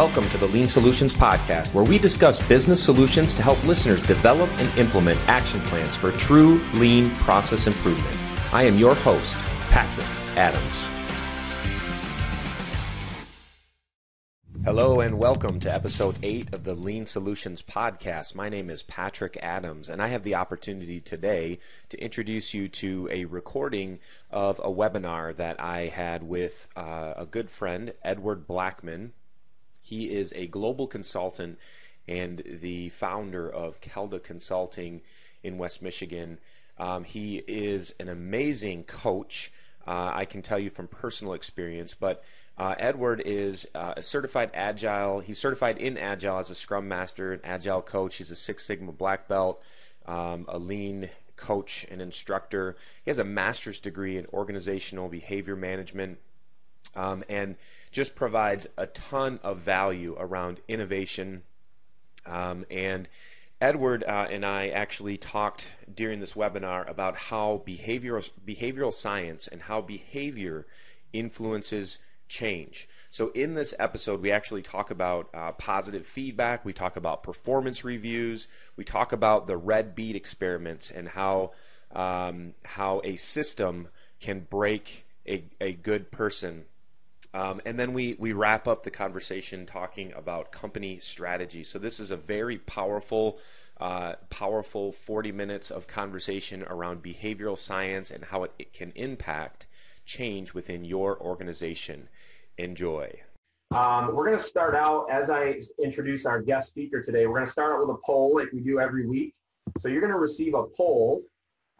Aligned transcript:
Welcome 0.00 0.30
to 0.30 0.38
the 0.38 0.46
Lean 0.46 0.66
Solutions 0.66 1.12
Podcast, 1.12 1.74
where 1.74 1.84
we 1.84 1.98
discuss 1.98 2.42
business 2.48 2.82
solutions 2.82 3.34
to 3.34 3.42
help 3.42 3.62
listeners 3.64 4.00
develop 4.06 4.48
and 4.58 4.78
implement 4.78 5.20
action 5.28 5.60
plans 5.60 5.94
for 5.94 6.10
true 6.12 6.58
lean 6.72 7.10
process 7.16 7.66
improvement. 7.66 8.16
I 8.50 8.62
am 8.62 8.78
your 8.78 8.94
host, 8.94 9.36
Patrick 9.68 10.06
Adams. 10.38 10.88
Hello 14.64 15.00
and 15.00 15.18
welcome 15.18 15.60
to 15.60 15.74
episode 15.74 16.16
8 16.22 16.54
of 16.54 16.64
the 16.64 16.72
Lean 16.74 17.04
Solutions 17.04 17.62
Podcast. 17.62 18.34
My 18.34 18.48
name 18.48 18.70
is 18.70 18.82
Patrick 18.82 19.36
Adams, 19.42 19.90
and 19.90 20.02
I 20.02 20.08
have 20.08 20.22
the 20.22 20.34
opportunity 20.34 21.02
today 21.02 21.58
to 21.90 22.02
introduce 22.02 22.54
you 22.54 22.68
to 22.68 23.06
a 23.12 23.26
recording 23.26 23.98
of 24.30 24.60
a 24.60 24.70
webinar 24.70 25.36
that 25.36 25.60
I 25.60 25.88
had 25.88 26.22
with 26.22 26.68
uh, 26.74 27.12
a 27.18 27.26
good 27.26 27.50
friend, 27.50 27.92
Edward 28.02 28.46
Blackman, 28.46 29.12
he 29.90 30.12
is 30.12 30.32
a 30.36 30.46
global 30.46 30.86
consultant 30.86 31.58
and 32.06 32.44
the 32.46 32.90
founder 32.90 33.50
of 33.50 33.80
Kelda 33.80 34.20
Consulting 34.20 35.00
in 35.42 35.58
West 35.58 35.82
Michigan. 35.82 36.38
Um, 36.78 37.02
he 37.02 37.42
is 37.48 37.92
an 37.98 38.08
amazing 38.08 38.84
coach. 38.84 39.52
Uh, 39.84 40.12
I 40.14 40.26
can 40.26 40.42
tell 40.42 40.60
you 40.60 40.70
from 40.70 40.86
personal 40.86 41.34
experience, 41.34 41.92
but 41.92 42.22
uh, 42.56 42.76
Edward 42.78 43.20
is 43.26 43.66
uh, 43.74 43.94
a 43.96 44.02
certified 44.02 44.52
agile. 44.54 45.18
He's 45.18 45.40
certified 45.40 45.76
in 45.76 45.98
agile 45.98 46.38
as 46.38 46.50
a 46.50 46.54
scrum 46.54 46.86
master, 46.86 47.32
an 47.32 47.40
agile 47.42 47.82
coach. 47.82 48.18
He's 48.18 48.30
a 48.30 48.36
Six 48.36 48.64
Sigma 48.64 48.92
black 48.92 49.26
belt, 49.26 49.60
um, 50.06 50.44
a 50.46 50.60
lean 50.60 51.10
coach 51.34 51.84
and 51.90 52.00
instructor. 52.00 52.76
He 53.04 53.10
has 53.10 53.18
a 53.18 53.24
master's 53.24 53.80
degree 53.80 54.16
in 54.16 54.26
organizational 54.26 55.08
behavior 55.08 55.56
management 55.56 56.18
um, 56.94 57.24
and 57.28 57.56
just 57.90 58.14
provides 58.14 58.66
a 58.76 58.86
ton 58.86 59.40
of 59.42 59.58
value 59.58 60.16
around 60.18 60.60
innovation. 60.68 61.42
Um, 62.26 62.64
and 62.70 63.08
Edward 63.60 64.04
uh, 64.04 64.26
and 64.30 64.44
I 64.44 64.68
actually 64.68 65.18
talked 65.18 65.68
during 65.92 66.20
this 66.20 66.34
webinar 66.34 66.88
about 66.88 67.16
how 67.16 67.62
behavioral 67.66 68.30
behavioral 68.46 68.92
science 68.92 69.46
and 69.46 69.62
how 69.62 69.80
behavior 69.80 70.66
influences 71.12 71.98
change. 72.28 72.88
So 73.10 73.30
in 73.34 73.54
this 73.54 73.74
episode, 73.78 74.22
we 74.22 74.30
actually 74.30 74.62
talk 74.62 74.90
about 74.90 75.28
uh, 75.34 75.52
positive 75.52 76.06
feedback. 76.06 76.64
We 76.64 76.72
talk 76.72 76.96
about 76.96 77.24
performance 77.24 77.84
reviews. 77.84 78.46
We 78.76 78.84
talk 78.84 79.12
about 79.12 79.46
the 79.48 79.56
red 79.56 79.94
bead 79.96 80.14
experiments 80.14 80.90
and 80.90 81.08
how 81.08 81.52
um, 81.92 82.54
how 82.64 83.00
a 83.04 83.16
system 83.16 83.88
can 84.20 84.46
break 84.48 85.06
a, 85.26 85.44
a 85.60 85.72
good 85.72 86.10
person 86.10 86.66
um, 87.32 87.60
and 87.64 87.78
then 87.78 87.92
we, 87.92 88.16
we 88.18 88.32
wrap 88.32 88.66
up 88.66 88.82
the 88.82 88.90
conversation 88.90 89.66
talking 89.66 90.12
about 90.14 90.50
company 90.50 90.98
strategy. 90.98 91.62
So 91.62 91.78
this 91.78 92.00
is 92.00 92.10
a 92.10 92.16
very 92.16 92.58
powerful, 92.58 93.38
uh, 93.78 94.14
powerful 94.30 94.90
40 94.90 95.30
minutes 95.30 95.70
of 95.70 95.86
conversation 95.86 96.64
around 96.64 97.02
behavioral 97.02 97.56
science 97.56 98.10
and 98.10 98.24
how 98.24 98.44
it, 98.44 98.52
it 98.58 98.72
can 98.72 98.92
impact 98.96 99.66
change 100.04 100.54
within 100.54 100.84
your 100.84 101.20
organization. 101.20 102.08
Enjoy. 102.58 103.20
Um, 103.70 104.16
we're 104.16 104.26
going 104.26 104.38
to 104.38 104.44
start 104.44 104.74
out, 104.74 105.08
as 105.08 105.30
I 105.30 105.60
introduce 105.80 106.26
our 106.26 106.42
guest 106.42 106.66
speaker 106.66 107.00
today, 107.00 107.28
we're 107.28 107.36
going 107.36 107.46
to 107.46 107.52
start 107.52 107.74
out 107.74 107.86
with 107.86 107.96
a 107.96 108.00
poll 108.04 108.34
like 108.34 108.50
we 108.52 108.60
do 108.60 108.80
every 108.80 109.06
week. 109.06 109.34
So 109.78 109.86
you're 109.86 110.00
going 110.00 110.12
to 110.12 110.18
receive 110.18 110.54
a 110.54 110.64
poll. 110.64 111.22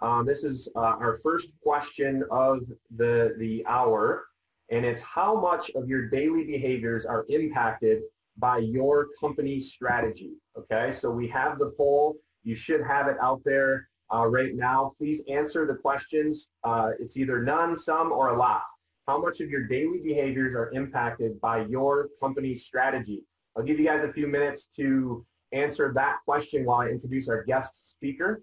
Um, 0.01 0.25
this 0.25 0.45
is 0.45 0.69
uh, 0.77 0.97
our 1.01 1.19
first 1.25 1.49
question 1.61 2.25
of 2.31 2.61
the, 2.97 3.35
the 3.39 3.67
hour 3.67 4.27
and 4.71 4.85
it's 4.85 5.03
how 5.03 5.41
much 5.41 5.71
of 5.75 5.89
your 5.89 6.09
daily 6.09 6.45
behaviors 6.45 7.05
are 7.05 7.27
impacted 7.29 8.03
by 8.39 8.59
your 8.59 9.09
company 9.19 9.61
strategy. 9.61 10.33
Okay, 10.57 10.93
so 10.93 11.11
we 11.11 11.29
have 11.29 11.59
the 11.59 11.73
poll. 11.77 12.17
You 12.45 12.55
should 12.55 12.81
have 12.83 13.09
it 13.09 13.17
out 13.21 13.43
there 13.45 13.89
uh, 14.15 14.27
right 14.27 14.55
now. 14.55 14.93
Please 14.97 15.23
answer 15.29 15.67
the 15.67 15.75
questions. 15.75 16.49
Uh, 16.65 16.91
it's 17.01 17.17
either 17.17 17.43
none, 17.43 17.77
some, 17.77 18.13
or 18.13 18.31
a 18.31 18.39
lot. 18.39 18.63
How 19.07 19.21
much 19.21 19.41
of 19.41 19.51
your 19.51 19.67
daily 19.67 20.01
behaviors 20.03 20.55
are 20.55 20.71
impacted 20.71 21.41
by 21.41 21.65
your 21.67 22.09
company 22.23 22.55
strategy? 22.55 23.23
I'll 23.57 23.65
give 23.65 23.81
you 23.81 23.87
guys 23.87 24.05
a 24.05 24.13
few 24.13 24.29
minutes 24.29 24.69
to 24.77 25.27
answer 25.53 25.93
that 25.95 26.19
question 26.25 26.65
while 26.65 26.81
I 26.81 26.89
introduce 26.89 27.29
our 27.29 27.43
guest 27.43 27.91
speaker. 27.91 28.43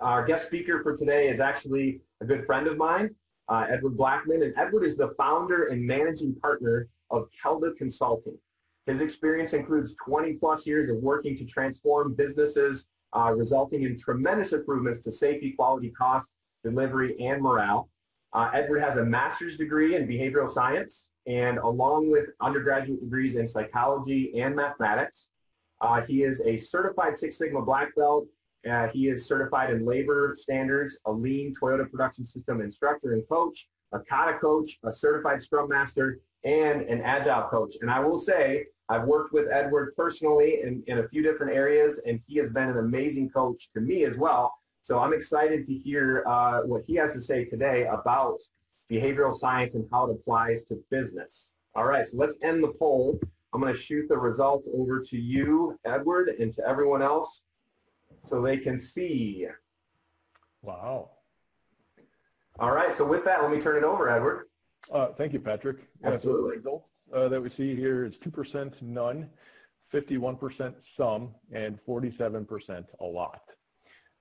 Our 0.00 0.24
guest 0.24 0.46
speaker 0.46 0.82
for 0.82 0.96
today 0.96 1.28
is 1.28 1.38
actually 1.38 2.00
a 2.20 2.26
good 2.26 2.44
friend 2.44 2.66
of 2.66 2.76
mine 2.76 3.14
uh, 3.48 3.66
Edward 3.68 3.96
Blackman. 3.96 4.42
And 4.42 4.54
Edward 4.56 4.84
is 4.84 4.96
the 4.96 5.14
founder 5.18 5.66
and 5.66 5.84
managing 5.84 6.34
partner 6.36 6.88
of 7.10 7.28
Kelda 7.40 7.72
Consulting. 7.72 8.38
His 8.86 9.00
experience 9.00 9.52
includes 9.52 9.94
20 10.04 10.34
plus 10.34 10.66
years 10.66 10.88
of 10.88 10.96
working 10.96 11.36
to 11.38 11.44
transform 11.44 12.14
businesses, 12.14 12.86
uh, 13.12 13.32
resulting 13.36 13.82
in 13.82 13.98
tremendous 13.98 14.52
improvements 14.52 15.00
to 15.00 15.12
safety, 15.12 15.52
quality, 15.52 15.90
cost, 15.90 16.30
delivery, 16.62 17.16
and 17.20 17.42
morale. 17.42 17.88
Uh, 18.32 18.50
Edward 18.52 18.80
has 18.80 18.96
a 18.96 19.04
master's 19.04 19.56
degree 19.56 19.96
in 19.96 20.06
behavioral 20.06 20.48
science, 20.48 21.08
and 21.26 21.58
along 21.58 22.10
with 22.10 22.26
undergraduate 22.40 23.00
degrees 23.00 23.34
in 23.34 23.46
psychology 23.46 24.38
and 24.38 24.54
mathematics, 24.54 25.28
uh, 25.80 26.00
he 26.02 26.22
is 26.22 26.40
a 26.42 26.56
certified 26.56 27.16
Six 27.16 27.38
Sigma 27.38 27.62
Black 27.62 27.94
Belt 27.96 28.26
uh, 28.70 28.88
he 28.88 29.08
is 29.08 29.26
certified 29.26 29.70
in 29.70 29.84
labor 29.84 30.34
standards, 30.38 30.98
a 31.06 31.12
lean 31.12 31.54
Toyota 31.54 31.90
production 31.90 32.26
system 32.26 32.60
instructor 32.60 33.12
and 33.12 33.26
coach, 33.28 33.68
a 33.92 34.00
kata 34.00 34.38
coach, 34.38 34.78
a 34.84 34.92
certified 34.92 35.40
scrum 35.40 35.68
master, 35.68 36.20
and 36.44 36.82
an 36.82 37.00
agile 37.02 37.48
coach. 37.48 37.76
And 37.80 37.90
I 37.90 38.00
will 38.00 38.18
say, 38.18 38.66
I've 38.88 39.04
worked 39.04 39.32
with 39.32 39.50
Edward 39.50 39.94
personally 39.96 40.60
in, 40.62 40.82
in 40.86 40.98
a 40.98 41.08
few 41.08 41.22
different 41.22 41.52
areas, 41.56 42.00
and 42.06 42.20
he 42.26 42.38
has 42.38 42.50
been 42.50 42.68
an 42.68 42.78
amazing 42.78 43.30
coach 43.30 43.68
to 43.74 43.80
me 43.80 44.04
as 44.04 44.16
well. 44.16 44.54
So 44.80 44.98
I'm 45.00 45.12
excited 45.12 45.66
to 45.66 45.74
hear 45.74 46.22
uh, 46.26 46.62
what 46.62 46.82
he 46.86 46.94
has 46.94 47.12
to 47.14 47.20
say 47.20 47.44
today 47.44 47.86
about 47.86 48.38
behavioral 48.90 49.34
science 49.34 49.74
and 49.74 49.84
how 49.90 50.06
it 50.06 50.12
applies 50.12 50.62
to 50.64 50.78
business. 50.90 51.50
All 51.74 51.84
right, 51.84 52.06
so 52.06 52.16
let's 52.16 52.36
end 52.42 52.62
the 52.62 52.72
poll. 52.78 53.18
I'm 53.52 53.60
going 53.60 53.72
to 53.72 53.78
shoot 53.78 54.08
the 54.08 54.16
results 54.16 54.68
over 54.72 55.00
to 55.02 55.16
you, 55.16 55.78
Edward, 55.84 56.28
and 56.28 56.52
to 56.54 56.66
everyone 56.66 57.02
else 57.02 57.42
so 58.26 58.42
they 58.42 58.58
can 58.58 58.78
see. 58.78 59.46
Wow. 60.62 61.10
All 62.58 62.72
right, 62.74 62.92
so 62.92 63.04
with 63.04 63.24
that, 63.24 63.42
let 63.42 63.50
me 63.50 63.60
turn 63.60 63.76
it 63.76 63.84
over, 63.84 64.08
Edward. 64.08 64.46
Uh, 64.92 65.08
thank 65.18 65.32
you, 65.32 65.40
Patrick. 65.40 65.78
Absolutely. 66.04 66.50
the 66.50 66.56
results 66.56 66.88
uh, 67.14 67.28
that 67.28 67.40
we 67.40 67.50
see 67.50 67.76
here 67.76 68.04
is 68.04 68.14
2% 68.24 68.72
none, 68.82 69.28
51% 69.92 70.74
some, 70.96 71.34
and 71.52 71.78
47% 71.86 72.84
a 73.00 73.04
lot. 73.04 73.42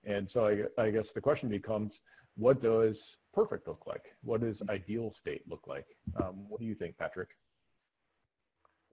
And 0.04 0.30
so 0.32 0.48
I, 0.48 0.82
I 0.82 0.92
guess 0.92 1.06
the 1.16 1.22
question 1.22 1.50
becomes, 1.50 1.92
what 2.38 2.62
does 2.62 2.96
perfect 3.34 3.68
look 3.68 3.84
like? 3.88 4.04
What 4.24 4.42
does 4.42 4.56
ideal 4.70 5.14
state 5.20 5.42
look 5.50 5.64
like? 5.68 5.86
Um, 6.22 6.46
what 6.48 6.60
do 6.60 6.66
you 6.66 6.76
think, 6.76 6.98
Patrick? 6.98 7.30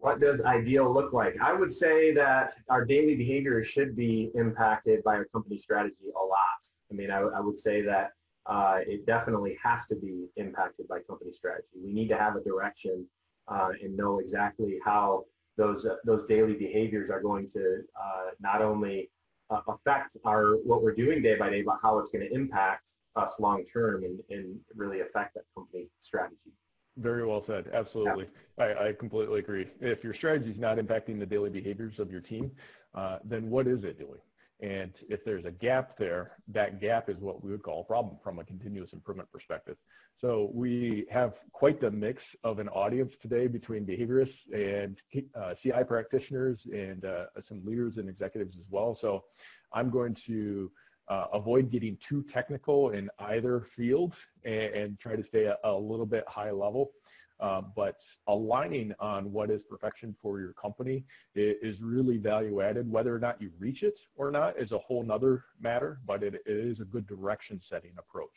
What 0.02 0.20
does 0.20 0.40
ideal 0.40 0.92
look 0.92 1.12
like? 1.12 1.40
I 1.40 1.52
would 1.52 1.70
say 1.70 2.12
that 2.12 2.50
our 2.68 2.84
daily 2.84 3.14
behavior 3.14 3.62
should 3.62 3.94
be 3.94 4.32
impacted 4.34 5.04
by 5.04 5.14
our 5.14 5.26
company 5.26 5.56
strategy 5.56 6.08
a 6.20 6.24
lot. 6.24 6.60
I 6.90 6.94
mean, 6.94 7.12
I, 7.12 7.20
I 7.20 7.38
would 7.38 7.56
say 7.56 7.82
that 7.82 8.10
uh, 8.46 8.80
it 8.84 9.06
definitely 9.06 9.56
has 9.62 9.86
to 9.86 9.94
be 9.94 10.26
impacted 10.34 10.88
by 10.88 10.98
company 11.08 11.32
strategy. 11.32 11.78
We 11.80 11.92
need 11.92 12.08
to 12.08 12.18
have 12.18 12.34
a 12.34 12.42
direction 12.42 13.06
uh, 13.46 13.70
and 13.80 13.96
know 13.96 14.18
exactly 14.18 14.80
how 14.84 15.24
those 15.56 15.86
uh, 15.86 15.94
those 16.04 16.26
daily 16.26 16.54
behaviors 16.54 17.08
are 17.08 17.22
going 17.22 17.48
to 17.50 17.82
uh, 17.94 18.30
not 18.40 18.60
only 18.60 19.08
uh, 19.50 19.60
affect 19.68 20.16
our 20.24 20.56
what 20.64 20.82
we're 20.82 20.96
doing 20.96 21.22
day 21.22 21.36
by 21.36 21.48
day, 21.48 21.62
but 21.62 21.78
how 21.80 22.00
it's 22.00 22.10
going 22.10 22.26
to 22.28 22.34
impact 22.34 22.90
us 23.14 23.36
long 23.38 23.64
term 23.72 24.02
and, 24.02 24.18
and 24.30 24.58
really 24.74 25.00
affect 25.00 25.34
that 25.34 25.44
company 25.54 25.86
strategy. 26.00 26.50
Very 26.96 27.26
well 27.26 27.42
said. 27.46 27.70
Absolutely. 27.72 28.26
Yeah. 28.58 28.64
I, 28.64 28.88
I, 28.88 28.92
completely 28.92 29.38
agree. 29.38 29.66
If 29.80 30.04
your 30.04 30.12
strategy 30.12 30.50
is 30.50 30.58
not 30.58 30.76
impacting 30.76 31.18
the 31.18 31.26
daily 31.26 31.48
behaviors 31.48 31.98
of 31.98 32.10
your 32.10 32.20
team, 32.20 32.50
uh, 32.94 33.18
then 33.24 33.48
what 33.48 33.66
is 33.66 33.82
it 33.82 33.98
doing? 33.98 34.20
And 34.60 34.92
if 35.08 35.24
there's 35.24 35.44
a 35.44 35.50
gap 35.50 35.96
there, 35.98 36.32
that 36.48 36.80
gap 36.80 37.08
is 37.08 37.16
what 37.18 37.42
we 37.42 37.50
would 37.50 37.62
call 37.62 37.80
a 37.80 37.84
problem 37.84 38.16
from 38.22 38.38
a 38.38 38.44
continuous 38.44 38.92
improvement 38.92 39.30
perspective. 39.32 39.76
So 40.20 40.50
we 40.54 41.06
have 41.10 41.34
quite 41.50 41.80
the 41.80 41.90
mix 41.90 42.22
of 42.44 42.60
an 42.60 42.68
audience 42.68 43.12
today 43.20 43.48
between 43.48 43.84
behaviorists 43.84 44.36
and 44.54 44.96
uh, 45.34 45.54
CI 45.60 45.82
practitioners 45.84 46.60
and 46.72 47.04
uh, 47.04 47.24
some 47.48 47.64
leaders 47.64 47.94
and 47.96 48.08
executives 48.08 48.54
as 48.56 48.64
well. 48.70 48.96
So 49.00 49.24
I'm 49.72 49.90
going 49.90 50.16
to 50.28 50.70
uh, 51.08 51.26
avoid 51.32 51.70
getting 51.70 51.98
too 52.08 52.24
technical 52.32 52.90
in 52.90 53.10
either 53.18 53.66
field 53.76 54.12
and, 54.44 54.74
and 54.74 55.00
try 55.00 55.16
to 55.16 55.24
stay 55.26 55.44
a, 55.44 55.56
a, 55.64 55.72
little 55.72 56.06
bit 56.06 56.24
high 56.28 56.50
level. 56.50 56.92
Uh, 57.40 57.60
but 57.74 57.96
aligning 58.28 58.94
on 59.00 59.32
what 59.32 59.50
is 59.50 59.60
perfection 59.68 60.14
for 60.22 60.38
your 60.38 60.52
company 60.52 61.04
is, 61.34 61.80
really 61.80 62.16
value 62.16 62.62
added. 62.62 62.90
Whether 62.90 63.12
or 63.14 63.18
not 63.18 63.42
you 63.42 63.50
reach 63.58 63.82
it 63.82 63.98
or 64.14 64.30
not 64.30 64.56
is 64.56 64.70
a 64.70 64.78
whole 64.78 65.02
nother 65.02 65.44
matter, 65.60 65.98
but 66.06 66.22
it, 66.22 66.34
it 66.34 66.42
is 66.46 66.78
a 66.78 66.84
good 66.84 67.04
direction 67.08 67.60
setting 67.68 67.90
approach 67.98 68.30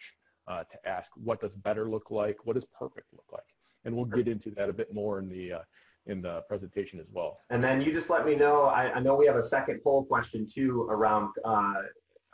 uh, 0.47 0.63
to 0.63 0.89
ask 0.89 1.07
what 1.23 1.39
does 1.39 1.51
better 1.63 1.87
look 1.87 2.09
like, 2.09 2.37
what 2.45 2.53
does 2.53 2.65
perfect 2.77 3.13
look 3.13 3.25
like? 3.31 3.43
And 3.83 3.95
we'll 3.95 4.05
get 4.05 4.27
into 4.27 4.49
that 4.51 4.69
a 4.69 4.73
bit 4.73 4.91
more 4.91 5.19
in 5.19 5.29
the, 5.29 5.53
uh, 5.53 5.59
in 6.07 6.23
the 6.23 6.41
presentation 6.47 6.99
as 6.99 7.05
well. 7.11 7.41
And 7.51 7.63
then 7.63 7.81
you 7.81 7.93
just 7.93 8.09
let 8.09 8.25
me 8.25 8.35
know, 8.35 8.63
I, 8.63 8.91
I 8.93 8.99
know 8.99 9.15
we 9.15 9.27
have 9.27 9.35
a 9.35 9.43
second 9.43 9.81
poll 9.83 10.03
question 10.03 10.47
too 10.51 10.87
around 10.89 11.29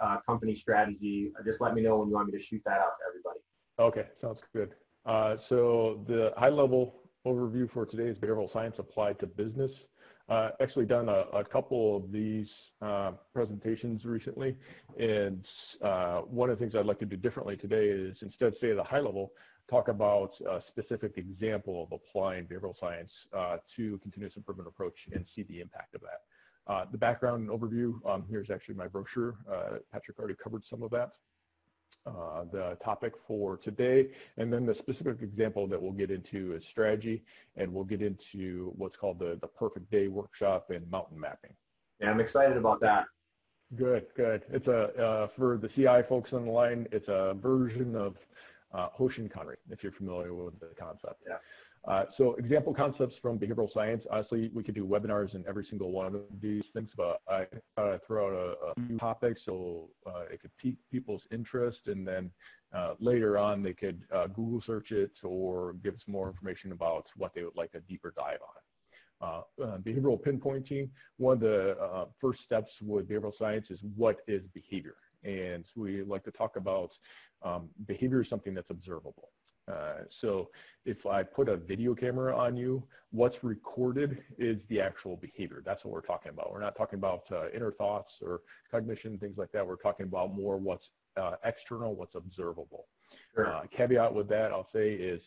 uh, 0.02 0.06
uh, 0.06 0.20
company 0.22 0.56
strategy. 0.56 1.32
Just 1.46 1.62
let 1.62 1.74
me 1.74 1.82
know 1.82 1.98
when 1.98 2.10
you 2.10 2.16
want 2.16 2.32
me 2.32 2.38
to 2.38 2.44
shoot 2.44 2.62
that 2.66 2.80
out 2.80 2.94
to 3.00 3.06
everybody. 3.08 3.40
Okay, 3.80 4.08
sounds 4.22 4.40
good. 4.54 4.76
Uh, 5.06 5.38
so 5.50 6.04
the 6.08 6.34
high 6.38 6.50
level 6.50 7.02
overview 7.26 7.72
for 7.72 7.86
today 7.86 8.06
is 8.06 8.18
behavioral 8.18 8.52
science 8.52 8.76
applied 8.80 9.20
to 9.20 9.28
business. 9.28 9.72
Uh, 10.30 10.52
actually 10.62 10.86
done 10.86 11.10
a, 11.10 11.26
a, 11.34 11.44
couple 11.44 11.98
of 11.98 12.12
these 12.12 12.48
uh, 12.82 13.12
presentations 13.34 14.06
recently, 14.06 14.56
and 14.98 15.46
uh, 15.82 16.22
one 16.22 16.50
of 16.50 16.58
the 16.58 16.64
things 16.64 16.74
I'd 16.74 16.86
like 16.86 17.00
to 17.00 17.06
do 17.06 17.18
differently 17.18 17.58
today 17.58 17.88
is 17.88 18.16
instead 18.22 18.56
stay 18.58 18.70
at 18.70 18.78
the 18.78 18.84
high 18.84 19.00
level, 19.00 19.34
talk 19.70 19.90
about 19.90 20.32
a 20.48 20.62
specific 20.70 21.18
example 21.18 21.84
of 21.84 21.92
applying 21.92 22.46
behavioral 22.46 22.80
science 22.80 23.12
uh, 23.36 23.58
to 23.76 23.98
continuous 24.04 24.38
improvement 24.38 24.70
approach 24.70 24.96
and 25.12 25.26
see 25.36 25.44
the 25.44 25.60
impact 25.60 25.96
of 25.96 26.02
that. 26.02 26.22
Uh, 26.72 26.86
the 26.90 26.98
background 26.98 27.50
and 27.50 27.60
overview, 27.60 27.94
um, 28.10 28.24
here's 28.30 28.50
actually 28.50 28.76
my 28.76 28.88
brochure. 28.88 29.36
Uh, 29.52 29.78
Patrick 29.92 30.18
already 30.18 30.36
covered 30.42 30.64
some 30.70 30.82
of 30.82 30.90
that. 30.90 31.12
Uh, 32.06 32.46
the 32.54 32.78
topic 32.84 33.12
for 33.28 33.58
today, 33.58 34.10
and 34.38 34.52
then 34.52 34.66
the 34.66 34.74
specific 34.74 35.22
example 35.22 35.68
that 35.68 35.80
we'll 35.80 35.92
get 35.92 36.10
into 36.10 36.54
is 36.56 36.64
strategy, 36.72 37.24
and 37.58 37.72
we'll 37.72 37.84
get 37.84 38.02
into 38.02 38.72
what's 38.78 38.96
called 38.96 39.20
the, 39.20 39.38
the 39.42 39.48
perfect 39.48 39.92
day 39.92 40.08
workshop 40.08 40.72
and 40.74 40.90
mountain 40.90 41.20
mapping. 41.20 41.52
Yeah, 42.00 42.10
I'm 42.10 42.22
excited 42.22 42.56
about 42.56 42.80
that. 42.80 43.06
Good, 43.76 44.06
good. 44.16 44.44
It's 44.50 44.68
a, 44.68 44.98
uh, 44.98 45.28
for 45.36 45.58
the 45.58 45.68
CI 45.68 46.08
folks 46.08 46.32
on 46.32 46.46
the 46.46 46.52
line, 46.52 46.88
it's 46.94 47.10
a 47.10 47.36
version 47.38 47.98
of 47.98 48.16
uh, 48.74 48.88
Hoshin 48.98 49.30
Kanri, 49.30 49.58
if 49.70 49.84
you're 49.84 49.92
familiar 49.92 50.34
with 50.34 50.58
the 50.62 50.70
concept. 50.80 51.22
Yes. 51.28 51.42
Uh, 51.88 52.06
so 52.16 52.36
example 52.36 52.74
concepts 52.74 53.16
from 53.22 53.40
behavioral 53.40 53.72
science, 53.74 54.04
honestly, 54.12 54.52
we 54.54 54.64
could 54.64 54.76
do 54.76 54.86
webinars 54.86 55.34
in 55.34 55.44
every 55.48 55.66
single 55.68 55.92
one 55.92 56.14
of 56.14 56.22
these 56.40 56.64
things, 56.74 56.90
but 56.96 57.20
I 57.28 57.48
uh, 57.78 57.98
throw 58.06 58.28
out 58.28 58.34
a, 58.34 58.82
a, 58.82 58.88
few 58.88 58.98
topics 59.00 59.42
so 59.46 59.90
uh, 60.06 60.26
it 60.32 60.42
could 60.42 60.56
pique 60.58 60.78
people's 60.92 61.24
interest 61.32 61.80
and 61.88 62.08
then 62.08 62.30
uh, 62.72 62.94
later 63.00 63.38
on 63.38 63.64
they 63.64 63.74
could 63.74 64.04
uh, 64.14 64.28
Google 64.28 64.62
search 64.66 64.92
it 64.92 65.12
or 65.24 65.74
give 65.84 65.96
us 65.96 66.02
more 66.06 66.28
information 66.28 66.72
about 66.72 67.08
what 67.18 67.34
they 67.34 67.44
would 67.44 67.58
like 67.58 67.72
a 67.74 67.80
deeper 67.82 68.14
dive 68.16 68.40
on. 68.42 69.82
Behavioral 69.84 70.22
pinpointing, 70.22 70.90
one 71.18 71.34
of 71.36 71.40
the 71.40 72.08
first 72.20 72.42
steps 72.46 72.72
with 72.82 73.10
behavioral 73.10 73.34
science 73.38 73.68
is 73.72 73.80
what 73.96 74.18
is 74.28 74.44
behavior? 74.54 74.96
And 75.24 75.66
we 75.76 76.04
like 76.04 76.24
to 76.26 76.32
talk 76.32 76.58
about 76.58 76.92
um, 77.44 77.70
behavior 77.88 78.22
is 78.22 78.30
something 78.30 78.54
that's 78.54 78.70
observable. 78.70 79.30
Uh, 79.68 80.04
so 80.22 80.50
if 80.86 81.06
I 81.06 81.24
put 81.24 81.50
a 81.50 81.58
video 81.58 81.94
camera 81.94 82.36
on 82.36 82.58
you, 82.58 82.84
what's 83.12 83.44
recorded 83.44 84.24
is 84.38 84.58
the 84.70 84.82
actual 84.82 85.16
behavior. 85.18 85.62
That's 85.66 85.84
what 85.84 85.94
we're 85.94 86.02
talking 86.02 86.30
about. 86.30 86.52
We're 86.52 86.62
not 86.62 86.76
talking 86.76 86.98
about 86.98 87.24
uh, 87.32 87.50
inner 87.54 87.72
thoughts 87.72 88.12
or 88.22 88.42
cognition, 88.72 89.18
things 89.18 89.38
like 89.38 89.52
that. 89.52 89.66
We're 89.66 89.76
talking 89.76 90.06
about 90.06 90.34
more 90.34 90.58
what's 90.58 90.86
uh, 91.18 91.36
external, 91.44 91.96
what's 91.96 92.16
observable. 92.16 92.88
Sure. 93.36 93.54
Uh, 93.54 93.64
caveat 93.76 94.14
with 94.14 94.28
that, 94.30 94.52
I'll 94.52 94.70
say 94.74 94.94
is 94.94 95.22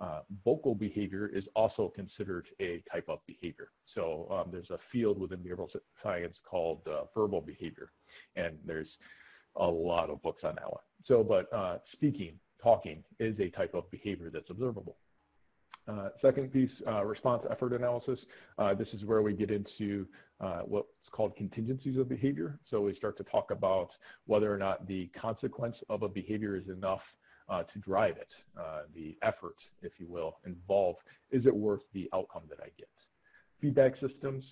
uh, 0.00 0.20
vocal 0.44 0.74
behavior 0.74 1.26
is 1.26 1.44
also 1.54 1.92
considered 1.94 2.46
a 2.60 2.82
type 2.90 3.08
of 3.08 3.18
behavior. 3.26 3.68
So 3.94 4.26
um, 4.30 4.50
there's 4.50 4.70
a 4.70 4.78
field 4.92 5.18
within 5.18 5.40
behavioral 5.40 5.68
science 6.02 6.36
called 6.48 6.80
uh, 6.86 7.02
verbal 7.14 7.40
behavior, 7.40 7.90
and 8.36 8.56
there's 8.64 8.88
a 9.56 9.66
lot 9.66 10.08
of 10.08 10.22
books 10.22 10.42
on 10.44 10.54
that 10.54 10.70
one. 10.70 10.80
So, 11.04 11.22
but 11.22 11.82
speaking, 11.92 12.38
talking 12.62 13.02
is 13.18 13.38
a 13.40 13.48
type 13.50 13.74
of 13.74 13.90
behavior 13.90 14.30
that's 14.32 14.50
observable. 14.50 14.96
Uh, 15.88 16.10
second 16.22 16.52
piece, 16.52 16.70
uh, 16.86 17.04
response 17.04 17.42
effort 17.50 17.72
analysis. 17.72 18.18
Uh, 18.58 18.74
this 18.74 18.88
is 18.92 19.04
where 19.04 19.22
we 19.22 19.32
get 19.32 19.50
into 19.50 20.06
uh, 20.40 20.60
what's 20.60 20.86
called 21.10 21.34
contingencies 21.36 21.96
of 21.96 22.08
behavior. 22.08 22.58
So 22.70 22.80
we 22.82 22.94
start 22.94 23.16
to 23.18 23.24
talk 23.24 23.50
about 23.50 23.90
whether 24.26 24.52
or 24.52 24.58
not 24.58 24.86
the 24.86 25.10
consequence 25.20 25.76
of 25.88 26.02
a 26.02 26.08
behavior 26.08 26.54
is 26.56 26.68
enough 26.68 27.02
uh, 27.48 27.64
to 27.64 27.78
drive 27.80 28.16
it, 28.16 28.28
uh, 28.58 28.82
the 28.94 29.16
effort, 29.22 29.56
if 29.82 29.92
you 29.98 30.06
will, 30.06 30.36
involved. 30.46 31.00
Is 31.32 31.46
it 31.46 31.54
worth 31.54 31.82
the 31.92 32.08
outcome 32.14 32.42
that 32.50 32.60
I 32.62 32.68
get? 32.78 32.88
Feedback 33.60 33.94
systems. 33.98 34.44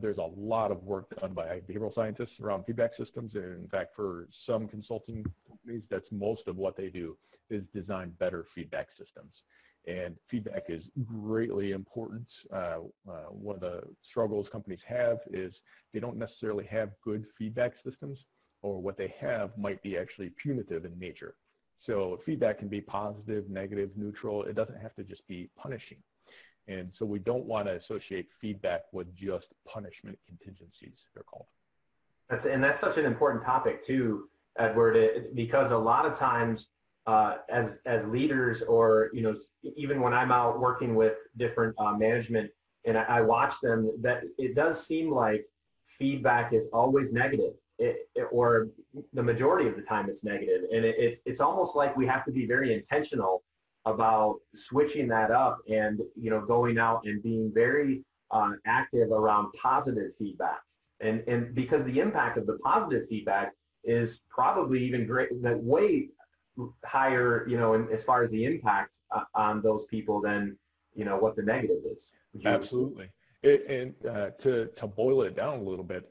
there's 0.00 0.18
a 0.18 0.30
lot 0.36 0.70
of 0.70 0.84
work 0.84 1.06
done 1.20 1.32
by 1.32 1.60
behavioral 1.68 1.94
scientists 1.94 2.38
around 2.40 2.64
feedback 2.64 2.92
systems. 2.96 3.34
And 3.34 3.64
in 3.64 3.68
fact, 3.68 3.96
for 3.96 4.28
some 4.46 4.68
consulting 4.68 5.24
companies, 5.64 5.84
that's 5.90 6.10
most 6.10 6.46
of 6.46 6.56
what 6.56 6.76
they 6.76 6.88
do 6.88 7.16
is 7.50 7.62
design 7.74 8.12
better 8.18 8.46
feedback 8.54 8.88
systems. 8.98 9.32
And 9.86 10.16
feedback 10.30 10.64
is 10.68 10.82
greatly 11.04 11.72
important. 11.72 12.26
Uh, 12.52 12.78
uh, 13.08 13.26
one 13.30 13.56
of 13.56 13.60
the 13.60 13.82
struggles 14.08 14.46
companies 14.50 14.80
have 14.86 15.18
is 15.30 15.52
they 15.92 16.00
don't 16.00 16.16
necessarily 16.16 16.64
have 16.66 16.90
good 17.04 17.26
feedback 17.38 17.72
systems, 17.84 18.18
or 18.62 18.80
what 18.80 18.96
they 18.96 19.14
have 19.20 19.56
might 19.58 19.82
be 19.82 19.98
actually 19.98 20.30
punitive 20.42 20.86
in 20.86 20.98
nature. 20.98 21.34
So 21.86 22.18
feedback 22.24 22.58
can 22.58 22.68
be 22.68 22.80
positive, 22.80 23.50
negative, 23.50 23.90
neutral. 23.94 24.44
It 24.44 24.54
doesn't 24.54 24.80
have 24.80 24.94
to 24.94 25.04
just 25.04 25.26
be 25.28 25.50
punishing. 25.54 25.98
And 26.66 26.90
so 26.98 27.04
we 27.04 27.18
don't 27.18 27.44
want 27.44 27.66
to 27.66 27.74
associate 27.74 28.28
feedback 28.40 28.84
with 28.92 29.14
just 29.14 29.48
punishment 29.66 30.18
contingencies, 30.26 30.96
they're 31.12 31.24
called. 31.24 31.44
That's, 32.30 32.46
and 32.46 32.64
that's 32.64 32.80
such 32.80 32.96
an 32.96 33.04
important 33.04 33.44
topic 33.44 33.84
too, 33.84 34.30
Edward, 34.58 35.34
because 35.34 35.70
a 35.70 35.78
lot 35.78 36.06
of 36.06 36.18
times 36.18 36.68
uh, 37.06 37.36
as 37.50 37.78
as 37.84 38.04
leaders, 38.06 38.62
or 38.62 39.10
you 39.12 39.22
know, 39.22 39.36
even 39.76 40.00
when 40.00 40.14
I'm 40.14 40.32
out 40.32 40.60
working 40.60 40.94
with 40.94 41.14
different 41.36 41.74
uh, 41.78 41.94
management, 41.94 42.50
and 42.86 42.96
I, 42.96 43.02
I, 43.02 43.20
watch 43.20 43.54
them, 43.62 43.92
that 44.00 44.22
it 44.38 44.54
does 44.54 44.86
seem 44.86 45.10
like 45.10 45.44
feedback 45.98 46.52
is 46.52 46.66
always 46.72 47.12
negative, 47.12 47.52
it, 47.78 48.08
it, 48.14 48.26
or 48.32 48.68
the 49.12 49.22
majority 49.22 49.68
of 49.68 49.76
the 49.76 49.82
time 49.82 50.08
it's 50.08 50.24
negative, 50.24 50.62
and 50.72 50.84
it, 50.84 50.96
it's 50.98 51.20
it's 51.26 51.40
almost 51.40 51.76
like 51.76 51.96
we 51.96 52.06
have 52.06 52.24
to 52.24 52.32
be 52.32 52.46
very 52.46 52.72
intentional 52.72 53.42
about 53.84 54.36
switching 54.54 55.06
that 55.08 55.30
up, 55.30 55.58
and 55.68 56.00
you 56.18 56.30
know, 56.30 56.40
going 56.40 56.78
out 56.78 57.04
and 57.04 57.22
being 57.22 57.52
very 57.52 58.02
uh, 58.30 58.52
active 58.66 59.10
around 59.10 59.52
positive 59.60 60.12
feedback, 60.18 60.60
and 61.00 61.22
and 61.26 61.54
because 61.54 61.84
the 61.84 62.00
impact 62.00 62.38
of 62.38 62.46
the 62.46 62.58
positive 62.64 63.06
feedback 63.10 63.52
is 63.84 64.20
probably 64.28 64.82
even 64.84 65.06
great, 65.06 65.42
that 65.42 65.62
way 65.62 66.08
higher, 66.84 67.46
you 67.48 67.56
know, 67.56 67.74
in, 67.74 67.88
as 67.90 68.02
far 68.02 68.22
as 68.22 68.30
the 68.30 68.44
impact 68.44 68.98
uh, 69.10 69.24
on 69.34 69.62
those 69.62 69.84
people 69.86 70.20
than, 70.20 70.56
you 70.94 71.04
know, 71.04 71.16
what 71.16 71.36
the 71.36 71.42
negative 71.42 71.82
is. 71.94 72.10
Absolutely. 72.44 73.10
It, 73.42 73.66
and 73.68 73.94
uh, 74.08 74.30
to, 74.42 74.70
to 74.76 74.86
boil 74.86 75.22
it 75.22 75.36
down 75.36 75.58
a 75.58 75.62
little 75.62 75.84
bit, 75.84 76.08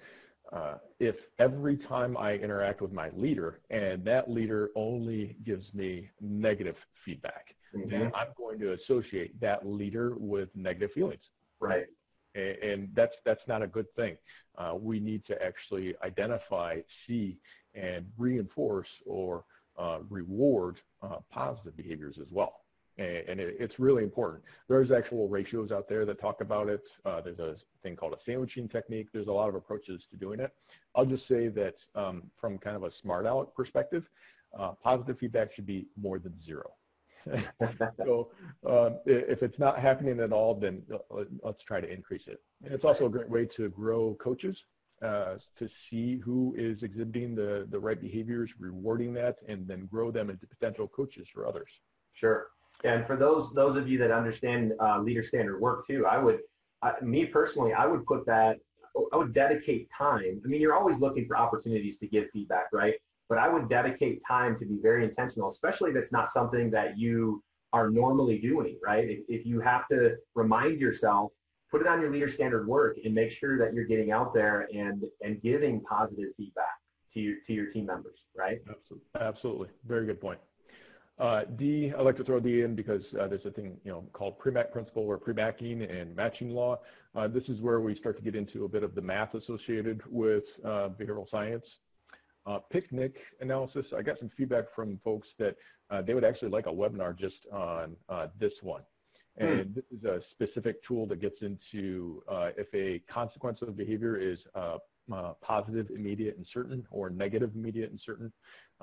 uh, 0.52 0.76
if 1.00 1.16
every 1.40 1.78
time 1.78 2.16
I 2.16 2.36
interact 2.36 2.82
with 2.82 2.92
my 2.92 3.10
leader 3.16 3.60
and 3.72 4.06
that 4.06 4.30
leader 4.30 4.70
only 4.76 5.36
gives 5.44 5.74
me 5.74 6.10
negative 6.22 6.76
feedback, 7.04 7.56
mm-hmm. 7.76 7.90
then 7.90 8.12
I'm 8.14 8.28
going 8.38 8.60
to 8.60 8.74
associate 8.74 9.40
that 9.42 9.66
leader 9.66 10.14
with 10.18 10.50
negative 10.56 10.92
feelings. 10.92 11.24
Right. 11.60 11.88
And, 12.36 12.58
and 12.58 12.90
that's 12.94 13.16
that's 13.26 13.48
not 13.48 13.64
a 13.64 13.68
good 13.68 13.92
thing. 13.96 14.18
Uh, 14.58 14.76
we 14.80 15.00
need 15.00 15.26
to 15.26 15.42
actually 15.44 15.96
identify, 16.04 16.82
see, 17.08 17.40
and 17.76 18.06
reinforce 18.18 18.88
or 19.06 19.44
uh, 19.78 20.00
reward 20.10 20.78
uh, 21.02 21.18
positive 21.32 21.76
behaviors 21.76 22.18
as 22.22 22.28
well. 22.32 22.62
And, 22.98 23.18
and 23.28 23.40
it, 23.40 23.58
it's 23.60 23.80
really 23.80 24.04
important. 24.04 24.44
There's 24.70 24.92
actual 24.92 25.28
ratios 25.28 25.72
out 25.72 25.90
there 25.90 26.06
that 26.06 26.20
talk 26.20 26.42
about 26.42 26.70
it. 26.70 26.84
Uh, 27.06 27.22
there's 27.22 27.40
a 27.40 27.56
thing 27.82 27.96
called 27.96 28.14
a 28.14 28.18
sandwiching 28.26 28.70
technique. 28.70 29.08
There's 29.14 29.28
a 29.28 29.32
lot 29.32 29.50
of 29.50 29.56
approaches 29.56 30.02
to 30.12 30.18
doing 30.18 30.40
it. 30.40 30.54
I'll 30.96 31.06
just 31.06 31.28
say 31.28 31.48
that 31.50 31.76
um, 31.96 32.24
from 32.40 32.58
kind 32.60 32.76
of 32.76 32.84
a 32.84 32.92
smart 33.02 33.26
aleck 33.26 33.56
perspective, 33.56 34.04
uh, 34.58 34.74
positive 34.84 35.18
feedback 35.20 35.54
should 35.54 35.66
be 35.66 35.88
more 36.00 36.20
than 36.20 36.34
zero. 36.46 36.72
so 38.06 38.30
um, 38.70 39.00
if 39.06 39.42
it's 39.42 39.58
not 39.58 39.80
happening 39.80 40.20
at 40.20 40.34
all, 40.34 40.54
then 40.54 40.84
uh, 40.94 41.24
let's 41.42 41.64
try 41.64 41.80
to 41.80 41.92
increase 41.92 42.24
it. 42.28 42.42
And 42.64 42.74
it's 42.74 42.84
also 42.84 43.06
a 43.06 43.10
great 43.10 43.30
way 43.30 43.48
to 43.58 43.70
grow 43.70 44.16
coaches 44.22 44.58
uh, 45.04 45.36
to 45.60 45.70
see 45.90 46.18
who 46.18 46.56
is 46.58 46.84
exhibiting 46.84 47.36
the, 47.36 47.68
the 47.70 47.80
right 47.80 48.00
behaviors, 48.00 48.52
rewarding 48.60 49.14
that, 49.14 49.36
and 49.48 49.68
then 49.68 49.86
grow 49.88 50.12
them 50.12 50.30
into 50.30 50.48
potential 50.48 50.88
coaches 50.88 51.28
for 51.34 51.46
others. 51.46 51.70
Sure. 52.14 52.48
And 52.84 53.06
for 53.06 53.16
those 53.16 53.54
those 53.54 53.76
of 53.76 53.88
you 53.88 53.98
that 54.00 54.12
understand 54.12 54.74
uh, 54.80 55.00
leader 55.00 55.24
standard 55.24 55.60
work 55.60 55.86
too, 55.86 56.06
I 56.06 56.18
would, 56.18 56.40
uh, 56.82 56.94
me 57.02 57.26
personally, 57.26 57.74
I 57.74 57.86
would 57.86 58.06
put 58.06 58.26
that, 58.26 58.58
I 59.14 59.18
would 59.18 59.34
dedicate 59.34 59.90
time. 59.96 60.42
I 60.44 60.48
mean, 60.48 60.62
you're 60.62 60.76
always 60.76 60.98
looking 61.00 61.26
for 61.28 61.38
opportunities 61.38 61.98
to 61.98 62.08
give 62.08 62.30
feedback, 62.32 62.68
right? 62.74 62.96
But 63.30 63.38
I 63.38 63.48
would 63.48 63.70
dedicate 63.70 64.22
time 64.28 64.58
to 64.60 64.66
be 64.66 64.80
very 64.82 65.04
intentional, 65.04 65.50
especially 65.50 65.92
if 65.92 65.96
it's 65.96 66.12
not 66.12 66.30
something 66.30 66.70
that 66.72 66.98
you 66.98 67.44
are 67.72 67.90
normally 67.90 68.38
doing, 68.38 68.78
right? 68.84 69.10
If, 69.10 69.20
if 69.28 69.46
you 69.46 69.60
have 69.62 69.88
to 69.88 70.16
remind 70.36 70.80
yourself 70.80 71.32
put 71.74 71.82
it 71.82 71.88
on 71.88 72.00
your 72.00 72.12
leader 72.12 72.30
standard 72.30 72.68
work 72.68 73.00
and 73.04 73.16
make 73.16 73.32
sure 73.32 73.58
that 73.58 73.74
you're 73.74 73.84
getting 73.84 74.12
out 74.12 74.32
there 74.32 74.70
and 74.76 75.06
and 75.24 75.42
giving 75.42 75.82
positive 75.82 76.30
feedback 76.38 76.78
to 77.12 77.20
your 77.20 77.38
to 77.48 77.52
your 77.52 77.66
team 77.66 77.88
members 77.88 78.20
right 78.38 78.62
absolutely 78.70 79.08
absolutely 79.20 79.68
very 79.88 80.06
good 80.06 80.22
point 80.22 80.40
Uh, 81.20 81.44
D, 81.62 81.94
I 81.98 82.02
like 82.02 82.18
to 82.18 82.24
throw 82.24 82.40
D 82.40 82.62
in 82.62 82.76
because 82.76 83.04
uh, 83.20 83.28
there's 83.28 83.46
a 83.46 83.52
thing 83.52 83.78
you 83.86 83.92
know 83.92 84.02
called 84.14 84.34
Premack 84.40 84.72
principle 84.72 85.04
or 85.04 85.18
pre-matching 85.18 85.84
and 85.84 86.16
matching 86.16 86.50
law. 86.50 86.80
Uh, 87.16 87.28
this 87.28 87.46
is 87.54 87.58
where 87.62 87.80
we 87.88 87.94
start 87.96 88.16
to 88.18 88.24
get 88.24 88.36
into 88.36 88.66
a 88.66 88.70
bit 88.76 88.84
of 88.84 88.96
the 88.96 89.02
math 89.02 89.34
associated 89.36 90.02
with 90.22 90.46
uh, 90.66 90.90
behavioral 91.00 91.30
science. 91.30 91.66
Uh, 92.48 92.60
PIC/NIC 92.74 93.16
analysis, 93.42 93.86
I 93.98 94.02
got 94.02 94.18
some 94.20 94.32
feedback 94.38 94.66
from 94.76 95.00
folks 95.04 95.28
that 95.38 95.56
uh, 95.92 96.02
they 96.02 96.14
would 96.16 96.28
actually 96.30 96.50
like 96.58 96.66
a 96.66 96.76
webinar 96.82 97.12
just 97.26 97.42
on 97.52 97.96
this 98.40 98.56
one. 98.62 98.84
Hmm. 99.40 99.46
And 99.46 99.76
this 99.76 99.86
is 99.92 100.04
a 100.06 100.22
specific 100.32 100.84
tool 100.86 101.08
that 101.08 101.22
gets 101.22 101.42
into 101.42 102.24
if 102.58 102.68
a 102.74 103.02
consequence 103.12 103.60
of 103.62 103.76
behavior 103.76 104.18
is 104.18 104.40
positive, 105.42 105.90
immediate, 105.90 106.38
and 106.38 106.46
certain, 106.54 106.86
or 106.92 107.10
negative, 107.10 107.52
immediate, 107.56 107.92
and 107.92 108.00
certain 108.06 108.32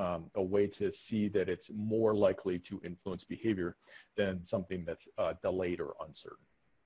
um, 0.00 0.30
a 0.34 0.42
way 0.42 0.66
to 0.66 0.90
see 1.08 1.28
that 1.28 1.48
it's 1.48 1.66
more 1.74 2.14
likely 2.14 2.60
to 2.70 2.80
influence 2.84 3.22
behavior 3.28 3.76
than 4.16 4.40
something 4.50 4.84
that's 4.86 5.02
uh, 5.18 5.34
delayed 5.42 5.80
or 5.80 5.94
uncertain. 6.00 6.44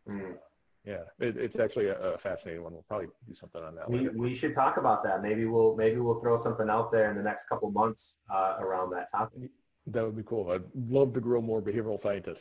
Mm. 0.08 0.36
Yeah, 0.84 1.04
it, 1.18 1.36
it's 1.38 1.58
actually 1.58 1.86
a, 1.86 1.98
a, 1.98 2.18
fascinating 2.18 2.62
one. 2.62 2.74
We'll 2.74 2.84
probably 2.86 3.06
do 3.26 3.34
something 3.40 3.62
on 3.62 3.74
that. 3.76 3.90
We, 3.90 4.00
later. 4.00 4.12
we 4.16 4.34
should 4.34 4.54
talk 4.54 4.76
about 4.76 5.02
that. 5.04 5.22
Maybe 5.22 5.46
we'll 5.46 5.74
maybe 5.76 5.98
we'll 5.98 6.20
throw 6.20 6.42
something 6.42 6.68
out 6.68 6.92
there 6.92 7.10
in 7.10 7.16
the 7.16 7.22
next 7.22 7.48
couple 7.48 7.70
months 7.70 8.16
uh, 8.30 8.56
around 8.58 8.90
that 8.90 9.10
topic. 9.10 9.50
That 9.86 10.04
would 10.04 10.16
be 10.16 10.22
cool. 10.24 10.50
I'd 10.50 10.62
love 10.74 11.14
to 11.14 11.20
grow 11.20 11.40
more 11.40 11.62
behavioral 11.62 12.02
scientists. 12.02 12.36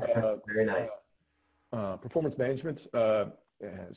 Uh, 0.00 0.36
Very 0.46 0.64
nice. 0.64 0.88
Uh, 1.72 1.96
performance 1.96 2.36
management. 2.38 2.78
Uh, 2.92 3.26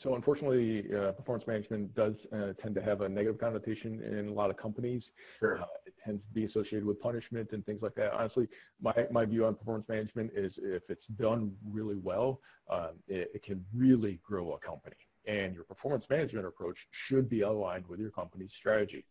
so 0.01 0.15
unfortunately, 0.15 0.85
uh, 0.95 1.11
performance 1.11 1.47
management 1.47 1.95
does 1.95 2.13
uh, 2.31 2.53
tend 2.61 2.75
to 2.75 2.81
have 2.81 3.01
a 3.01 3.09
negative 3.09 3.39
connotation 3.39 4.01
in 4.03 4.27
a 4.27 4.31
lot 4.31 4.49
of 4.49 4.57
companies. 4.57 5.03
Sure. 5.39 5.59
Uh, 5.59 5.65
it 5.85 5.93
tends 6.03 6.21
to 6.21 6.33
be 6.33 6.45
associated 6.45 6.85
with 6.85 6.99
punishment 7.01 7.49
and 7.51 7.65
things 7.65 7.81
like 7.81 7.95
that. 7.95 8.13
Honestly, 8.13 8.47
my, 8.81 8.93
my 9.11 9.25
view 9.25 9.45
on 9.45 9.55
performance 9.55 9.87
management 9.89 10.31
is 10.35 10.53
if 10.57 10.83
it's 10.89 11.05
done 11.19 11.55
really 11.67 11.95
well, 11.95 12.39
um, 12.69 12.91
it, 13.07 13.31
it, 13.33 13.43
can 13.43 13.65
really 13.75 14.19
grow 14.23 14.53
a 14.53 14.59
company. 14.59 14.95
And 15.25 15.55
your 15.55 15.63
performance 15.63 16.05
management 16.09 16.45
approach 16.45 16.77
should 17.07 17.27
be 17.27 17.41
aligned 17.41 17.87
with 17.87 17.99
your 17.99 18.11
company's 18.11 18.51
strategy. 18.59 19.03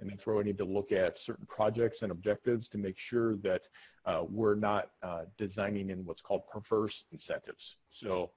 And 0.00 0.10
that's 0.10 0.26
where 0.26 0.36
we 0.36 0.44
need 0.44 0.58
to 0.58 0.64
look 0.64 0.92
at 0.92 1.14
certain 1.24 1.46
projects 1.46 1.98
and 2.02 2.10
objectives 2.10 2.66
to 2.72 2.78
make 2.78 2.96
sure 3.10 3.36
that 3.36 3.62
uh, 4.06 4.24
we're 4.28 4.54
not 4.54 4.90
uh, 5.02 5.22
designing 5.38 5.90
in 5.90 6.04
what's 6.04 6.20
called 6.20 6.42
perverse 6.52 6.92
incentives. 7.12 7.62
So 8.02 8.30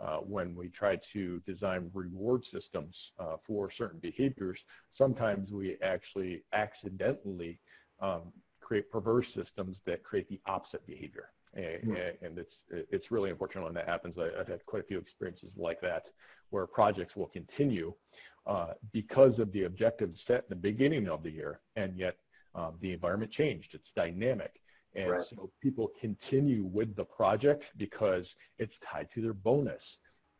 uh, 0.00 0.16
when 0.18 0.56
we 0.56 0.68
try 0.68 0.98
to 1.12 1.40
design 1.46 1.90
reward 1.94 2.42
systems 2.52 2.94
uh, 3.20 3.36
for 3.46 3.70
certain 3.76 4.00
behaviors, 4.00 4.58
sometimes 4.96 5.52
we 5.52 5.76
actually 5.82 6.42
accidentally 6.52 7.60
um, 8.00 8.32
create 8.60 8.90
perverse 8.90 9.26
systems 9.36 9.76
that 9.86 10.02
create 10.02 10.28
the 10.28 10.40
opposite 10.46 10.84
behavior. 10.86 11.30
And, 11.54 11.64
mm-hmm. 11.64 12.24
and 12.24 12.38
it's, 12.38 12.54
it's 12.70 13.10
really 13.10 13.30
unfortunate 13.30 13.64
when 13.64 13.74
that 13.74 13.88
happens. 13.88 14.16
I, 14.18 14.36
have 14.38 14.48
had 14.48 14.64
quite 14.66 14.82
a 14.82 14.86
few 14.86 14.98
experiences 14.98 15.50
like 15.56 15.80
that 15.82 16.04
where 16.50 16.66
projects 16.66 17.16
will 17.16 17.26
continue 17.26 17.94
uh, 18.46 18.68
because 18.92 19.38
of 19.38 19.52
the 19.52 19.64
objectives 19.64 20.18
set 20.26 20.38
in 20.38 20.50
the 20.50 20.56
beginning 20.56 21.08
of 21.08 21.22
the 21.22 21.30
year, 21.30 21.60
and 21.76 21.96
yet 21.96 22.16
um, 22.54 22.74
the 22.80 22.92
environment 22.92 23.32
changed. 23.32 23.68
It's 23.72 23.88
dynamic. 23.96 24.52
And 24.94 25.10
right. 25.10 25.26
so 25.30 25.50
people 25.62 25.90
continue 26.00 26.64
with 26.64 26.94
the 26.96 27.04
project 27.04 27.64
because 27.78 28.26
it's 28.58 28.74
tied 28.90 29.08
to 29.14 29.22
their 29.22 29.32
bonus 29.32 29.80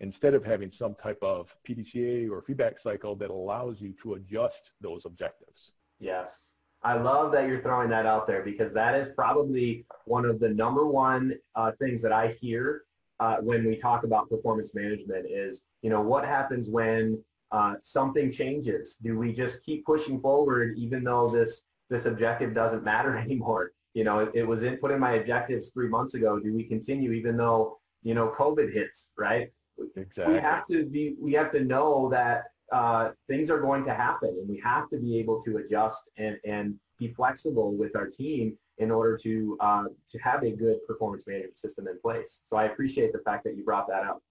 instead 0.00 0.35
of 0.35 0.45
having 0.45 0.71
some 0.78 0.95
type 1.02 1.19
of 1.23 1.47
PDCA 1.66 2.31
or 2.31 2.42
feedback 2.42 2.75
cycle 2.83 3.14
that 3.16 3.31
allows 3.31 3.76
you 3.78 3.95
to 4.02 4.14
adjust 4.14 4.54
those 4.81 5.02
objectives. 5.07 5.57
Yes. 6.00 6.40
I 6.85 6.95
love 6.95 7.31
that 7.33 7.49
you're 7.49 7.62
throwing 7.62 7.89
that 7.91 8.07
out 8.07 8.27
there 8.27 8.43
because 8.43 8.73
that 8.73 8.95
is 8.95 9.09
probably 9.15 9.87
one 10.05 10.25
of 10.25 10.41
the 10.41 10.49
number 10.49 10.87
one 10.87 11.35
uh, 11.55 11.73
things 11.81 12.03
that 12.03 12.12
I 12.12 12.29
hear 12.41 12.83
uh, 13.21 13.37
when 13.37 13.65
we 13.65 13.77
talk 13.77 14.03
about 14.03 14.29
performance 14.29 14.71
management 14.75 15.27
is, 15.31 15.61
you 15.83 15.91
know, 15.91 16.01
what 16.01 16.25
happens 16.25 16.69
when 16.69 17.23
uh, 17.53 17.75
something 17.83 18.33
changes? 18.33 18.97
Do 19.01 19.17
we 19.17 19.33
just 19.33 19.62
keep 19.62 19.85
pushing 19.85 20.21
forward 20.21 20.77
even 20.77 21.05
though 21.05 21.31
this 21.31 21.62
this 21.89 22.07
objective 22.07 22.55
doesn't 22.55 22.83
matter 22.83 23.17
anymore? 23.27 23.73
You 23.95 24.05
know, 24.05 24.21
it, 24.21 24.31
it 24.35 24.43
was 24.45 24.62
in, 24.62 24.79
put 24.79 24.91
in 24.91 24.99
my 24.99 25.12
objectives 25.12 25.71
three 25.71 25.89
months 25.89 26.15
ago. 26.15 26.41
Do 26.41 26.53
we 26.53 26.65
continue 26.65 27.12
even 27.12 27.37
though, 27.37 27.79
you 28.03 28.15
know, 28.15 28.35
COVID 28.37 28.73
hits, 28.73 29.09
right? 29.17 29.53
Exactly. 29.97 30.35
We 30.35 30.41
have 30.41 30.67
to 30.67 30.87
be, 30.87 31.15
we 31.21 31.33
have 31.35 31.53
to 31.53 31.62
know 31.62 32.09
that 32.11 32.45
uh, 32.73 33.11
things 33.29 33.50
are 33.50 33.61
going 33.61 33.85
to 33.85 33.95
happen 33.95 34.31
and 34.31 34.49
we 34.49 34.59
have 34.59 34.88
to 34.91 34.97
be 34.97 35.19
able 35.19 35.41
to 35.43 35.59
adjust 35.59 36.09
and, 36.17 36.38
and 36.45 36.75
be 36.99 37.09
flexible 37.09 37.73
with 37.75 37.95
our 37.95 38.07
team 38.07 38.57
in 38.79 38.91
order 38.91 39.17
to, 39.19 39.57
uh, 39.61 39.85
to 40.11 40.19
have 40.19 40.43
a 40.43 40.50
good 40.50 40.79
performance 40.87 41.25
management 41.26 41.59
system 41.59 41.87
in 41.87 42.00
place. 42.00 42.41
So 42.47 42.57
I 42.57 42.64
appreciate 42.64 43.12
the 43.12 43.21
fact 43.21 43.45
that 43.45 43.57
you 43.57 43.62
brought 43.62 43.87
that 43.88 44.05
up. 44.05 44.23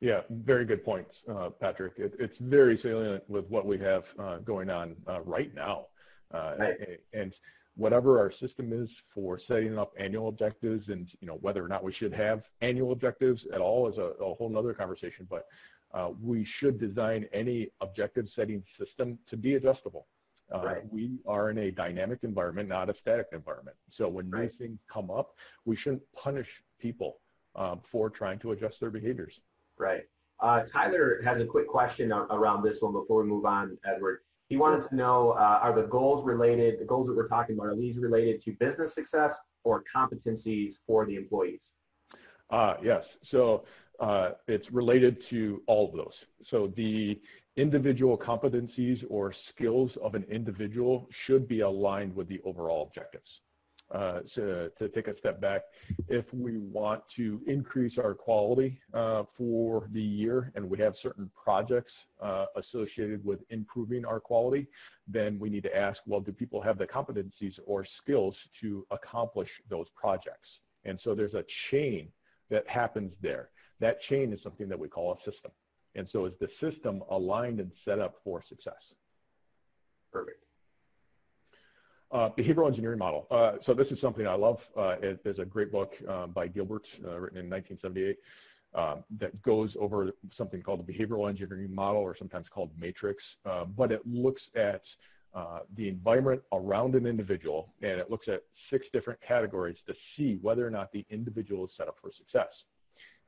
Yeah, 0.00 0.22
very 0.30 0.64
good 0.64 0.82
points, 0.82 1.16
uh, 1.30 1.50
Patrick. 1.50 1.92
It, 1.98 2.14
it's 2.18 2.38
very 2.40 2.78
salient 2.78 3.22
with 3.28 3.46
what 3.50 3.66
we 3.66 3.76
have 3.78 4.04
uh, 4.18 4.38
going 4.38 4.70
on 4.70 4.96
uh, 5.06 5.20
right 5.20 5.54
now. 5.54 5.86
Uh, 6.32 6.54
right. 6.58 7.00
And 7.12 7.34
whatever 7.76 8.18
our 8.18 8.32
system 8.32 8.72
is 8.72 8.88
for 9.14 9.38
setting 9.46 9.78
up 9.78 9.92
annual 9.98 10.28
objectives 10.28 10.88
and 10.88 11.08
you 11.20 11.26
know 11.26 11.38
whether 11.40 11.64
or 11.64 11.68
not 11.68 11.84
we 11.84 11.92
should 11.92 12.12
have 12.12 12.42
annual 12.60 12.92
objectives 12.92 13.46
at 13.54 13.60
all 13.60 13.88
is 13.88 13.96
a, 13.96 14.12
a 14.22 14.34
whole 14.34 14.54
other 14.56 14.74
conversation 14.74 15.26
but 15.30 15.46
uh, 15.92 16.10
we 16.22 16.46
should 16.58 16.78
design 16.78 17.26
any 17.32 17.68
objective 17.80 18.26
setting 18.34 18.62
system 18.78 19.18
to 19.28 19.36
be 19.36 19.54
adjustable 19.54 20.06
uh, 20.54 20.64
right. 20.64 20.92
we 20.92 21.18
are 21.26 21.50
in 21.50 21.58
a 21.58 21.70
dynamic 21.70 22.20
environment 22.22 22.68
not 22.68 22.90
a 22.90 22.94
static 23.00 23.26
environment 23.32 23.76
so 23.90 24.08
when 24.08 24.30
right. 24.30 24.42
new 24.42 24.48
things 24.58 24.78
come 24.92 25.10
up 25.10 25.34
we 25.64 25.76
shouldn't 25.76 26.02
punish 26.14 26.48
people 26.80 27.18
um, 27.56 27.80
for 27.90 28.10
trying 28.10 28.38
to 28.38 28.52
adjust 28.52 28.78
their 28.80 28.90
behaviors 28.90 29.40
right 29.78 30.02
uh, 30.40 30.62
tyler 30.62 31.20
has 31.24 31.40
a 31.40 31.44
quick 31.44 31.68
question 31.68 32.12
around 32.12 32.62
this 32.62 32.80
one 32.80 32.92
before 32.92 33.22
we 33.22 33.28
move 33.28 33.44
on 33.44 33.76
edward 33.84 34.20
he 34.50 34.56
wanted 34.56 34.88
to 34.88 34.96
know, 34.96 35.30
uh, 35.30 35.60
are 35.62 35.72
the 35.72 35.84
goals 35.84 36.26
related, 36.26 36.80
the 36.80 36.84
goals 36.84 37.06
that 37.06 37.14
we're 37.14 37.28
talking 37.28 37.54
about, 37.54 37.68
are 37.68 37.76
these 37.76 37.96
related 37.96 38.42
to 38.42 38.52
business 38.54 38.92
success 38.92 39.36
or 39.62 39.84
competencies 39.84 40.74
for 40.88 41.06
the 41.06 41.14
employees? 41.14 41.60
Uh, 42.50 42.74
yes. 42.82 43.04
So 43.22 43.64
uh, 44.00 44.30
it's 44.48 44.70
related 44.72 45.22
to 45.30 45.62
all 45.66 45.88
of 45.88 45.94
those. 45.94 46.14
So 46.48 46.72
the 46.76 47.20
individual 47.56 48.16
competencies 48.16 49.04
or 49.08 49.34
skills 49.50 49.90
of 50.02 50.14
an 50.14 50.24
individual 50.30 51.08
should 51.26 51.46
be 51.46 51.60
aligned 51.60 52.14
with 52.14 52.28
the 52.28 52.40
overall 52.44 52.82
objectives 52.82 53.28
uh, 53.92 54.20
to, 54.34 54.70
to 54.78 54.88
take 54.88 55.08
a 55.08 55.18
step 55.18 55.40
back, 55.40 55.62
if 56.08 56.24
we 56.32 56.58
want 56.58 57.02
to 57.16 57.40
increase 57.46 57.98
our 57.98 58.14
quality 58.14 58.80
uh, 58.94 59.24
for 59.36 59.88
the 59.92 60.02
year 60.02 60.52
and 60.54 60.68
we 60.68 60.78
have 60.78 60.94
certain 61.02 61.30
projects 61.42 61.92
uh, 62.20 62.46
associated 62.56 63.24
with 63.24 63.40
improving 63.50 64.04
our 64.04 64.20
quality, 64.20 64.66
then 65.08 65.38
we 65.38 65.50
need 65.50 65.62
to 65.62 65.76
ask, 65.76 65.98
well, 66.06 66.20
do 66.20 66.32
people 66.32 66.60
have 66.60 66.78
the 66.78 66.86
competencies 66.86 67.58
or 67.66 67.84
skills 67.84 68.36
to 68.60 68.86
accomplish 68.90 69.50
those 69.68 69.86
projects? 69.94 70.48
And 70.84 70.98
so 71.02 71.14
there's 71.14 71.34
a 71.34 71.44
chain 71.70 72.08
that 72.48 72.66
happens 72.68 73.12
there. 73.20 73.50
That 73.80 74.00
chain 74.02 74.32
is 74.32 74.42
something 74.42 74.68
that 74.68 74.78
we 74.78 74.88
call 74.88 75.12
a 75.12 75.30
system. 75.30 75.50
And 75.94 76.06
so 76.12 76.26
is 76.26 76.32
the 76.40 76.48
system 76.60 77.02
aligned 77.10 77.58
and 77.60 77.70
set 77.84 77.98
up 77.98 78.16
for 78.22 78.42
success? 78.48 78.74
Perfect. 80.12 80.44
Uh, 82.12 82.28
behavioral 82.30 82.66
engineering 82.66 82.98
model. 82.98 83.26
Uh, 83.30 83.52
so 83.64 83.72
this 83.72 83.88
is 83.88 84.00
something 84.00 84.26
I 84.26 84.34
love. 84.34 84.58
Uh, 84.76 84.96
it, 85.00 85.24
there's 85.24 85.38
a 85.38 85.44
great 85.44 85.70
book 85.70 85.94
um, 86.08 86.32
by 86.32 86.48
Gilbert 86.48 86.86
uh, 87.04 87.18
written 87.18 87.38
in 87.38 87.48
1978 87.48 88.18
um, 88.74 89.04
that 89.18 89.40
goes 89.42 89.76
over 89.78 90.12
something 90.36 90.62
called 90.62 90.84
the 90.84 90.92
behavioral 90.92 91.28
engineering 91.28 91.72
model 91.72 92.00
or 92.00 92.16
sometimes 92.16 92.46
called 92.48 92.70
matrix. 92.78 93.22
Uh, 93.44 93.64
but 93.64 93.92
it 93.92 94.04
looks 94.06 94.42
at 94.56 94.82
uh, 95.34 95.60
the 95.76 95.88
environment 95.88 96.42
around 96.52 96.96
an 96.96 97.06
individual 97.06 97.72
and 97.82 98.00
it 98.00 98.10
looks 98.10 98.26
at 98.26 98.42
six 98.70 98.86
different 98.92 99.20
categories 99.20 99.76
to 99.86 99.94
see 100.16 100.38
whether 100.42 100.66
or 100.66 100.70
not 100.70 100.90
the 100.92 101.06
individual 101.10 101.64
is 101.64 101.70
set 101.76 101.86
up 101.86 101.96
for 102.02 102.10
success 102.16 102.48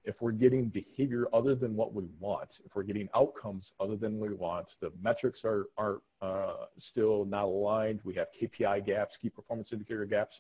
if 0.05 0.21
we're 0.21 0.33
getting 0.33 0.67
behavior 0.67 1.27
other 1.33 1.55
than 1.55 1.77
what 1.77 1.95
we 1.95 2.09
want, 2.19 2.49
if 2.65 2.75
we're 2.75 2.83
getting 2.83 3.09
outcomes 3.15 3.65
other 3.79 3.97
than 3.97 4.19
we 4.19 4.33
want, 4.35 4.67
the 4.81 4.93
metrics 5.01 5.41
are, 5.45 5.67
are 5.79 6.01
uh, 6.21 6.67
still 6.91 7.25
not 7.25 7.45
aligned, 7.45 8.01
we 8.05 8.15
have 8.15 8.29
KPI 8.41 8.85
gaps, 8.85 9.15
key 9.21 9.29
performance 9.29 9.69
indicator 9.73 10.05
gaps, 10.05 10.35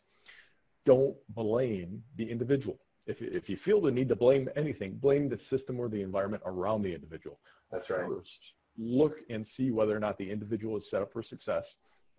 don't 0.85 1.17
blame 1.35 2.03
the 2.17 2.29
individual. 2.29 2.79
If, 3.07 3.17
if 3.21 3.49
you 3.49 3.57
feel 3.65 3.81
the 3.81 3.91
need 3.91 4.09
to 4.09 4.17
blame 4.17 4.49
anything, 4.57 4.95
blame 4.95 5.29
the 5.29 5.39
system 5.51 5.79
or 5.79 5.89
the 5.89 6.03
environment 6.03 6.43
around 6.47 6.83
the 6.83 6.95
individual. 6.95 7.39
That's 7.71 7.89
right. 7.91 8.07
First, 8.07 8.29
look 8.79 9.19
and 9.31 9.47
see 9.57 9.71
whether 9.71 9.97
or 9.97 10.01
not 10.01 10.19
the 10.19 10.31
individual 10.31 10.77
is 10.77 10.85
set 10.91 11.03
up 11.03 11.13
for 11.13 11.23
success. 11.23 11.65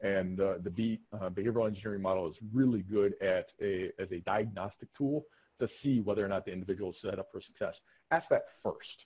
And 0.02 0.40
uh, 0.40 0.56
the 0.62 0.70
B, 0.70 1.00
uh, 1.14 1.30
behavioral 1.30 1.68
engineering 1.68 2.02
model 2.02 2.30
is 2.30 2.36
really 2.54 2.82
good 2.82 3.14
at 3.22 3.48
a, 3.62 3.92
as 4.00 4.12
a 4.12 4.20
diagnostic 4.20 4.90
tool 4.98 5.26
to 5.60 5.70
see 5.82 6.02
whether 6.02 6.24
or 6.24 6.28
not 6.28 6.46
the 6.46 6.52
individual 6.52 6.92
is 6.92 6.98
set 7.02 7.20
up 7.20 7.32
for 7.32 7.42
success. 7.42 7.76
Ask 8.12 8.28
that 8.30 8.46
first. 8.64 9.06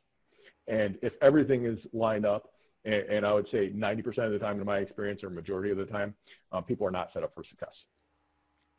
And 0.67 0.97
if 1.01 1.13
everything 1.21 1.65
is 1.65 1.79
lined 1.93 2.25
up, 2.25 2.51
and, 2.85 3.03
and 3.09 3.25
I 3.25 3.33
would 3.33 3.49
say 3.49 3.69
90% 3.69 4.17
of 4.19 4.31
the 4.31 4.39
time 4.39 4.59
in 4.59 4.65
my 4.65 4.77
experience 4.79 5.23
or 5.23 5.29
majority 5.29 5.71
of 5.71 5.77
the 5.77 5.85
time, 5.85 6.15
um, 6.51 6.63
people 6.63 6.87
are 6.87 6.91
not 6.91 7.11
set 7.13 7.23
up 7.23 7.33
for 7.33 7.43
success. 7.43 7.73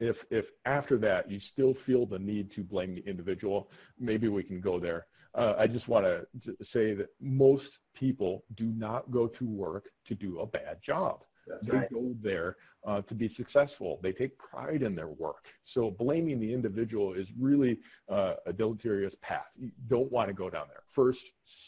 If, 0.01 0.17
if 0.31 0.47
after 0.65 0.97
that 0.99 1.31
you 1.31 1.41
still 1.41 1.75
feel 1.87 2.07
the 2.07 2.19
need 2.19 2.53
to 2.55 2.63
blame 2.63 2.95
the 2.95 3.05
individual, 3.09 3.71
maybe 3.99 4.29
we 4.29 4.43
can 4.43 4.61
go 4.61 4.79
there. 4.79 5.07
Uh, 5.35 5.55
I 5.59 5.67
just 5.67 5.89
want 5.89 6.05
to 6.05 6.27
say 6.73 6.95
that 6.95 7.09
most 7.21 7.69
people 7.95 8.45
do 8.57 8.65
not 8.65 9.11
go 9.11 9.27
to 9.27 9.45
work 9.45 9.87
to 10.07 10.15
do 10.15 10.41
a 10.41 10.47
bad 10.47 10.79
job. 10.83 11.25
That's 11.49 11.67
they 11.67 11.79
right. 11.79 11.93
go 11.93 12.15
there 12.23 12.57
uh, 12.87 13.03
to 13.03 13.15
be 13.15 13.33
successful. 13.37 13.99
They 14.03 14.13
take 14.13 14.37
pride 14.39 14.83
in 14.83 14.95
their 14.95 15.09
work. 15.09 15.45
So 15.75 15.91
blaming 15.91 16.41
the 16.41 16.53
individual 16.53 17.15
is 17.15 17.27
really 17.39 17.79
uh, 18.09 18.35
a 18.47 18.53
deleterious 18.53 19.15
path. 19.23 19.47
You 19.59 19.71
don't 19.89 20.11
want 20.11 20.29
to 20.29 20.35
go 20.35 20.51
down 20.51 20.67
there. 20.69 20.83
First, 20.95 21.21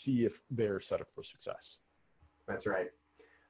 see 0.04 0.24
if 0.24 0.32
they're 0.50 0.80
set 0.80 1.00
up 1.00 1.08
for 1.14 1.24
success. 1.24 1.62
That's 2.46 2.66
right. 2.66 2.88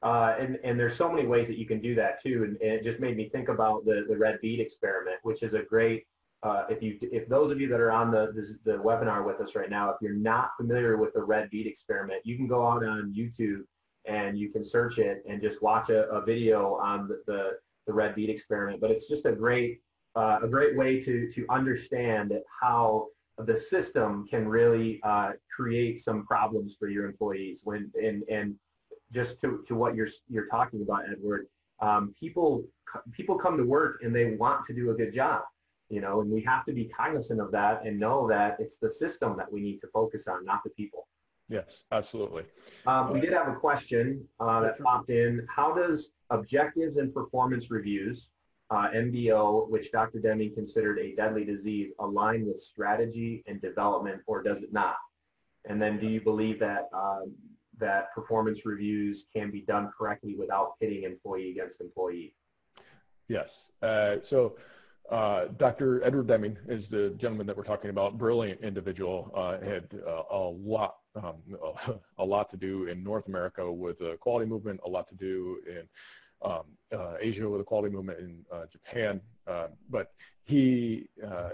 Uh, 0.02 0.34
and, 0.38 0.58
and 0.64 0.80
there's 0.80 0.96
so 0.96 1.10
many 1.12 1.26
ways 1.26 1.46
that 1.46 1.58
you 1.58 1.66
can 1.66 1.80
do 1.80 1.94
that 1.94 2.22
too. 2.22 2.44
And, 2.44 2.56
and 2.62 2.72
it 2.72 2.84
just 2.84 3.00
made 3.00 3.16
me 3.16 3.28
think 3.28 3.48
about 3.48 3.84
the, 3.84 4.06
the 4.08 4.16
red 4.16 4.40
bead 4.40 4.58
experiment, 4.58 5.16
which 5.22 5.42
is 5.42 5.52
a 5.52 5.62
great, 5.62 6.06
uh, 6.42 6.64
if 6.70 6.82
you, 6.82 6.98
if 7.02 7.28
those 7.28 7.52
of 7.52 7.60
you 7.60 7.68
that 7.68 7.80
are 7.80 7.92
on 7.92 8.10
the, 8.10 8.32
this, 8.34 8.54
the 8.64 8.78
webinar 8.78 9.26
with 9.26 9.40
us 9.40 9.54
right 9.54 9.68
now, 9.68 9.90
if 9.90 9.96
you're 10.00 10.14
not 10.14 10.52
familiar 10.56 10.96
with 10.96 11.12
the 11.12 11.22
red 11.22 11.50
bead 11.50 11.66
experiment, 11.66 12.22
you 12.24 12.36
can 12.36 12.46
go 12.46 12.66
out 12.66 12.82
on 12.82 13.14
YouTube 13.14 13.64
and 14.06 14.38
you 14.38 14.50
can 14.50 14.64
search 14.64 14.98
it 14.98 15.22
and 15.28 15.40
just 15.42 15.62
watch 15.62 15.90
a, 15.90 16.08
a 16.08 16.24
video 16.24 16.74
on 16.76 17.08
the, 17.08 17.22
the, 17.26 17.50
the 17.86 17.92
red 17.92 18.14
bead 18.14 18.30
experiment. 18.30 18.80
But 18.80 18.90
it's 18.90 19.08
just 19.08 19.26
a 19.26 19.32
great, 19.32 19.80
uh, 20.16 20.40
a 20.42 20.48
great 20.48 20.76
way 20.76 21.00
to, 21.00 21.30
to 21.30 21.46
understand 21.50 22.32
how 22.60 23.08
the 23.38 23.56
system 23.56 24.26
can 24.28 24.46
really 24.46 25.00
uh, 25.02 25.32
create 25.54 26.00
some 26.00 26.26
problems 26.26 26.76
for 26.78 26.88
your 26.88 27.06
employees 27.06 27.62
when, 27.64 27.90
and, 28.02 28.22
and 28.28 28.54
just 29.12 29.40
to, 29.40 29.64
to 29.66 29.74
what 29.74 29.94
you're, 29.94 30.08
you're 30.28 30.46
talking 30.46 30.82
about, 30.82 31.04
Edward, 31.10 31.46
um, 31.80 32.14
people, 32.18 32.64
people 33.12 33.36
come 33.36 33.56
to 33.56 33.64
work 33.64 34.00
and 34.02 34.14
they 34.14 34.34
want 34.36 34.64
to 34.66 34.74
do 34.74 34.90
a 34.90 34.94
good 34.94 35.12
job, 35.12 35.42
you 35.88 36.00
know, 36.00 36.20
and 36.20 36.30
we 36.30 36.42
have 36.42 36.64
to 36.66 36.72
be 36.72 36.84
cognizant 36.84 37.40
of 37.40 37.50
that 37.52 37.84
and 37.84 37.98
know 37.98 38.28
that 38.28 38.56
it's 38.60 38.76
the 38.76 38.90
system 38.90 39.36
that 39.36 39.50
we 39.50 39.60
need 39.60 39.78
to 39.80 39.88
focus 39.88 40.26
on, 40.28 40.44
not 40.44 40.62
the 40.64 40.70
people. 40.70 41.06
Yes, 41.50 41.66
absolutely. 41.90 42.44
Um, 42.86 43.12
we 43.12 43.20
did 43.20 43.32
have 43.32 43.48
a 43.48 43.56
question 43.56 44.24
uh, 44.38 44.60
that 44.60 44.78
popped 44.78 45.10
in. 45.10 45.44
How 45.54 45.74
does 45.74 46.10
objectives 46.30 46.96
and 46.96 47.12
performance 47.12 47.72
reviews, 47.72 48.30
uh, 48.70 48.88
MBO, 48.90 49.68
which 49.68 49.90
Dr. 49.90 50.20
Deming 50.20 50.54
considered 50.54 51.00
a 51.00 51.14
deadly 51.16 51.44
disease, 51.44 51.92
align 51.98 52.46
with 52.46 52.60
strategy 52.60 53.42
and 53.48 53.60
development, 53.60 54.22
or 54.28 54.44
does 54.44 54.62
it 54.62 54.72
not? 54.72 54.94
And 55.68 55.82
then, 55.82 55.98
do 55.98 56.06
you 56.06 56.20
believe 56.20 56.60
that 56.60 56.88
um, 56.94 57.34
that 57.78 58.14
performance 58.14 58.64
reviews 58.64 59.26
can 59.34 59.50
be 59.50 59.62
done 59.62 59.90
correctly 59.98 60.36
without 60.38 60.78
pitting 60.78 61.02
employee 61.02 61.50
against 61.50 61.80
employee? 61.80 62.32
Yes. 63.26 63.48
Uh, 63.82 64.16
so 64.28 64.56
uh, 65.10 65.46
Dr. 65.58 66.04
Edward 66.04 66.28
Deming 66.28 66.56
is 66.68 66.84
the 66.90 67.14
gentleman 67.20 67.46
that 67.48 67.56
we're 67.56 67.64
talking 67.64 67.90
about. 67.90 68.16
Brilliant 68.16 68.60
individual. 68.62 69.32
Uh, 69.34 69.58
had 69.64 69.88
uh, 70.06 70.22
a 70.30 70.38
lot, 70.38 70.98
um, 71.16 71.34
a 72.18 72.24
lot 72.24 72.50
to 72.50 72.56
do 72.56 72.86
in 72.86 73.02
North 73.02 73.26
America 73.26 73.70
with 73.70 73.98
the 73.98 74.16
quality 74.20 74.46
movement. 74.46 74.80
A 74.86 74.88
lot 74.88 75.08
to 75.08 75.16
do 75.16 75.58
in 75.66 75.82
um, 76.42 76.62
uh, 76.92 77.14
Asia 77.20 77.48
with 77.48 77.60
the 77.60 77.64
quality 77.64 77.94
movement 77.94 78.18
in 78.18 78.44
uh, 78.52 78.64
Japan. 78.70 79.20
but 79.88 80.12
he 80.44 81.08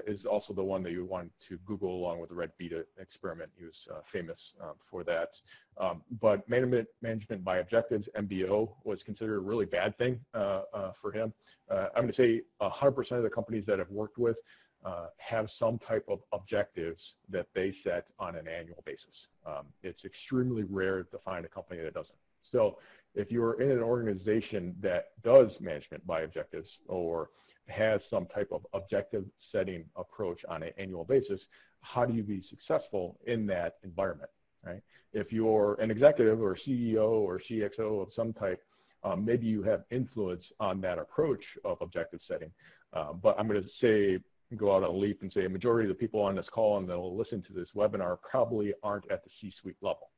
is 0.07 0.25
also 0.25 0.55
the 0.55 0.63
one 0.63 0.83
that 0.83 0.93
you 0.93 1.05
want 1.05 1.31
to 1.49 1.59
Google 1.67 1.97
along 1.97 2.19
with 2.19 2.31
the 2.31 2.35
Red 2.35 2.53
Bead 2.57 2.73
experiment. 2.99 3.51
He 3.59 3.65
was 3.65 3.75
famous 4.11 4.39
um, 4.63 4.73
for 4.91 5.05
that. 5.05 5.31
Um, 5.77 6.03
but 6.21 6.49
management, 6.49 6.89
management 7.03 7.45
by 7.45 7.59
objectives, 7.59 8.09
MBO, 8.17 8.71
was 8.85 9.03
considered 9.03 9.37
a 9.37 9.41
really 9.41 9.67
bad 9.67 9.99
thing 9.99 10.21
for 10.33 11.13
him 11.13 11.35
uh, 11.71 11.89
I'm 11.95 12.03
going 12.03 12.13
to 12.13 12.17
say 12.17 12.43
100% 12.61 13.13
of 13.13 13.23
the 13.23 13.31
companies 13.31 13.65
that 13.67 13.81
I've 13.81 13.91
worked 13.91 14.19
with 14.19 14.37
uh, 14.85 15.07
have 15.19 15.49
some 15.59 15.79
type 15.79 16.05
of 16.09 16.21
objectives 16.33 17.01
that 17.29 17.47
they 17.55 17.75
set 17.83 18.07
on 18.19 18.37
an 18.37 18.47
annual 18.47 18.83
basis. 18.85 19.05
Um, 19.45 19.67
it's 19.83 20.05
extremely 20.05 20.63
rare 20.65 21.03
to 21.05 21.19
find 21.25 21.45
a 21.45 21.49
company 21.49 21.83
that 21.83 21.95
doesn't. 21.95 22.19
So 22.53 22.79
if 23.17 23.33
you're 23.33 23.61
in 23.61 23.71
an 23.71 23.83
organization 23.83 24.77
that 24.81 25.11
does 25.25 25.51
management 25.61 26.07
by 26.07 26.21
objectives 26.21 26.69
or 26.87 27.31
has 27.67 28.01
some 28.09 28.27
type 28.27 28.49
of 28.53 28.65
objective 28.75 29.25
setting 29.51 29.85
approach 29.97 30.45
on 30.49 30.63
an 30.63 30.71
annual 30.79 31.05
basis, 31.05 31.41
how 31.81 32.05
do 32.05 32.15
you 32.15 32.23
be 32.23 32.43
successful 32.49 33.19
in 33.27 33.47
that 33.47 33.77
environment, 33.83 34.31
right? 34.65 34.83
If 35.13 35.33
you're 35.33 35.75
an 35.81 35.91
executive 35.91 36.41
or 36.43 36.57
CEO 36.57 37.09
or 37.09 37.41
CXO 37.41 38.03
of 38.03 38.09
some 38.15 38.33
type, 38.33 38.63
um, 39.03 39.25
maybe 39.25 39.47
you 39.47 39.63
have 39.63 39.85
influence 39.91 40.45
on 40.61 40.81
that 40.83 40.99
approach 40.99 41.45
of 41.65 41.81
objective 41.81 42.21
setting. 42.29 42.51
Uh, 42.93 43.13
but 43.13 43.39
I'm 43.39 43.49
going 43.49 43.63
to 43.63 43.69
say, 43.81 44.21
go 44.57 44.75
out 44.75 44.83
on 44.83 44.91
a 44.91 44.93
leap 44.93 45.23
and 45.23 45.33
say 45.33 45.45
a 45.45 45.49
majority 45.49 45.89
of 45.89 45.97
the 45.97 46.01
people 46.01 46.21
on 46.21 46.35
this 46.37 46.49
call 46.49 46.79
and 46.79 46.89
that 46.89 46.99
will 46.99 47.17
listen 47.17 47.43
to 47.43 47.53
this 47.53 47.69
webinar 47.75 48.19
probably 48.21 48.75
aren't 48.83 49.11
at 49.11 49.25
the 49.25 49.31
C-suite 49.41 49.77
level. 49.81 50.11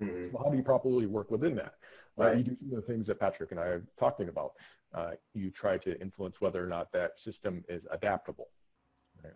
Mm-hmm. 0.00 0.36
So 0.36 0.42
how 0.42 0.50
do 0.50 0.56
you 0.56 0.62
properly 0.62 1.06
work 1.06 1.30
within 1.30 1.54
that? 1.56 1.74
Right. 2.16 2.34
Uh, 2.34 2.36
you 2.36 2.44
do 2.44 2.56
some 2.60 2.78
of 2.78 2.86
the 2.86 2.92
things 2.92 3.06
that 3.06 3.20
Patrick 3.20 3.50
and 3.50 3.60
I 3.60 3.64
are 3.64 3.82
talking 3.98 4.28
about. 4.28 4.52
Uh, 4.94 5.12
you 5.34 5.50
try 5.50 5.78
to 5.78 5.98
influence 6.00 6.36
whether 6.40 6.62
or 6.62 6.66
not 6.66 6.92
that 6.92 7.12
system 7.24 7.64
is 7.68 7.82
adaptable. 7.90 8.48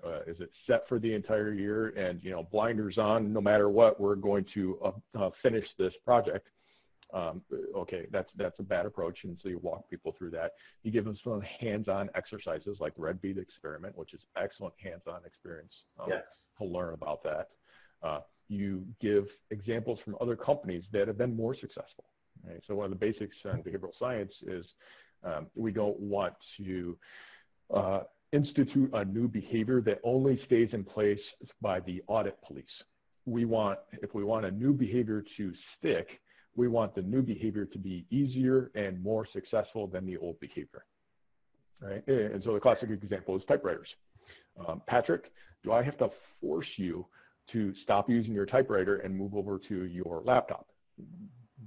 Uh, 0.05 0.21
is 0.27 0.41
it 0.41 0.51
set 0.67 0.89
for 0.89 0.99
the 0.99 1.15
entire 1.15 1.53
year 1.53 1.89
and 1.97 2.21
you 2.25 2.31
know 2.31 2.43
blinders 2.43 2.99
on 2.99 3.33
no 3.33 3.41
matter 3.41 3.69
what 3.69 4.01
we're 4.01 4.17
going 4.17 4.45
to 4.53 4.77
uh, 4.83 4.91
uh, 5.17 5.31
finish 5.43 5.69
this 5.79 5.95
project 6.05 6.49
um, 7.13 7.43
okay, 7.75 8.07
that's 8.11 8.31
that's 8.37 8.59
a 8.59 8.63
bad 8.63 8.85
approach, 8.85 9.25
and 9.25 9.39
so 9.43 9.49
you 9.49 9.59
walk 9.59 9.89
people 9.89 10.15
through 10.19 10.31
that. 10.31 10.53
You 10.83 10.91
give 10.91 11.05
them 11.05 11.17
some 11.23 11.41
hands-on 11.41 12.11
exercises 12.15 12.79
like 12.81 12.93
Red 12.97 13.23
Bead 13.23 13.39
experiment, 13.39 13.97
which 13.97 14.13
is 14.13 14.21
excellent 14.37 14.75
hands-on 14.83 15.21
experience 15.25 15.73
um, 16.01 16.09
yes. 16.09 16.25
to 16.59 16.65
learn 16.65 16.95
about 16.95 17.23
that. 17.23 17.49
Uh, 18.03 18.21
you 18.49 18.85
give 19.01 19.29
examples 19.51 20.01
from 20.05 20.17
other 20.21 20.37
companies 20.37 20.85
that 20.93 21.07
have 21.07 21.19
been 21.19 21.37
more 21.37 21.55
successful. 21.55 22.05
Right? 22.47 22.63
So 22.67 22.75
one 22.75 22.87
of 22.87 22.91
the 22.91 22.97
basics 22.97 23.37
in 23.45 23.63
behavioral 23.63 23.99
science 23.99 24.33
is 24.47 24.65
um, 25.25 25.47
we 25.55 25.73
don't 25.73 25.99
want 25.99 26.35
to 26.59 26.97
uh, 27.75 28.01
institute 28.33 28.91
a 28.93 29.05
new 29.05 29.29
behavior 29.29 29.81
that 29.83 30.01
only 30.05 30.41
stays 30.45 30.71
in 30.73 30.85
place 30.85 31.21
by 31.61 31.81
the 31.81 32.03
audit 32.07 32.41
police. 32.43 32.65
We 33.25 33.45
want, 33.45 33.79
if 33.93 34.15
we 34.15 34.25
want 34.25 34.47
a 34.47 34.51
new 34.51 34.73
behavior 34.73 35.25
to 35.37 35.53
stick, 35.77 36.21
we 36.55 36.69
want 36.69 36.95
the 36.95 37.03
new 37.03 37.23
behavior 37.23 37.65
to 37.67 37.79
be 37.79 38.07
easier 38.11 38.71
and 38.75 39.03
more 39.03 39.27
successful 39.33 39.87
than 39.87 40.07
the 40.07 40.17
old 40.17 40.39
behavior. 40.41 40.85
Right? 41.81 42.07
And 42.07 42.43
so 42.43 42.55
the 42.55 42.61
classic 42.61 42.91
example 42.91 43.37
is 43.37 43.45
typewriters. 43.45 43.89
Um, 44.67 44.81
Patrick, 44.87 45.33
do 45.63 45.73
I 45.73 45.83
have 45.83 45.99
to 45.99 46.11
force 46.41 46.69
you 46.77 47.07
to 47.53 47.75
stop 47.83 48.09
using 48.09 48.33
your 48.33 48.47
typewriter 48.47 48.97
and 48.97 49.15
move 49.15 49.35
over 49.35 49.59
to 49.59 49.85
your 49.85 50.23
laptop? 50.25 50.67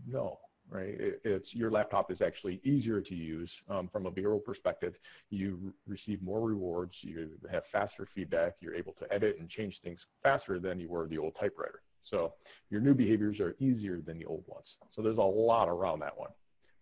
No, 0.07 0.39
right? 0.69 0.95
it's 1.23 1.53
your 1.53 1.71
laptop 1.71 2.11
is 2.11 2.21
actually 2.21 2.61
easier 2.63 3.01
to 3.01 3.15
use 3.15 3.49
um, 3.69 3.89
from 3.91 4.05
a 4.05 4.11
behavioral 4.11 4.43
perspective. 4.43 4.95
You 5.29 5.73
receive 5.87 6.21
more 6.21 6.41
rewards, 6.41 6.93
you 7.01 7.31
have 7.51 7.63
faster 7.71 8.07
feedback, 8.13 8.55
you're 8.59 8.75
able 8.75 8.93
to 8.99 9.13
edit 9.13 9.37
and 9.39 9.49
change 9.49 9.79
things 9.83 9.99
faster 10.23 10.59
than 10.59 10.79
you 10.79 10.89
were 10.89 11.07
the 11.07 11.17
old 11.17 11.35
typewriter. 11.39 11.81
So 12.03 12.33
your 12.69 12.81
new 12.81 12.93
behaviors 12.93 13.39
are 13.39 13.55
easier 13.59 14.01
than 14.01 14.17
the 14.17 14.25
old 14.25 14.43
ones. 14.47 14.65
So 14.95 15.01
there's 15.01 15.17
a 15.17 15.21
lot 15.21 15.69
around 15.69 15.99
that 15.99 16.17
one. 16.17 16.31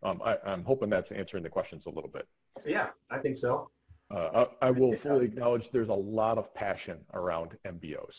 Um, 0.04 0.22
I, 0.24 0.38
am 0.46 0.64
hoping 0.64 0.90
that's 0.90 1.12
answering 1.12 1.44
the 1.44 1.50
questions 1.50 1.84
a 1.88 1.90
little 1.90 2.10
bit. 2.10 2.28
Yeah, 2.66 2.90
I 3.10 3.18
think 3.18 3.38
so. 3.38 3.70
Uh, 4.10 4.46
I, 4.62 4.68
I, 4.68 4.72
will 4.72 4.96
fully 4.98 5.26
acknowledge 5.26 5.70
there's 5.74 5.90
a 5.90 5.94
lot 5.94 6.38
of 6.38 6.54
passion 6.54 7.00
around 7.14 7.58
MBOs. 7.66 8.14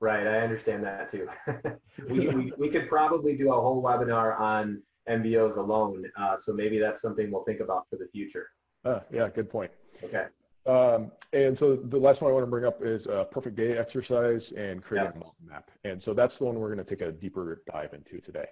Right, 0.00 0.26
I 0.26 0.40
understand 0.40 0.84
that 0.84 1.10
too. 1.10 1.28
we, 2.08 2.28
we, 2.28 2.52
we, 2.58 2.68
could 2.68 2.88
probably 2.88 3.36
do 3.36 3.52
a 3.52 3.60
whole 3.60 3.82
webinar 3.82 4.38
on 4.38 4.82
MBOs 5.08 5.56
alone, 5.56 6.04
uh, 6.16 6.36
so 6.36 6.52
maybe 6.52 6.78
that's 6.78 7.00
something 7.00 7.30
we'll 7.30 7.44
think 7.44 7.60
about 7.60 7.86
for 7.90 7.96
the 7.96 8.08
future. 8.12 8.48
Uh, 8.84 9.00
yeah, 9.12 9.28
good 9.28 9.50
point. 9.50 9.70
Okay. 10.02 10.26
Um, 10.66 11.10
and 11.32 11.58
so 11.58 11.76
the 11.76 11.96
last 11.96 12.20
one 12.20 12.30
I 12.30 12.34
want 12.34 12.44
to 12.44 12.50
bring 12.50 12.66
up 12.66 12.82
is 12.82 13.06
a 13.06 13.26
perfect 13.30 13.56
day 13.56 13.76
exercise 13.76 14.42
and 14.56 14.82
creating 14.82 15.12
a 15.12 15.18
mountain 15.18 15.46
map. 15.48 15.70
And 15.84 16.02
so 16.02 16.12
that's 16.12 16.36
the 16.38 16.44
one 16.44 16.56
we're 16.58 16.74
going 16.74 16.84
to 16.84 16.88
take 16.88 17.00
a 17.00 17.10
deeper 17.10 17.62
dive 17.70 17.94
into 17.94 18.20
today. 18.20 18.46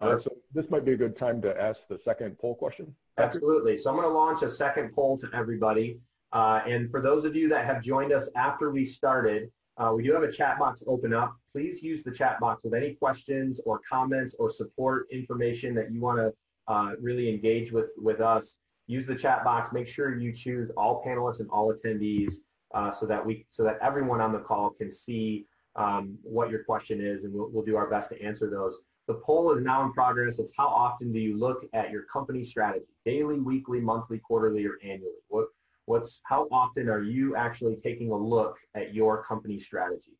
Uh, 0.00 0.18
so 0.20 0.32
this 0.52 0.68
might 0.68 0.84
be 0.84 0.92
a 0.92 0.96
good 0.96 1.16
time 1.16 1.40
to 1.40 1.60
ask 1.60 1.78
the 1.88 1.98
second 2.04 2.36
poll 2.38 2.56
question. 2.56 2.92
Absolutely. 3.18 3.78
So 3.78 3.90
I'm 3.90 3.96
going 3.96 4.08
to 4.08 4.12
launch 4.12 4.42
a 4.42 4.48
second 4.48 4.92
poll 4.92 5.16
to 5.18 5.28
everybody. 5.32 6.00
Uh, 6.32 6.62
and 6.66 6.90
for 6.90 7.00
those 7.00 7.24
of 7.24 7.36
you 7.36 7.48
that 7.50 7.64
have 7.64 7.82
joined 7.82 8.12
us 8.12 8.28
after 8.34 8.72
we 8.72 8.84
started, 8.84 9.50
uh, 9.78 9.92
we 9.94 10.02
do 10.02 10.12
have 10.12 10.22
a 10.22 10.32
chat 10.32 10.58
box 10.58 10.82
open 10.86 11.12
up. 11.12 11.36
Please 11.52 11.82
use 11.82 12.02
the 12.02 12.10
chat 12.10 12.38
box 12.40 12.62
with 12.64 12.74
any 12.74 12.94
questions 12.94 13.60
or 13.64 13.80
comments 13.88 14.34
or 14.38 14.50
support 14.50 15.06
information 15.10 15.74
that 15.74 15.92
you 15.92 16.00
want 16.00 16.18
to 16.18 16.32
uh, 16.68 16.92
really 17.00 17.28
engage 17.28 17.72
with, 17.72 17.86
with 17.96 18.20
us 18.20 18.56
use 18.86 19.06
the 19.06 19.14
chat 19.14 19.44
box. 19.44 19.72
Make 19.72 19.88
sure 19.88 20.18
you 20.18 20.32
choose 20.32 20.70
all 20.76 21.02
panelists 21.04 21.40
and 21.40 21.48
all 21.50 21.72
attendees 21.72 22.34
uh, 22.74 22.92
so 22.92 23.06
that 23.06 23.24
we 23.24 23.46
so 23.50 23.62
that 23.64 23.78
everyone 23.80 24.20
on 24.20 24.32
the 24.32 24.38
call 24.38 24.70
can 24.70 24.90
see 24.90 25.46
um, 25.76 26.18
what 26.22 26.50
your 26.50 26.64
question 26.64 27.00
is, 27.00 27.24
and 27.24 27.32
we'll, 27.32 27.48
we'll 27.50 27.64
do 27.64 27.76
our 27.76 27.88
best 27.88 28.10
to 28.10 28.22
answer 28.22 28.50
those. 28.50 28.78
The 29.08 29.14
poll 29.14 29.52
is 29.52 29.64
now 29.64 29.84
in 29.84 29.92
progress. 29.92 30.38
It's 30.38 30.52
how 30.56 30.68
often 30.68 31.12
do 31.12 31.18
you 31.18 31.36
look 31.36 31.64
at 31.72 31.90
your 31.90 32.02
company 32.02 32.44
strategy, 32.44 32.84
daily, 33.04 33.40
weekly, 33.40 33.80
monthly, 33.80 34.18
quarterly, 34.18 34.64
or 34.66 34.78
annually? 34.82 35.16
What 35.28 35.46
What's 35.92 36.22
how 36.22 36.48
often 36.50 36.88
are 36.88 37.02
you 37.02 37.36
actually 37.36 37.76
taking 37.76 38.12
a 38.12 38.16
look 38.16 38.56
at 38.74 38.94
your 38.94 39.22
company 39.22 39.58
strategy? 39.58 40.16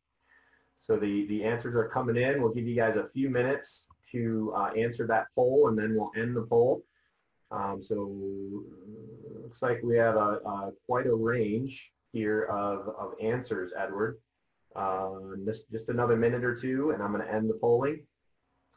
So 0.78 0.98
the, 0.98 1.26
the 1.28 1.44
answers 1.44 1.74
are 1.74 1.88
coming 1.88 2.18
in. 2.18 2.42
We'll 2.42 2.52
give 2.52 2.66
you 2.66 2.76
guys 2.76 2.96
a 2.96 3.08
few 3.14 3.30
minutes 3.30 3.86
to 4.10 4.52
uh, 4.54 4.72
answer 4.76 5.06
that 5.06 5.28
poll 5.34 5.68
and 5.68 5.78
then 5.78 5.94
we'll 5.96 6.10
end 6.14 6.36
the 6.36 6.42
poll. 6.42 6.82
Um, 7.50 7.82
so 7.82 8.12
looks 9.42 9.62
like 9.62 9.80
we 9.82 9.96
have 9.96 10.16
a, 10.16 10.40
a, 10.44 10.72
quite 10.84 11.06
a 11.06 11.14
range 11.14 11.90
here 12.12 12.42
of, 12.42 12.88
of 12.88 13.14
answers, 13.22 13.72
Edward. 13.74 14.18
Just, 15.46 15.70
just 15.70 15.88
another 15.88 16.18
minute 16.18 16.44
or 16.44 16.54
two 16.54 16.90
and 16.90 17.02
I'm 17.02 17.12
going 17.12 17.24
to 17.24 17.32
end 17.32 17.48
the 17.48 17.54
polling. 17.54 18.04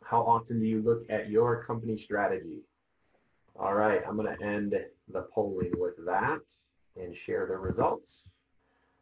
How 0.01 0.21
often 0.21 0.61
do 0.61 0.65
you 0.65 0.81
look 0.81 1.03
at 1.09 1.29
your 1.29 1.65
company 1.65 1.97
strategy? 1.97 2.61
All 3.59 3.73
right, 3.73 4.01
I'm 4.07 4.15
going 4.15 4.33
to 4.33 4.45
end 4.45 4.75
the 5.11 5.23
polling 5.33 5.73
with 5.77 5.95
that 6.05 6.39
and 6.95 7.15
share 7.15 7.45
the 7.47 7.57
results. 7.57 8.27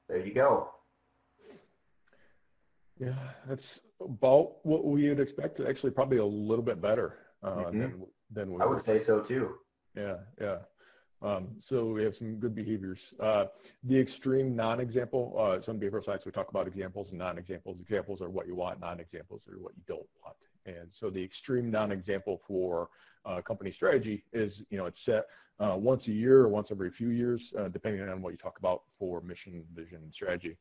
There 0.10 0.26
you 0.26 0.34
go. 0.34 0.70
Yeah, 3.00 3.16
that's 3.48 3.64
about 4.00 4.66
what 4.66 4.86
we 4.86 5.10
would 5.10 5.20
expect. 5.20 5.60
Actually, 5.60 5.92
probably 5.92 6.18
a 6.18 6.26
little 6.26 6.64
bit 6.64 6.82
better 6.82 7.18
uh, 7.42 7.50
mm-hmm. 7.50 7.80
than 7.80 8.06
than 8.32 8.54
we. 8.54 8.62
I 8.62 8.66
would 8.66 8.82
say 8.82 9.00
so 9.00 9.20
too. 9.22 9.56
Yeah, 9.96 10.18
yeah. 10.40 10.58
Um, 11.22 11.48
so 11.70 11.86
we 11.86 12.04
have 12.04 12.16
some 12.18 12.36
good 12.36 12.54
behaviors. 12.54 13.00
Uh, 13.18 13.46
the 13.86 13.98
extreme 13.98 14.58
non-example, 14.58 15.36
uh, 15.40 15.66
some 15.66 15.80
behavioral 15.80 16.04
science, 16.04 16.24
we 16.26 16.34
talk 16.34 16.50
about 16.50 16.68
examples 16.68 17.08
and 17.12 17.20
non-examples. 17.20 17.78
Examples 17.80 18.22
are 18.22 18.30
what 18.30 18.46
you 18.46 18.56
want, 18.56 18.82
non-examples 18.82 19.42
are 19.50 19.58
what 19.58 19.72
you 19.76 19.84
don't 19.88 20.08
want. 20.22 20.36
And 20.66 20.90
so 21.00 21.10
the 21.10 21.24
extreme 21.24 21.70
non-example 21.70 22.42
for 22.48 22.90
uh, 23.26 23.42
company 23.42 23.72
strategy 23.72 24.24
is, 24.34 24.54
you 24.70 24.78
know, 24.78 24.86
it's 24.86 25.00
set 25.06 25.28
uh, 25.60 25.76
once 25.78 26.08
a 26.08 26.12
year 26.12 26.42
or 26.42 26.50
once 26.50 26.68
every 26.72 26.92
few 26.92 27.10
years, 27.10 27.42
uh, 27.58 27.68
depending 27.68 28.08
on 28.08 28.22
what 28.22 28.32
you 28.32 28.38
talk 28.38 28.58
about 28.60 28.84
for 28.98 29.22
mission, 29.22 29.64
vision, 29.76 30.00
and 30.04 30.14
strategy. 30.14 30.58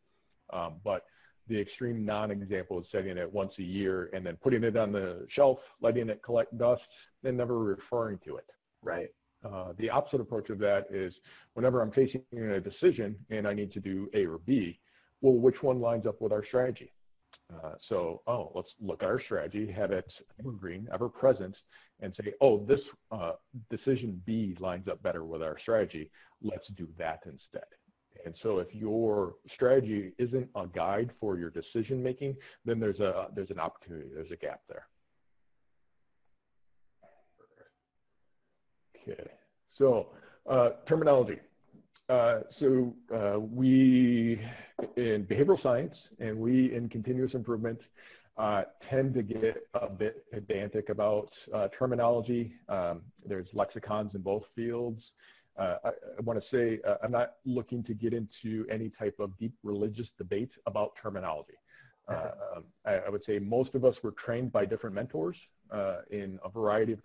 Um, 0.52 0.74
but 0.84 1.04
the 1.48 1.60
extreme 1.60 2.04
non-example 2.04 2.80
is 2.80 2.86
setting 2.92 3.16
it 3.16 3.32
once 3.32 3.54
a 3.58 3.62
year 3.62 4.10
and 4.12 4.24
then 4.24 4.36
putting 4.36 4.64
it 4.64 4.76
on 4.76 4.92
the 4.92 5.26
shelf, 5.28 5.58
letting 5.80 6.08
it 6.08 6.22
collect 6.22 6.56
dust, 6.56 6.82
and 7.24 7.36
never 7.36 7.58
referring 7.58 8.18
to 8.24 8.36
it. 8.36 8.46
Right. 8.82 9.10
Uh, 9.44 9.72
the 9.76 9.90
opposite 9.90 10.20
approach 10.20 10.50
of 10.50 10.58
that 10.60 10.86
is 10.90 11.14
whenever 11.54 11.82
I'm 11.82 11.90
facing 11.90 12.22
a 12.32 12.60
decision 12.60 13.16
and 13.30 13.46
I 13.46 13.54
need 13.54 13.72
to 13.72 13.80
do 13.80 14.08
A 14.14 14.26
or 14.26 14.38
B, 14.38 14.78
well, 15.20 15.34
which 15.34 15.62
one 15.62 15.80
lines 15.80 16.06
up 16.06 16.20
with 16.20 16.32
our 16.32 16.44
strategy? 16.44 16.92
Uh, 17.52 17.72
so, 17.88 18.22
oh, 18.26 18.50
let's 18.54 18.70
look 18.80 19.02
at 19.02 19.08
our 19.08 19.20
strategy, 19.20 19.70
have 19.70 19.90
it 19.90 20.10
evergreen, 20.38 20.88
ever 20.92 21.08
present, 21.08 21.54
and 22.00 22.14
say, 22.16 22.32
oh, 22.40 22.64
this 22.64 22.80
uh, 23.10 23.32
decision 23.70 24.20
B 24.24 24.56
lines 24.58 24.88
up 24.88 25.02
better 25.02 25.24
with 25.24 25.42
our 25.42 25.58
strategy. 25.58 26.10
Let's 26.42 26.66
do 26.76 26.88
that 26.98 27.20
instead. 27.26 27.66
And 28.24 28.34
so 28.42 28.58
if 28.58 28.68
your 28.74 29.34
strategy 29.54 30.12
isn't 30.18 30.48
a 30.54 30.66
guide 30.66 31.10
for 31.20 31.38
your 31.38 31.50
decision 31.50 32.02
making, 32.02 32.36
then 32.64 32.78
there's 32.78 33.00
a 33.00 33.28
there's 33.34 33.50
an 33.50 33.58
opportunity, 33.58 34.08
there's 34.14 34.30
a 34.30 34.36
gap 34.36 34.60
there. 34.68 34.86
Okay, 38.96 39.30
so 39.76 40.10
uh, 40.48 40.70
terminology. 40.86 41.38
Uh, 42.12 42.40
so 42.60 42.94
uh, 43.14 43.40
we 43.40 44.38
in 44.98 45.24
behavioral 45.24 45.62
science 45.62 45.94
and 46.20 46.38
we 46.38 46.74
in 46.74 46.86
continuous 46.86 47.32
improvement 47.32 47.80
uh, 48.36 48.64
tend 48.90 49.14
to 49.14 49.22
get 49.22 49.66
a 49.72 49.88
bit 49.88 50.30
pedantic 50.30 50.90
about 50.90 51.30
uh, 51.54 51.68
terminology. 51.68 52.52
Um, 52.68 53.00
there's 53.24 53.46
lexicons 53.54 54.14
in 54.14 54.20
both 54.20 54.42
fields. 54.54 55.00
Uh, 55.58 55.76
I, 55.84 55.88
I 55.88 56.20
want 56.22 56.38
to 56.38 56.44
say 56.54 56.80
I'm 57.02 57.12
not 57.12 57.36
looking 57.46 57.82
to 57.84 57.94
get 57.94 58.12
into 58.12 58.66
any 58.70 58.90
type 58.90 59.16
of 59.18 59.30
deep 59.38 59.54
religious 59.62 60.08
debate 60.18 60.50
about 60.66 60.92
terminology. 61.02 61.54
Um, 62.08 62.64
I, 62.84 62.96
I, 62.96 63.08
would 63.08 63.24
say 63.24 63.38
most 63.38 63.74
of 63.74 63.86
us 63.86 63.94
were 64.02 64.12
trained 64.22 64.52
by 64.52 64.66
different 64.66 64.94
mentors 64.94 65.36
in 66.10 66.38
a 66.44 66.50
variety 66.50 66.92
of 66.92 67.02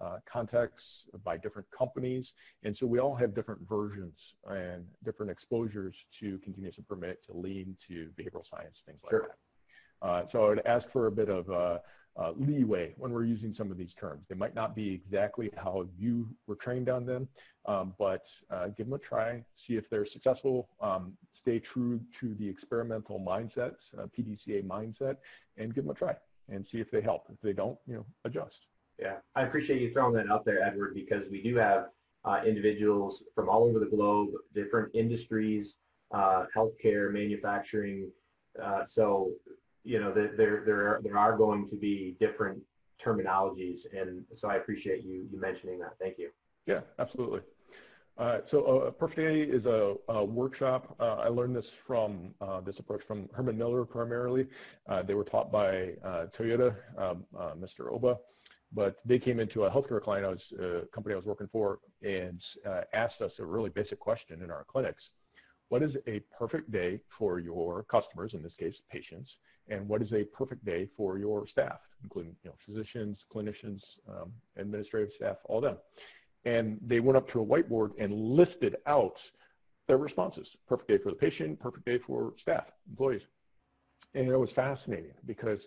uh, 0.00 0.18
contexts 0.30 0.86
by 1.24 1.36
different 1.36 1.68
companies, 1.76 2.26
and 2.62 2.76
so 2.76 2.86
we 2.86 2.98
all 2.98 3.14
have 3.14 3.34
different 3.34 3.60
versions 3.68 4.14
and 4.48 4.84
different 5.04 5.30
exposures 5.30 5.94
to 6.20 6.38
continuous 6.38 6.76
improvement, 6.78 7.18
to 7.26 7.36
lean, 7.36 7.76
to 7.88 8.08
behavioral 8.18 8.44
science, 8.50 8.76
things 8.86 8.98
like 9.04 9.10
sure. 9.10 9.28
that. 10.02 10.32
so 10.32 10.44
I 10.44 10.48
would 10.48 10.66
ask 10.66 10.86
for 10.92 11.06
a 11.06 11.12
bit 11.12 11.28
of 11.28 11.78
uh, 12.16 12.32
leeway 12.36 12.92
when 12.96 13.12
we're 13.12 13.24
using 13.24 13.54
some 13.56 13.70
of 13.70 13.78
these 13.78 13.92
terms. 13.98 14.24
They 14.28 14.34
might 14.34 14.54
not 14.54 14.74
be 14.74 14.92
exactly 14.92 15.50
how 15.56 15.86
you 15.98 16.28
were 16.46 16.56
trained 16.56 16.88
on 16.88 17.06
them, 17.06 17.28
um, 17.66 17.94
but 17.98 18.24
uh, 18.50 18.68
give 18.68 18.86
them 18.86 18.94
a 18.94 18.98
try, 18.98 19.42
see 19.66 19.76
if 19.76 19.88
they're 19.90 20.06
successful, 20.06 20.68
um, 20.80 21.12
stay 21.40 21.60
true 21.60 22.00
to 22.20 22.34
the 22.34 22.48
experimental 22.48 23.20
mindset, 23.20 23.74
uh, 23.98 24.06
PDCA 24.18 24.64
mindset, 24.66 25.16
and 25.56 25.74
give 25.74 25.84
them 25.84 25.94
a 25.94 25.98
try 25.98 26.14
and 26.48 26.66
see 26.70 26.78
if 26.78 26.90
they 26.90 27.00
help. 27.00 27.24
If 27.32 27.40
they 27.42 27.52
don't, 27.52 27.78
you 27.86 27.94
know, 27.94 28.06
adjust. 28.24 28.56
Yeah, 29.00 29.16
I 29.34 29.42
appreciate 29.42 29.80
you 29.80 29.92
throwing 29.92 30.14
that 30.14 30.30
out 30.30 30.44
there, 30.44 30.62
Edward, 30.62 30.94
because 30.94 31.28
we 31.30 31.42
do 31.42 31.56
have 31.56 31.86
uh, 32.24 32.42
individuals 32.46 33.22
from 33.34 33.48
all 33.48 33.64
over 33.64 33.78
the 33.78 33.86
globe, 33.86 34.30
different 34.54 34.94
industries, 34.94 35.76
uh, 36.12 36.44
healthcare, 36.54 37.10
manufacturing. 37.12 38.10
Uh, 38.62 38.84
so 38.84 39.32
you 39.84 40.00
know, 40.00 40.12
there, 40.12 40.36
there, 40.36 40.62
there, 40.64 41.00
there 41.02 41.18
are 41.18 41.36
going 41.36 41.68
to 41.68 41.76
be 41.76 42.16
different 42.20 42.60
terminologies. 43.02 43.80
And 43.98 44.24
so 44.34 44.48
I 44.48 44.56
appreciate 44.56 45.04
you, 45.04 45.26
you 45.30 45.40
mentioning 45.40 45.78
that. 45.80 45.94
Thank 46.00 46.18
you. 46.18 46.30
Yeah, 46.66 46.80
absolutely. 46.98 47.40
Uh, 48.18 48.40
so 48.50 48.64
uh, 48.64 48.90
Perfect 48.90 49.54
is 49.54 49.64
a, 49.64 49.94
a 50.08 50.22
workshop. 50.22 50.94
Uh, 51.00 51.14
I 51.16 51.28
learned 51.28 51.56
this 51.56 51.66
from 51.86 52.34
uh, 52.42 52.60
this 52.60 52.78
approach 52.78 53.02
from 53.06 53.30
Herman 53.32 53.56
Miller 53.56 53.86
primarily. 53.86 54.46
Uh, 54.86 55.02
they 55.02 55.14
were 55.14 55.24
taught 55.24 55.50
by 55.50 55.94
uh, 56.04 56.26
Toyota, 56.38 56.76
um, 56.98 57.24
Mr. 57.58 57.90
Oba, 57.90 58.18
but 58.72 58.96
they 59.04 59.18
came 59.18 59.40
into 59.40 59.64
a 59.64 59.70
healthcare 59.70 60.02
client, 60.02 60.26
I 60.26 60.30
was, 60.30 60.86
company 60.92 61.14
I 61.14 61.16
was 61.16 61.26
working 61.26 61.48
for, 61.50 61.78
and 62.02 62.40
asked 62.92 63.20
us 63.20 63.32
a 63.38 63.44
really 63.44 63.70
basic 63.70 63.98
question 63.98 64.42
in 64.42 64.50
our 64.50 64.64
clinics. 64.64 65.02
What 65.68 65.82
is 65.82 65.96
a 66.06 66.20
perfect 66.36 66.72
day 66.72 67.00
for 67.16 67.38
your 67.38 67.84
customers, 67.84 68.34
in 68.34 68.42
this 68.42 68.54
case, 68.58 68.74
patients, 68.90 69.30
and 69.68 69.88
what 69.88 70.02
is 70.02 70.12
a 70.12 70.24
perfect 70.24 70.64
day 70.64 70.88
for 70.96 71.18
your 71.18 71.46
staff, 71.46 71.78
including 72.02 72.34
you 72.42 72.50
know, 72.50 72.56
physicians, 72.66 73.18
clinicians, 73.32 73.80
um, 74.08 74.32
administrative 74.56 75.10
staff, 75.14 75.36
all 75.44 75.60
them. 75.60 75.76
And 76.44 76.78
they 76.84 77.00
went 77.00 77.16
up 77.16 77.30
to 77.32 77.40
a 77.40 77.46
whiteboard 77.46 77.92
and 77.98 78.12
listed 78.12 78.76
out 78.86 79.16
their 79.86 79.98
responses. 79.98 80.48
Perfect 80.68 80.88
day 80.88 80.98
for 80.98 81.10
the 81.10 81.16
patient, 81.16 81.60
perfect 81.60 81.84
day 81.84 81.98
for 81.98 82.32
staff, 82.40 82.64
employees. 82.88 83.22
And 84.14 84.26
it 84.28 84.36
was 84.36 84.50
fascinating 84.50 85.12
because 85.24 85.60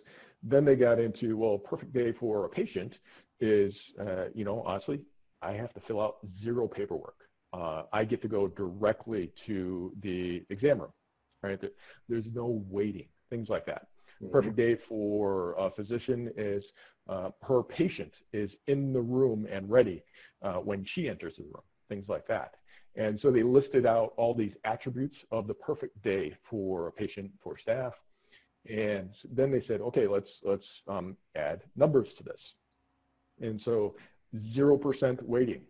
then 0.44 0.64
they 0.64 0.76
got 0.76 1.00
into, 1.00 1.36
well, 1.36 1.58
perfect 1.58 1.92
day 1.92 2.12
for 2.12 2.44
a 2.44 2.48
patient 2.48 2.92
is, 3.40 3.74
uh, 4.00 4.26
you 4.34 4.44
know, 4.44 4.62
honestly, 4.62 5.00
I 5.42 5.52
have 5.52 5.72
to 5.74 5.80
fill 5.80 6.00
out 6.00 6.18
zero 6.42 6.68
paperwork. 6.68 7.16
Uh, 7.52 7.84
I 7.92 8.04
get 8.04 8.20
to 8.22 8.28
go 8.28 8.48
directly 8.48 9.32
to 9.46 9.92
the 10.02 10.44
exam 10.50 10.80
room, 10.80 10.92
right? 11.42 11.60
There's 12.08 12.24
no 12.34 12.62
waiting, 12.68 13.08
things 13.30 13.48
like 13.48 13.64
that. 13.66 13.88
Mm-hmm. 14.22 14.32
Perfect 14.32 14.56
day 14.56 14.76
for 14.88 15.54
a 15.58 15.70
physician 15.70 16.30
is 16.36 16.62
uh, 17.08 17.30
her 17.42 17.62
patient 17.62 18.12
is 18.32 18.50
in 18.66 18.92
the 18.92 19.00
room 19.00 19.46
and 19.50 19.70
ready 19.70 20.02
uh, 20.42 20.54
when 20.54 20.84
she 20.94 21.08
enters 21.08 21.34
the 21.38 21.44
room, 21.44 21.62
things 21.88 22.06
like 22.08 22.26
that. 22.28 22.54
And 22.96 23.18
so 23.20 23.30
they 23.30 23.42
listed 23.42 23.86
out 23.86 24.14
all 24.16 24.34
these 24.34 24.52
attributes 24.64 25.16
of 25.32 25.46
the 25.46 25.54
perfect 25.54 26.00
day 26.02 26.36
for 26.48 26.88
a 26.88 26.92
patient, 26.92 27.30
for 27.42 27.58
staff. 27.58 27.92
And 28.68 29.10
then 29.30 29.50
they 29.50 29.62
said, 29.66 29.80
okay, 29.80 30.06
let's, 30.06 30.28
let's 30.42 30.64
um, 30.88 31.16
add 31.36 31.62
numbers 31.76 32.08
to 32.18 32.24
this. 32.24 32.40
And 33.40 33.60
so 33.64 33.94
0% 34.54 35.22
waiting, 35.22 35.62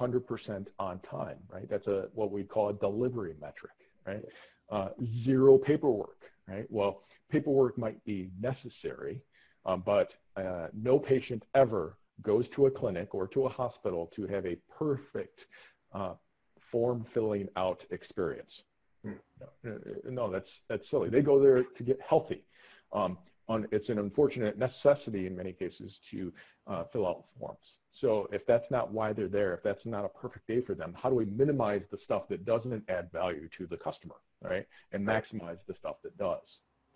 100% 0.00 0.66
on 0.78 1.00
time, 1.00 1.36
right? 1.48 1.68
That's 1.68 1.86
a 1.86 2.08
what 2.14 2.30
we 2.32 2.42
call 2.44 2.70
a 2.70 2.74
delivery 2.74 3.34
metric, 3.40 3.72
right? 4.06 4.24
Uh, 4.70 4.88
zero 5.24 5.58
paperwork, 5.58 6.22
right? 6.48 6.66
Well, 6.70 7.02
paperwork 7.30 7.78
might 7.78 8.02
be 8.04 8.30
necessary, 8.40 9.20
um, 9.64 9.82
but 9.84 10.12
uh, 10.36 10.68
no 10.72 10.98
patient 10.98 11.44
ever 11.54 11.96
goes 12.22 12.46
to 12.54 12.66
a 12.66 12.70
clinic 12.70 13.14
or 13.14 13.26
to 13.28 13.46
a 13.46 13.48
hospital 13.48 14.10
to 14.16 14.26
have 14.26 14.46
a 14.46 14.56
perfect 14.78 15.38
uh, 15.92 16.14
form 16.70 17.06
filling 17.12 17.48
out 17.56 17.80
experience. 17.90 18.50
No, 19.04 19.78
no, 20.08 20.30
that's 20.30 20.48
that's 20.68 20.88
silly. 20.90 21.08
They 21.08 21.22
go 21.22 21.40
there 21.40 21.62
to 21.62 21.82
get 21.82 21.98
healthy. 22.06 22.44
Um, 22.92 23.18
on, 23.48 23.66
it's 23.72 23.88
an 23.88 23.98
unfortunate 23.98 24.58
necessity 24.58 25.26
in 25.26 25.36
many 25.36 25.52
cases 25.52 25.92
to 26.10 26.32
uh, 26.66 26.84
fill 26.92 27.06
out 27.06 27.24
forms. 27.38 27.58
So 28.00 28.28
if 28.32 28.46
that's 28.46 28.70
not 28.70 28.92
why 28.92 29.12
they're 29.12 29.28
there, 29.28 29.54
if 29.54 29.62
that's 29.62 29.84
not 29.84 30.04
a 30.04 30.08
perfect 30.08 30.46
day 30.46 30.60
for 30.60 30.74
them, 30.74 30.94
how 30.96 31.10
do 31.10 31.16
we 31.16 31.24
minimize 31.24 31.82
the 31.90 31.98
stuff 31.98 32.28
that 32.28 32.44
doesn't 32.44 32.84
add 32.88 33.10
value 33.12 33.48
to 33.58 33.66
the 33.66 33.76
customer, 33.76 34.14
right? 34.42 34.66
And 34.92 35.06
maximize 35.06 35.58
the 35.66 35.74
stuff 35.74 35.96
that 36.04 36.16
does. 36.16 36.42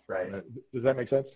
Right. 0.07 0.33
Uh, 0.33 0.41
does 0.73 0.83
that 0.83 0.95
make 0.95 1.09
sense? 1.09 1.27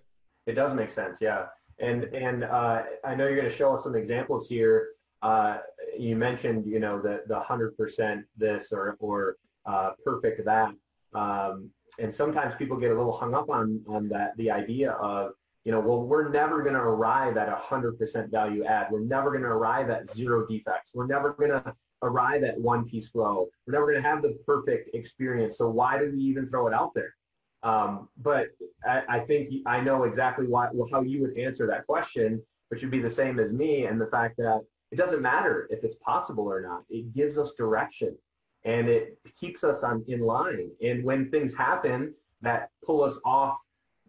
It 0.46 0.54
does 0.54 0.74
make 0.74 0.90
sense, 0.90 1.18
yeah. 1.20 1.48
And 1.80 2.06
and 2.06 2.44
uh, 2.44 2.84
I 3.04 3.16
know 3.16 3.26
you're 3.26 3.36
going 3.36 3.50
to 3.50 3.56
show 3.56 3.76
us 3.76 3.84
some 3.84 3.96
examples 3.96 4.48
here 4.48 4.90
uh, 5.22 5.58
you 5.98 6.16
mentioned, 6.16 6.66
you 6.66 6.80
know, 6.80 7.02
the 7.02 7.24
the 7.28 7.40
hundred 7.40 7.76
percent 7.78 8.26
this 8.38 8.72
or 8.72 8.96
or 9.00 9.38
uh, 9.70 9.92
perfect 10.06 10.44
that, 10.46 10.72
um, 11.14 11.70
and 12.00 12.14
sometimes 12.14 12.56
people 12.56 12.78
get 12.78 12.92
a 12.92 12.96
little 12.96 13.18
hung 13.18 13.34
up 13.34 13.50
on 13.50 13.82
on 13.88 14.10
that 14.10 14.36
the 14.38 14.50
idea 14.50 14.92
of 14.94 15.34
you 15.66 15.72
know, 15.72 15.82
well, 15.82 16.02
we're 16.02 16.30
never 16.30 16.62
going 16.62 16.74
to 16.74 16.82
arrive 16.82 17.38
at 17.38 17.48
100% 17.48 18.32
value 18.32 18.64
add. 18.64 18.88
We're 18.92 19.02
never 19.02 19.30
going 19.30 19.44
to 19.44 19.50
arrive 19.50 19.90
at 19.90 20.10
zero 20.16 20.48
defects. 20.48 20.92
We're 20.94 21.06
never 21.06 21.34
going 21.34 21.52
to 21.52 21.76
arrive 22.02 22.44
at 22.44 22.60
one 22.60 22.86
piece 22.86 23.10
flow. 23.10 23.50
We're 23.68 23.74
never 23.74 23.86
going 23.86 24.02
to 24.02 24.10
have 24.10 24.22
the 24.22 24.38
perfect 24.48 24.96
experience. 24.96 25.58
So 25.58 25.70
why 25.70 26.00
do 26.00 26.12
we 26.12 26.20
even 26.24 26.50
throw 26.50 26.68
it 26.68 26.74
out 26.74 26.94
there? 26.96 27.14
Um, 27.62 28.08
but 28.18 28.48
I, 28.86 29.04
I, 29.10 29.20
think 29.20 29.54
I 29.66 29.82
know 29.82 30.04
exactly 30.04 30.48
why, 30.48 30.70
well, 30.72 30.88
how 30.90 31.02
you 31.02 31.22
would 31.22 31.38
answer 31.38 31.68
that 31.68 31.86
question, 31.86 32.42
which 32.70 32.82
would 32.82 32.92
be 32.92 33.02
the 33.02 33.10
same 33.10 33.38
as 33.38 33.52
me. 33.52 33.86
And 33.86 34.00
the 34.00 34.08
fact 34.08 34.38
that 34.38 34.62
it 34.92 34.96
doesn't 34.96 35.22
matter 35.22 35.68
if 35.70 35.84
it's 35.84 35.98
possible 35.98 36.52
or 36.52 36.62
not. 36.62 36.84
It 36.90 37.14
gives 37.14 37.38
us 37.38 37.54
direction 37.54 38.18
and 38.66 38.90
it 38.90 39.18
keeps 39.40 39.64
us 39.64 39.84
on 39.84 40.04
in 40.08 40.22
line. 40.22 40.72
And 40.84 41.04
when 41.04 41.30
things 41.32 41.54
happen 41.54 42.14
that 42.42 42.70
pull 42.86 43.04
us 43.04 43.18
off 43.26 43.58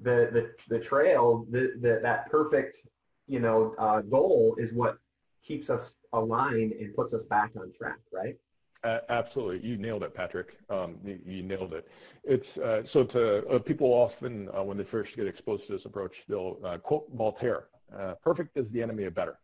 the 0.02 0.30
the, 0.32 0.74
the 0.74 0.80
trail, 0.80 1.46
the, 1.50 1.74
the 1.80 2.00
that 2.02 2.30
perfect 2.30 2.78
you 3.26 3.40
know 3.40 3.74
uh, 3.78 4.00
goal 4.00 4.56
is 4.58 4.72
what 4.72 4.98
keeps 5.42 5.70
us 5.70 5.94
aligned 6.12 6.72
and 6.72 6.94
puts 6.94 7.12
us 7.12 7.22
back 7.24 7.52
on 7.56 7.72
track, 7.72 7.98
right? 8.12 8.36
Uh, 8.82 9.00
absolutely, 9.10 9.66
you 9.66 9.76
nailed 9.76 10.02
it, 10.02 10.14
Patrick. 10.14 10.56
Um, 10.70 10.96
you, 11.04 11.18
you, 11.26 11.42
nailed 11.42 11.74
it. 11.74 11.86
It's 12.24 12.46
uh, 12.58 12.82
so 12.90 13.04
to 13.04 13.46
uh, 13.48 13.58
people 13.58 13.88
often 13.88 14.48
uh, 14.56 14.62
when 14.62 14.78
they 14.78 14.84
first 14.84 15.14
get 15.16 15.26
exposed 15.26 15.66
to 15.66 15.72
this 15.72 15.84
approach, 15.84 16.12
they'll 16.28 16.56
uh, 16.64 16.78
quote 16.78 17.06
Voltaire: 17.14 17.66
uh, 17.96 18.14
"Perfect 18.22 18.56
is 18.56 18.66
the 18.70 18.82
enemy 18.82 19.04
of 19.04 19.14
better." 19.14 19.38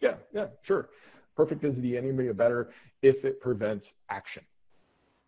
Yeah, 0.00 0.14
yeah, 0.32 0.46
sure. 0.62 0.90
Perfect 1.36 1.64
is 1.64 1.74
the 1.82 1.96
enemy 1.96 2.28
of 2.28 2.36
better 2.36 2.70
if 3.02 3.24
it 3.24 3.40
prevents 3.40 3.86
action. 4.08 4.42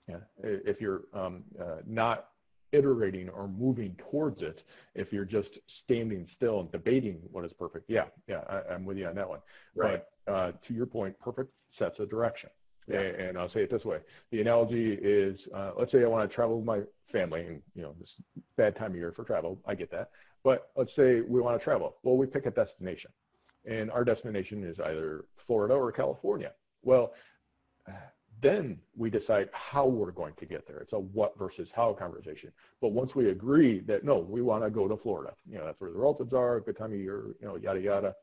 Yeah, 0.08 0.16
if 0.42 0.80
you're 0.80 1.02
um, 1.12 1.44
not 1.86 2.28
iterating 2.72 3.28
or 3.30 3.48
moving 3.48 3.96
towards 4.10 4.42
it 4.42 4.62
if 4.94 5.12
you're 5.12 5.24
just 5.24 5.50
standing 5.84 6.26
still 6.36 6.60
and 6.60 6.72
debating 6.72 7.20
what 7.30 7.44
is 7.44 7.52
perfect. 7.52 7.88
Yeah, 7.88 8.06
yeah, 8.26 8.42
I, 8.48 8.74
am 8.74 8.84
with 8.84 8.98
you 8.98 9.06
on 9.06 9.14
that 9.14 9.28
one. 9.28 9.40
Right. 9.74 10.02
But 10.26 10.32
uh, 10.32 10.52
to 10.66 10.74
your 10.74 10.86
point, 10.86 11.18
perfect 11.18 11.50
sets 11.78 11.98
a 12.00 12.06
direction. 12.06 12.50
Yeah. 12.86 13.00
And, 13.00 13.38
I'll 13.38 13.50
say 13.50 13.62
it 13.62 13.70
this 13.70 13.84
way. 13.84 13.98
The 14.30 14.40
analogy 14.40 14.94
is, 14.94 15.38
uh, 15.54 15.72
let's 15.78 15.92
say 15.92 16.02
I 16.02 16.06
want 16.06 16.28
to 16.28 16.34
travel 16.34 16.56
with 16.56 16.64
my 16.64 16.80
family 17.12 17.46
and, 17.46 17.62
you 17.74 17.82
know, 17.82 17.94
this 18.00 18.08
bad 18.56 18.76
time 18.76 18.92
of 18.92 18.96
year 18.96 19.12
for 19.14 19.24
travel. 19.24 19.58
I 19.66 19.74
get 19.74 19.90
that. 19.90 20.10
But 20.42 20.70
let's 20.74 20.94
say 20.96 21.20
we 21.20 21.40
want 21.40 21.58
to 21.58 21.62
travel. 21.62 21.96
Well, 22.02 22.16
we 22.16 22.26
pick 22.26 22.46
a 22.46 22.50
destination. 22.50 23.10
And 23.66 23.90
our 23.90 24.04
destination 24.04 24.64
is 24.64 24.80
either 24.80 25.26
Florida 25.48 25.74
or 25.74 25.90
California. 25.90 26.52
Well, 26.84 27.12
then 28.40 28.78
we 28.96 29.10
decide 29.10 29.48
how 29.52 29.86
we're 29.86 30.12
going 30.12 30.34
to 30.38 30.46
get 30.46 30.66
there. 30.68 30.78
It's 30.78 30.92
a 30.92 30.98
what 30.98 31.36
versus 31.36 31.68
how 31.74 31.92
conversation. 31.92 32.52
But 32.80 32.92
once 32.92 33.14
we 33.16 33.30
agree 33.30 33.80
that 33.80 34.04
no, 34.04 34.18
we 34.18 34.42
want 34.42 34.62
to 34.62 34.70
go 34.70 34.86
to 34.86 34.96
Florida, 34.96 35.34
you 35.50 35.58
know, 35.58 35.64
that's 35.64 35.80
where 35.80 35.90
the 35.90 35.98
relatives 35.98 36.32
are, 36.32 36.60
good 36.60 36.78
time 36.78 36.92
of 36.92 36.98
year, 36.98 37.24
you 37.40 37.48
know, 37.48 37.56
yada 37.56 37.80
yada. 37.80 38.14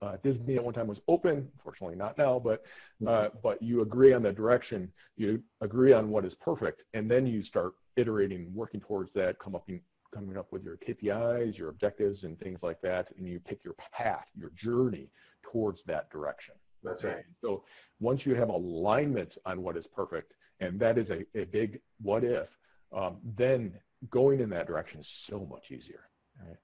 Uh, 0.00 0.16
Disney 0.22 0.56
at 0.56 0.64
one 0.64 0.74
time 0.74 0.86
was 0.86 0.98
open, 1.08 1.48
fortunately 1.62 1.96
not 1.96 2.16
now, 2.18 2.38
but 2.38 2.64
uh, 3.06 3.10
mm-hmm. 3.10 3.38
but 3.42 3.60
you 3.60 3.82
agree 3.82 4.12
on 4.12 4.22
the 4.22 4.32
direction, 4.32 4.90
you 5.16 5.42
agree 5.60 5.92
on 5.92 6.08
what 6.08 6.24
is 6.24 6.32
perfect, 6.40 6.82
and 6.94 7.10
then 7.10 7.26
you 7.26 7.42
start 7.44 7.74
iterating, 7.96 8.48
working 8.54 8.80
towards 8.80 9.12
that, 9.14 9.38
come 9.40 9.56
up 9.56 9.68
in, 9.68 9.80
coming 10.14 10.36
up 10.36 10.52
with 10.52 10.64
your 10.64 10.76
KPIs, 10.76 11.56
your 11.56 11.68
objectives, 11.68 12.24
and 12.24 12.38
things 12.38 12.58
like 12.62 12.80
that, 12.82 13.08
and 13.16 13.26
you 13.26 13.40
pick 13.40 13.64
your 13.64 13.74
path, 13.92 14.26
your 14.36 14.50
journey 14.56 15.10
towards 15.42 15.80
that 15.86 16.10
direction. 16.10 16.54
That's 16.82 17.04
right. 17.04 17.24
So 17.40 17.64
once 18.00 18.24
you 18.24 18.34
have 18.34 18.48
alignment 18.48 19.32
on 19.44 19.62
what 19.62 19.76
is 19.76 19.84
perfect, 19.94 20.32
and 20.60 20.78
that 20.80 20.98
is 20.98 21.08
a, 21.10 21.24
a 21.38 21.44
big 21.44 21.80
what 22.00 22.24
if, 22.24 22.48
um, 22.92 23.18
then 23.36 23.72
going 24.10 24.40
in 24.40 24.50
that 24.50 24.66
direction 24.66 25.00
is 25.00 25.06
so 25.28 25.46
much 25.50 25.70
easier. 25.70 26.08
Right? 26.40 26.56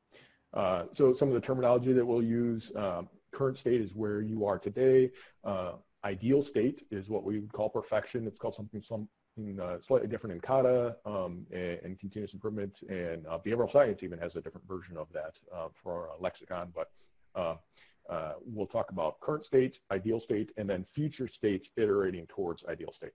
Uh, 0.54 0.84
so 0.96 1.16
some 1.18 1.28
of 1.28 1.34
the 1.34 1.40
terminology 1.40 1.92
that 1.92 2.04
we'll 2.04 2.22
use, 2.22 2.62
um, 2.76 3.08
current 3.32 3.58
state 3.58 3.80
is 3.80 3.90
where 3.94 4.20
you 4.20 4.46
are 4.46 4.58
today. 4.58 5.10
Uh, 5.42 5.72
ideal 6.04 6.46
state 6.50 6.86
is 6.90 7.08
what 7.08 7.24
we 7.24 7.40
would 7.40 7.52
call 7.52 7.68
perfection. 7.68 8.26
It's 8.26 8.38
called 8.38 8.54
something 8.56 8.82
something 9.34 9.60
uh, 9.60 9.78
slightly 9.86 10.08
different 10.08 10.34
in 10.34 10.40
kata 10.40 10.96
um, 11.06 11.46
and, 11.52 11.78
and, 11.84 11.98
continuous 11.98 12.32
improvement, 12.32 12.72
and 12.88 13.26
uh, 13.26 13.38
behavioral 13.44 13.70
science 13.72 13.98
even 14.02 14.18
has 14.18 14.34
a 14.36 14.40
different 14.40 14.66
version 14.68 14.96
of 14.96 15.08
that 15.12 15.32
uh, 15.54 15.68
for 15.82 16.10
lexicon. 16.20 16.72
But 16.74 16.90
uh, 17.34 17.56
uh, 18.08 18.34
we'll 18.46 18.66
talk 18.66 18.90
about 18.90 19.20
current 19.20 19.44
state, 19.46 19.74
ideal 19.90 20.20
state, 20.20 20.50
and 20.56 20.68
then 20.68 20.84
future 20.94 21.28
states 21.28 21.66
iterating 21.76 22.26
towards 22.26 22.62
ideal 22.68 22.92
state. 22.96 23.12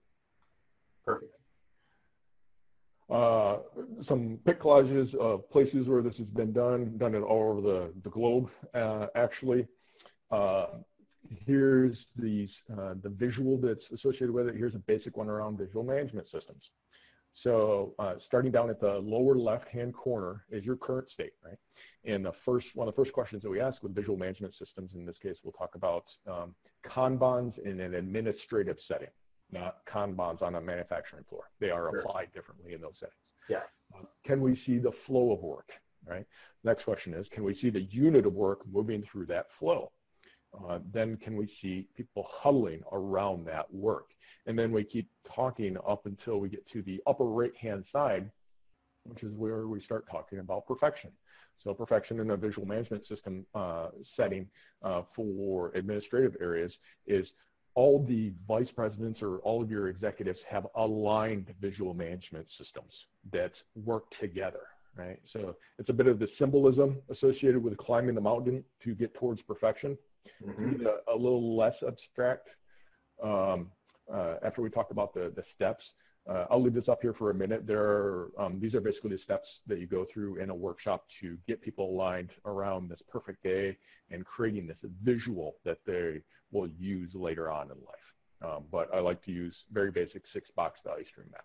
Perfect. 1.04 1.34
Uh, 3.08 3.58
some 4.06 4.38
pick 4.44 4.60
collages 4.60 5.14
of 5.16 5.50
places 5.50 5.88
where 5.88 6.02
this 6.02 6.16
has 6.16 6.26
been 6.26 6.52
done, 6.52 6.96
done 6.96 7.14
it 7.14 7.20
all 7.22 7.50
over 7.50 7.60
the, 7.60 7.92
the 8.04 8.10
globe, 8.10 8.48
uh, 8.74 9.06
actually. 9.16 9.66
Uh, 11.24 11.34
here's 11.46 11.96
these, 12.16 12.50
uh, 12.72 12.94
the 13.02 13.08
visual 13.08 13.56
that's 13.58 13.84
associated 13.92 14.30
with 14.30 14.48
it. 14.48 14.56
Here's 14.56 14.74
a 14.74 14.78
basic 14.78 15.16
one 15.16 15.28
around 15.28 15.58
visual 15.58 15.84
management 15.84 16.26
systems. 16.30 16.62
So 17.42 17.94
uh, 17.98 18.14
starting 18.26 18.50
down 18.50 18.70
at 18.70 18.80
the 18.80 18.98
lower 18.98 19.34
left-hand 19.34 19.94
corner 19.94 20.44
is 20.50 20.64
your 20.64 20.76
current 20.76 21.08
state, 21.10 21.32
right? 21.44 21.56
And 22.04 22.24
the 22.24 22.32
first, 22.44 22.66
one 22.74 22.88
of 22.88 22.94
the 22.94 23.00
first 23.00 23.12
questions 23.12 23.42
that 23.42 23.50
we 23.50 23.60
ask 23.60 23.82
with 23.82 23.94
visual 23.94 24.16
management 24.16 24.54
systems, 24.58 24.90
in 24.94 25.06
this 25.06 25.16
case, 25.18 25.36
we'll 25.42 25.52
talk 25.52 25.74
about 25.74 26.04
um, 26.26 26.54
Kanbans 26.84 27.58
in 27.58 27.80
an 27.80 27.94
administrative 27.94 28.78
setting, 28.88 29.08
not 29.52 29.84
Kanbans 29.86 30.42
on 30.42 30.54
a 30.56 30.60
manufacturing 30.60 31.24
floor. 31.28 31.44
They 31.60 31.70
are 31.70 31.90
sure. 31.90 32.00
applied 32.00 32.32
differently 32.34 32.72
in 32.72 32.80
those 32.80 32.94
settings. 32.98 33.16
Yes. 33.48 33.62
Um, 33.96 34.06
can 34.24 34.40
we 34.40 34.60
see 34.66 34.78
the 34.78 34.92
flow 35.06 35.32
of 35.32 35.40
work, 35.40 35.70
right? 36.06 36.26
Next 36.64 36.84
question 36.84 37.14
is, 37.14 37.26
can 37.32 37.44
we 37.44 37.54
see 37.54 37.70
the 37.70 37.82
unit 37.82 38.26
of 38.26 38.34
work 38.34 38.60
moving 38.70 39.02
through 39.10 39.26
that 39.26 39.46
flow? 39.58 39.92
Uh, 40.52 40.78
then 40.92 41.16
can 41.16 41.36
we 41.36 41.50
see 41.60 41.86
people 41.96 42.26
huddling 42.30 42.82
around 42.92 43.46
that 43.46 43.72
work? 43.72 44.06
And 44.46 44.58
then 44.58 44.72
we 44.72 44.84
keep 44.84 45.08
talking 45.34 45.76
up 45.86 46.06
until 46.06 46.40
we 46.40 46.48
get 46.48 46.66
to 46.72 46.82
the 46.82 47.00
upper 47.06 47.24
right-hand 47.24 47.84
side, 47.92 48.30
which 49.04 49.22
is 49.22 49.32
where 49.34 49.66
we 49.66 49.80
start 49.80 50.06
talking 50.10 50.38
about 50.38 50.66
perfection. 50.66 51.10
So 51.62 51.74
perfection 51.74 52.20
in 52.20 52.30
a 52.30 52.36
visual 52.36 52.66
management 52.66 53.06
system 53.06 53.44
uh, 53.54 53.88
setting 54.16 54.48
uh, 54.82 55.02
for 55.14 55.72
administrative 55.74 56.36
areas 56.40 56.72
is 57.06 57.26
all 57.74 58.02
the 58.04 58.32
vice 58.48 58.70
presidents 58.74 59.22
or 59.22 59.38
all 59.38 59.62
of 59.62 59.70
your 59.70 59.88
executives 59.88 60.40
have 60.48 60.66
aligned 60.74 61.54
visual 61.60 61.94
management 61.94 62.46
systems 62.58 62.92
that 63.32 63.52
work 63.84 64.04
together, 64.18 64.62
right? 64.96 65.20
So 65.32 65.54
it's 65.78 65.90
a 65.90 65.92
bit 65.92 66.06
of 66.06 66.18
the 66.18 66.28
symbolism 66.38 66.98
associated 67.10 67.62
with 67.62 67.76
climbing 67.76 68.14
the 68.14 68.20
mountain 68.20 68.64
to 68.84 68.94
get 68.94 69.14
towards 69.14 69.40
perfection. 69.42 69.96
Mm-hmm. 70.44 70.86
A, 70.86 71.14
a, 71.14 71.16
little 71.16 71.56
less 71.56 71.76
abstract. 71.86 72.48
Um, 73.22 73.70
uh, 74.12 74.36
after 74.42 74.62
we 74.62 74.70
talk 74.70 74.90
about 74.90 75.14
the, 75.14 75.32
the 75.36 75.44
steps, 75.54 75.84
uh, 76.28 76.46
I'll 76.50 76.62
leave 76.62 76.74
this 76.74 76.88
up 76.88 77.00
here 77.02 77.14
for 77.14 77.30
a 77.30 77.34
minute. 77.34 77.66
There 77.66 77.82
are, 77.82 78.30
um, 78.38 78.60
these 78.60 78.74
are 78.74 78.80
basically 78.80 79.10
the 79.10 79.18
steps 79.18 79.48
that 79.66 79.78
you 79.78 79.86
go 79.86 80.06
through 80.12 80.36
in 80.36 80.50
a 80.50 80.54
workshop 80.54 81.06
to 81.20 81.36
get 81.46 81.62
people 81.62 81.90
aligned 81.90 82.30
around 82.44 82.88
this 82.88 83.00
perfect 83.08 83.42
day 83.42 83.76
and 84.10 84.24
creating 84.24 84.66
this 84.66 84.76
visual 85.02 85.56
that 85.64 85.78
they 85.86 86.22
will 86.52 86.68
use 86.78 87.14
later 87.14 87.50
on 87.50 87.66
in 87.70 87.76
life. 87.86 87.96
Um, 88.42 88.64
but 88.70 88.92
I 88.94 89.00
like 89.00 89.22
to 89.24 89.32
use 89.32 89.54
very 89.72 89.90
basic 89.90 90.22
six 90.32 90.50
box 90.50 90.80
value 90.84 91.04
stream 91.04 91.26
maps. 91.30 91.44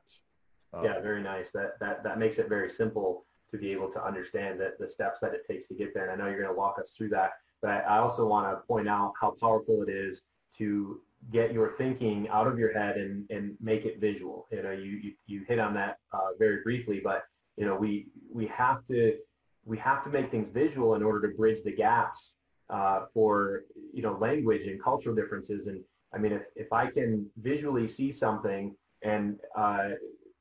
Um, 0.74 0.86
yeah, 0.86 1.02
very 1.02 1.22
nice. 1.22 1.52
That, 1.52 1.80
that, 1.80 2.04
that 2.04 2.20
makes 2.20 2.38
it 2.38 2.50
very 2.50 2.70
simple 2.70 3.26
to 3.52 3.58
be 3.58 3.72
able 3.72 3.92
to 3.92 4.04
understand 4.04 4.60
that 4.60 4.80
the 4.80 4.88
steps 4.88 5.20
that 5.22 5.34
it 5.34 5.46
takes 5.48 5.68
to 5.68 5.74
get 5.74 5.94
there. 5.94 6.10
And 6.10 6.12
I 6.12 6.16
know 6.16 6.30
you're 6.30 6.42
going 6.42 6.54
to 6.54 6.58
walk 6.58 6.80
us 6.82 6.92
through 6.98 7.10
that, 7.10 7.34
but 7.66 7.84
I 7.88 7.98
also 7.98 8.28
want 8.28 8.46
to 8.52 8.58
point 8.68 8.88
out 8.88 9.14
how 9.20 9.32
powerful 9.42 9.82
it 9.82 9.90
is 9.90 10.22
to 10.60 11.02
get 11.32 11.52
your 11.52 11.72
thinking 11.80 12.30
out 12.30 12.46
of 12.46 12.60
your 12.60 12.72
head 12.72 12.98
and, 12.98 13.26
and 13.32 13.56
make 13.60 13.86
it 13.86 14.00
visual. 14.00 14.46
You 14.52 14.62
know, 14.62 14.72
you, 14.72 14.92
you, 15.04 15.14
you 15.26 15.46
hit 15.48 15.58
on 15.58 15.74
that 15.74 15.98
uh, 16.14 16.30
very 16.38 16.62
briefly, 16.62 17.02
but 17.04 17.24
you 17.58 17.66
know, 17.66 17.76
we, 17.76 18.06
we 18.32 18.46
have 18.48 18.86
to, 18.90 19.18
we 19.64 19.80
have 19.80 20.04
to 20.04 20.12
make 20.12 20.30
things 20.30 20.50
visual 20.50 20.94
in 20.94 21.02
order 21.02 21.28
to 21.28 21.36
bridge 21.36 21.64
the 21.64 21.72
gaps 21.72 22.34
uh, 22.70 23.06
for, 23.16 23.64
you 23.92 24.04
know, 24.04 24.16
language 24.22 24.68
and 24.68 24.80
cultural 24.80 25.16
differences. 25.16 25.66
And 25.66 25.82
I 26.14 26.20
mean, 26.20 26.34
if, 26.34 26.44
if 26.56 26.72
I 26.72 26.86
can 26.86 27.26
visually 27.42 27.88
see 27.88 28.12
something 28.12 28.76
and 29.02 29.40
uh, 29.56 29.90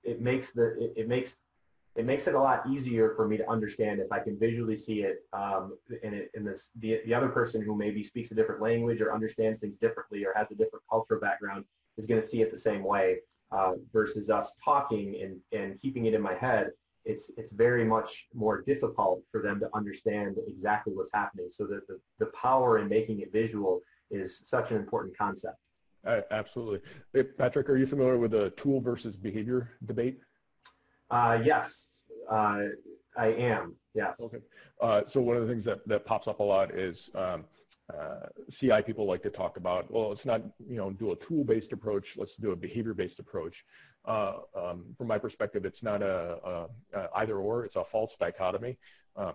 it 0.02 0.20
makes 0.20 0.50
the, 0.52 0.76
it, 0.78 0.92
it 0.94 1.08
makes 1.08 1.38
it 1.96 2.04
makes 2.04 2.26
it 2.26 2.34
a 2.34 2.40
lot 2.40 2.66
easier 2.68 3.14
for 3.14 3.28
me 3.28 3.36
to 3.36 3.48
understand 3.48 4.00
if 4.00 4.10
I 4.10 4.18
can 4.18 4.38
visually 4.38 4.76
see 4.76 5.02
it 5.02 5.24
um, 5.32 5.78
and, 6.02 6.14
it, 6.14 6.30
and 6.34 6.46
this, 6.46 6.70
the, 6.80 7.00
the 7.06 7.14
other 7.14 7.28
person 7.28 7.62
who 7.62 7.76
maybe 7.76 8.02
speaks 8.02 8.32
a 8.32 8.34
different 8.34 8.60
language 8.60 9.00
or 9.00 9.14
understands 9.14 9.60
things 9.60 9.76
differently 9.76 10.24
or 10.24 10.32
has 10.34 10.50
a 10.50 10.56
different 10.56 10.84
cultural 10.90 11.20
background 11.20 11.64
is 11.96 12.06
going 12.06 12.20
to 12.20 12.26
see 12.26 12.42
it 12.42 12.50
the 12.50 12.58
same 12.58 12.82
way 12.82 13.18
uh, 13.52 13.74
versus 13.92 14.28
us 14.28 14.52
talking 14.62 15.20
and, 15.22 15.40
and 15.58 15.80
keeping 15.80 16.06
it 16.06 16.14
in 16.14 16.20
my 16.20 16.34
head. 16.34 16.70
It's, 17.04 17.30
it's 17.36 17.52
very 17.52 17.84
much 17.84 18.26
more 18.34 18.62
difficult 18.62 19.22
for 19.30 19.40
them 19.40 19.60
to 19.60 19.68
understand 19.74 20.36
exactly 20.48 20.94
what's 20.94 21.10
happening. 21.12 21.48
So 21.52 21.64
that 21.66 21.86
the, 21.86 22.00
the 22.18 22.26
power 22.26 22.78
in 22.78 22.88
making 22.88 23.20
it 23.20 23.30
visual 23.30 23.82
is 24.10 24.42
such 24.44 24.72
an 24.72 24.78
important 24.78 25.16
concept. 25.16 25.58
Uh, 26.04 26.22
absolutely. 26.32 26.80
Hey, 27.12 27.22
Patrick, 27.22 27.68
are 27.68 27.76
you 27.76 27.86
familiar 27.86 28.18
with 28.18 28.32
the 28.32 28.50
tool 28.56 28.80
versus 28.80 29.16
behavior 29.16 29.72
debate? 29.86 30.18
Uh, 31.14 31.38
yes, 31.44 31.90
uh, 32.28 32.64
I 33.16 33.28
am. 33.28 33.76
Yes. 33.94 34.16
Okay. 34.20 34.38
Uh, 34.80 35.02
so 35.12 35.20
one 35.20 35.36
of 35.36 35.46
the 35.46 35.48
things 35.54 35.64
that, 35.64 35.86
that 35.86 36.04
pops 36.04 36.26
up 36.26 36.40
a 36.40 36.42
lot 36.42 36.74
is 36.74 36.96
um, 37.14 37.44
uh, 37.96 38.26
CI 38.58 38.82
people 38.82 39.06
like 39.06 39.22
to 39.22 39.30
talk 39.30 39.56
about, 39.56 39.88
well, 39.92 40.08
let's 40.08 40.24
not, 40.24 40.42
you 40.68 40.76
know, 40.76 40.90
do 40.90 41.12
a 41.12 41.16
tool-based 41.24 41.70
approach, 41.70 42.04
let's 42.16 42.32
do 42.40 42.50
a 42.50 42.56
behavior-based 42.56 43.20
approach. 43.20 43.54
Uh, 44.04 44.38
um, 44.60 44.86
from 44.98 45.06
my 45.06 45.16
perspective, 45.16 45.64
it's 45.64 45.84
not 45.84 46.02
a, 46.02 46.36
a, 46.44 46.98
a, 46.98 47.08
either 47.18 47.36
or, 47.36 47.64
it's 47.64 47.76
a 47.76 47.84
false 47.92 48.10
dichotomy. 48.18 48.76
Um, 49.14 49.34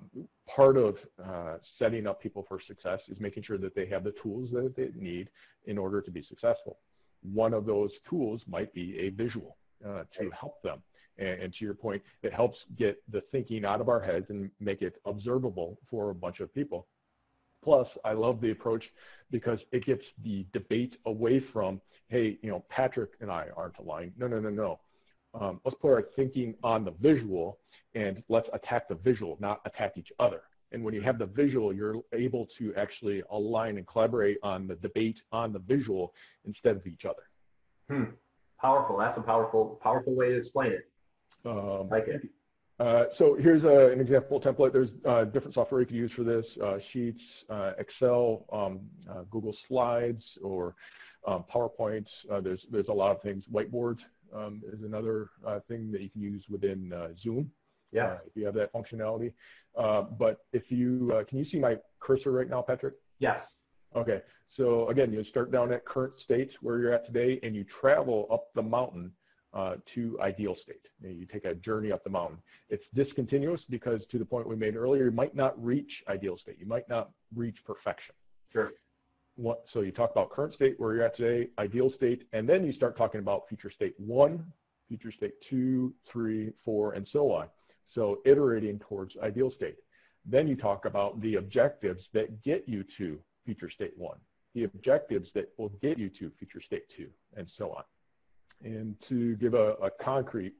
part 0.54 0.76
of 0.76 0.98
uh, 1.24 1.60
setting 1.78 2.08
up 2.08 2.22
people 2.22 2.46
for 2.46 2.60
success 2.60 3.00
is 3.08 3.22
making 3.22 3.44
sure 3.44 3.58
that 3.58 3.74
they 3.74 3.86
have 3.86 4.04
the 4.04 4.13
tools 4.22 4.50
that 4.52 4.76
they 4.76 4.89
need 4.98 5.30
in 5.65 5.78
order 5.78 6.02
to 6.02 6.12
be 6.12 6.24
successful. 6.28 6.80
One 7.22 7.54
of 7.54 7.65
those 7.65 7.92
tools 8.10 8.42
might 8.50 8.74
be 8.74 9.00
a 9.00 9.12
visual 9.12 9.56
uh, 9.88 10.04
to 10.20 10.30
help 10.32 10.62
them. 10.62 10.82
And, 11.19 11.41
and, 11.41 11.53
to 11.53 11.65
your 11.65 11.73
point, 11.73 12.01
it 12.23 12.34
helps 12.34 12.58
get 12.77 13.01
the 13.12 13.21
thinking 13.32 13.65
out 13.65 13.82
of 13.82 13.89
our 13.89 13.99
heads 13.99 14.27
and 14.29 14.49
make 14.60 14.82
it 14.82 15.01
observable 15.05 15.77
for 15.89 16.10
a 16.10 16.15
bunch 16.15 16.39
of 16.39 16.53
people. 16.53 16.88
Plus, 17.62 17.88
I 18.05 18.13
love 18.13 18.39
the 18.39 18.51
approach 18.51 18.89
because 19.29 19.60
it 19.71 19.86
gets 19.86 20.03
the 20.23 20.45
debate 20.53 20.95
away 21.05 21.39
from, 21.39 21.82
hey, 22.08 22.39
you 22.41 22.49
know, 22.49 22.63
Patrick 22.69 23.12
and 23.19 23.29
I 23.29 23.47
aren't 23.55 23.77
aligned. 23.79 24.13
No, 24.17 24.27
no, 24.27 24.39
no, 24.39 24.49
no. 24.49 24.79
Um, 25.34 25.62
let's 25.65 25.77
put 25.79 25.91
our 25.91 26.08
thinking 26.15 26.55
on 26.63 26.86
the 26.86 26.91
visual 26.91 27.60
and 27.93 28.23
let's 28.29 28.49
attack 28.53 28.88
the 28.88 28.95
visual, 28.95 29.38
not 29.39 29.62
attack 29.65 29.97
each 29.97 30.12
other. 30.19 30.41
And 30.71 30.84
when 30.84 30.93
you 30.93 31.01
have 31.01 31.17
the 31.17 31.25
visual, 31.25 31.73
you're 31.73 32.01
able 32.13 32.47
to 32.58 32.73
actually 32.75 33.23
align 33.32 33.77
and 33.77 33.88
collaborate 33.88 34.38
on 34.43 34.67
the 34.67 34.75
debate 34.75 35.17
on 35.32 35.51
the 35.51 35.60
visual 35.60 36.13
instead 36.45 36.75
of 36.75 36.86
each 36.88 37.05
other. 37.05 37.23
Hmm. 37.89 38.12
Powerful. 38.62 38.97
That's 38.97 39.17
a 39.17 39.21
powerful, 39.21 39.79
powerful 39.82 40.15
way 40.15 40.29
to 40.29 40.38
explain 40.38 40.73
it. 40.73 40.88
Um, 41.45 41.89
like 41.89 42.08
it. 42.08 42.30
Uh, 42.80 43.06
so 43.17 43.36
here's 43.36 43.63
a, 43.63 43.91
an 43.91 43.99
example 43.99 44.39
template. 44.39 44.71
There's 44.71 44.91
uh, 45.04 45.25
different 45.25 45.54
software 45.54 45.82
you 45.82 45.88
can 45.88 45.97
use 45.97 46.12
for 46.13 46.23
this, 46.23 46.45
uh, 46.63 46.80
Sheets, 46.91 47.21
uh, 47.49 47.73
Excel, 47.78 48.45
um, 48.54 48.80
uh, 49.10 49.23
Google 49.30 49.54
Slides, 49.67 50.23
or 50.41 50.75
um, 51.28 51.43
PowerPoint. 51.54 52.06
Uh, 52.32 52.39
there's, 52.39 52.65
there's 52.71 52.88
a 52.88 52.93
lot 52.93 53.13
of 53.13 53.21
things. 53.21 53.43
Whiteboard 53.52 53.97
um, 54.34 54.62
is 54.71 54.82
another 54.84 55.30
thing 55.67 55.91
that 55.91 56.02
you 56.02 56.10
can 56.10 56.21
use 56.21 56.43
within 56.49 56.93
Zoom. 57.21 57.52
Yeah. 57.91 58.17
if 58.25 58.36
you 58.36 58.45
have 58.45 58.54
that 58.54 58.71
functionality. 58.71 59.34
but 59.75 60.45
if 60.54 60.71
you, 60.71 61.25
can 61.28 61.38
you 61.38 61.45
see 61.45 61.60
my 61.60 61.78
cursor 61.99 62.32
right 62.32 62.49
now, 62.49 62.62
Patrick? 62.62 62.93
Yes. 63.17 63.56
Okay. 63.93 64.21
So 64.56 64.88
again, 64.89 65.12
you 65.12 65.23
start 65.25 65.52
down 65.52 65.73
at 65.73 65.86
current 65.86 66.13
state 66.23 66.52
where 66.62 66.80
you're 66.80 66.93
at 66.93 67.06
today 67.06 67.39
and 67.43 67.56
you 67.56 67.65
travel 67.82 68.28
up 68.32 68.54
the 68.56 68.62
mountain 68.63 69.12
uh, 69.54 69.76
to 69.96 70.20
ideal 70.22 70.56
state. 70.62 70.82
You 71.02 71.26
take 71.26 71.46
a 71.46 71.56
journey 71.56 71.92
up 71.92 72.04
the 72.04 72.10
mountain. 72.10 72.38
It's 72.70 72.86
discontinuous 72.94 73.62
because 73.70 74.02
to 74.12 74.20
the 74.20 74.26
point 74.26 74.48
we 74.48 74.56
made 74.56 74.76
earlier, 74.76 75.06
you 75.06 75.12
might 75.12 75.36
not 75.36 75.64
reach 75.64 76.04
ideal 76.08 76.38
state. 76.38 76.58
You 76.60 76.68
might 76.68 76.88
not 76.88 77.10
reach 77.36 77.58
perfection. 77.66 78.14
Sure. 78.52 78.74
What, 79.36 79.64
so 79.74 79.82
you 79.82 79.92
talk 79.92 80.12
about 80.12 80.30
current 80.30 80.54
state, 80.54 80.80
where 80.80 80.94
you're 80.94 81.04
at 81.04 81.16
today, 81.16 81.50
ideal 81.58 81.92
state, 81.92 82.28
and 82.34 82.48
then 82.48 82.66
you 82.66 82.74
start 82.74 82.98
talking 82.98 83.20
about 83.20 83.48
future 83.48 83.72
state 83.72 83.96
one, 83.98 84.46
future 84.88 85.12
state 85.12 85.34
two, 85.50 85.94
three, 86.12 86.52
four, 86.66 86.94
and 86.94 87.08
so 87.12 87.32
on. 87.32 87.48
So 87.94 88.20
iterating 88.26 88.80
towards 88.80 89.16
ideal 89.24 89.52
state. 89.52 89.78
Then 90.26 90.48
you 90.48 90.56
talk 90.56 90.86
about 90.86 91.22
the 91.22 91.36
objectives 91.36 92.04
that 92.14 92.44
get 92.44 92.68
you 92.68 92.84
to 92.98 93.18
future 93.46 93.70
state 93.70 93.94
one, 93.98 94.18
the 94.54 94.66
objectives 94.66 95.30
that 95.34 95.52
will 95.58 95.70
get 95.82 95.98
you 95.98 96.10
to 96.10 96.30
future 96.38 96.62
state 96.62 96.84
two, 96.96 97.08
and 97.36 97.48
so 97.58 97.72
on. 97.72 97.84
And 98.63 98.95
to 99.08 99.36
give 99.38 99.54
a, 99.54 99.74
a 99.82 99.89
concrete 99.89 100.54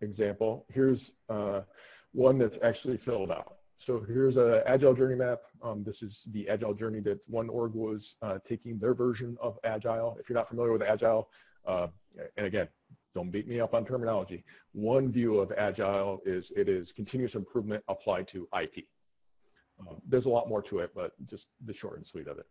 example, 0.00 0.66
here's 0.72 0.98
uh, 1.28 1.60
one 2.12 2.38
that's 2.38 2.56
actually 2.62 2.98
filled 2.98 3.30
out. 3.30 3.56
So 3.86 4.04
here's 4.06 4.36
an 4.36 4.62
Agile 4.66 4.94
Journey 4.94 5.14
map. 5.14 5.40
Um, 5.62 5.84
this 5.84 5.96
is 6.00 6.12
the 6.32 6.48
Agile 6.48 6.74
Journey 6.74 7.00
that 7.00 7.18
one 7.28 7.48
org 7.48 7.74
was 7.74 8.00
uh, 8.22 8.38
taking 8.48 8.78
their 8.78 8.94
version 8.94 9.36
of 9.40 9.58
Agile. 9.64 10.16
If 10.18 10.28
you're 10.28 10.38
not 10.38 10.48
familiar 10.48 10.72
with 10.72 10.82
Agile, 10.82 11.28
uh, 11.66 11.88
and 12.36 12.46
again, 12.46 12.68
don't 13.14 13.30
beat 13.30 13.46
me 13.46 13.60
up 13.60 13.74
on 13.74 13.84
terminology. 13.84 14.44
One 14.72 15.12
view 15.12 15.38
of 15.38 15.52
Agile 15.52 16.20
is 16.24 16.44
it 16.56 16.68
is 16.68 16.88
continuous 16.96 17.34
improvement 17.34 17.84
applied 17.88 18.26
to 18.32 18.48
IT. 18.54 18.84
Um, 19.80 20.00
there's 20.08 20.26
a 20.26 20.30
lot 20.30 20.48
more 20.48 20.62
to 20.62 20.78
it, 20.78 20.90
but 20.94 21.12
just 21.28 21.44
the 21.66 21.74
short 21.74 21.98
and 21.98 22.06
sweet 22.10 22.26
of 22.26 22.38
it. 22.38 22.46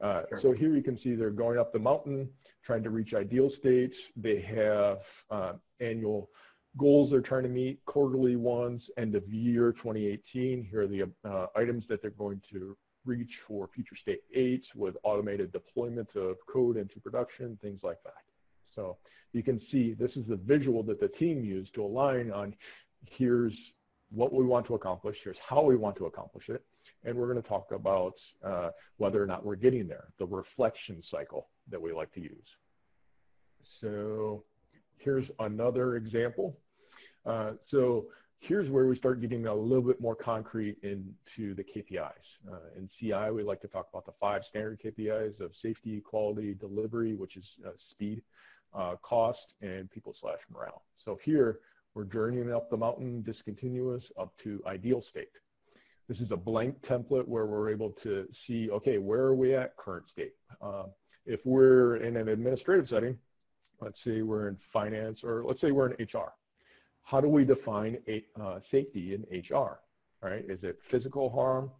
Uh, 0.00 0.22
sure. 0.28 0.40
So 0.42 0.52
here 0.52 0.74
you 0.74 0.82
can 0.82 0.98
see 0.98 1.14
they're 1.14 1.30
going 1.30 1.58
up 1.58 1.72
the 1.72 1.78
mountain, 1.78 2.28
trying 2.64 2.82
to 2.82 2.90
reach 2.90 3.14
ideal 3.14 3.50
states. 3.58 3.94
They 4.16 4.40
have 4.40 4.98
uh, 5.30 5.52
annual 5.80 6.30
goals 6.76 7.10
they're 7.10 7.20
trying 7.20 7.44
to 7.44 7.48
meet, 7.48 7.84
quarterly 7.86 8.36
ones, 8.36 8.82
end 8.98 9.14
of 9.14 9.26
year 9.28 9.72
2018. 9.72 10.68
Here 10.70 10.82
are 10.82 10.86
the 10.86 11.10
uh, 11.24 11.46
items 11.56 11.84
that 11.88 12.02
they're 12.02 12.10
going 12.10 12.42
to 12.52 12.76
reach 13.06 13.30
for 13.46 13.68
future 13.74 13.96
state 13.96 14.20
eight 14.34 14.64
with 14.74 14.96
automated 15.04 15.52
deployment 15.52 16.08
of 16.16 16.36
code 16.52 16.76
into 16.76 17.00
production, 17.00 17.58
things 17.62 17.80
like 17.82 18.02
that. 18.04 18.14
So 18.74 18.96
you 19.32 19.42
can 19.42 19.60
see 19.70 19.94
this 19.94 20.16
is 20.16 20.26
the 20.26 20.36
visual 20.36 20.82
that 20.84 21.00
the 21.00 21.08
team 21.08 21.44
used 21.44 21.72
to 21.74 21.84
align 21.84 22.30
on 22.30 22.54
here's 23.06 23.54
what 24.10 24.32
we 24.32 24.44
want 24.44 24.66
to 24.66 24.74
accomplish, 24.74 25.16
here's 25.22 25.36
how 25.46 25.62
we 25.62 25.76
want 25.76 25.96
to 25.96 26.06
accomplish 26.06 26.48
it, 26.48 26.64
and 27.06 27.16
we're 27.16 27.32
going 27.32 27.42
to 27.42 27.48
talk 27.48 27.70
about 27.72 28.14
uh, 28.44 28.70
whether 28.98 29.22
or 29.22 29.26
not 29.26 29.44
we're 29.44 29.56
getting 29.56 29.86
there, 29.86 30.08
the 30.18 30.26
reflection 30.26 31.02
cycle 31.10 31.48
that 31.70 31.80
we 31.80 31.92
like 31.92 32.12
to 32.12 32.20
use. 32.20 32.46
So 33.80 34.44
here's 34.98 35.26
another 35.38 35.96
example. 35.96 36.58
Uh, 37.24 37.52
so 37.70 38.06
here's 38.40 38.68
where 38.68 38.86
we 38.86 38.96
start 38.96 39.20
getting 39.20 39.46
a 39.46 39.54
little 39.54 39.82
bit 39.82 40.00
more 40.00 40.16
concrete 40.16 40.76
into 40.82 41.54
the 41.54 41.62
KPIs. 41.62 42.12
Uh, 42.50 42.56
in 42.76 42.88
CI, 42.98 43.30
we 43.32 43.42
like 43.42 43.60
to 43.62 43.68
talk 43.68 43.88
about 43.92 44.04
the 44.04 44.12
five 44.20 44.42
standard 44.50 44.80
KPIs 44.84 45.40
of 45.40 45.52
safety, 45.62 46.00
quality, 46.00 46.54
delivery, 46.54 47.14
which 47.14 47.36
is 47.36 47.44
uh, 47.64 47.70
speed, 47.90 48.20
uh, 48.74 48.96
cost, 49.02 49.54
and 49.62 49.90
people 49.90 50.14
slash 50.20 50.38
morale. 50.52 50.82
So 51.04 51.18
here, 51.24 51.60
we're 51.94 52.04
journeying 52.04 52.52
up 52.52 52.68
the 52.68 52.76
mountain 52.76 53.22
discontinuous 53.22 54.02
up 54.20 54.32
to 54.42 54.62
ideal 54.66 55.02
state. 55.10 55.30
This 56.08 56.18
is 56.18 56.30
a 56.30 56.36
blank 56.36 56.76
template 56.88 57.26
where 57.26 57.46
we're 57.46 57.70
able 57.70 57.90
to 58.02 58.28
see, 58.46 58.70
okay, 58.70 58.98
where 58.98 59.22
are 59.22 59.34
we 59.34 59.54
at 59.54 59.76
current 59.76 60.06
state? 60.12 60.34
Uh, 60.62 60.84
if 61.24 61.40
we're 61.44 61.96
in 61.96 62.16
an 62.16 62.28
administrative 62.28 62.88
setting, 62.88 63.18
let's 63.80 63.98
say 64.04 64.22
we're 64.22 64.48
in 64.48 64.56
finance 64.72 65.18
or 65.24 65.42
let's 65.44 65.60
say 65.60 65.72
we're 65.72 65.90
in 65.90 66.04
HR. 66.04 66.32
How 67.02 67.20
do 67.20 67.28
we 67.28 67.44
define 67.44 67.98
a, 68.08 68.24
uh, 68.40 68.60
safety 68.70 69.14
in 69.14 69.26
HR? 69.32 69.80
Right? 70.22 70.44
Is 70.48 70.60
it 70.62 70.78
physical 70.90 71.28
harm, 71.30 71.70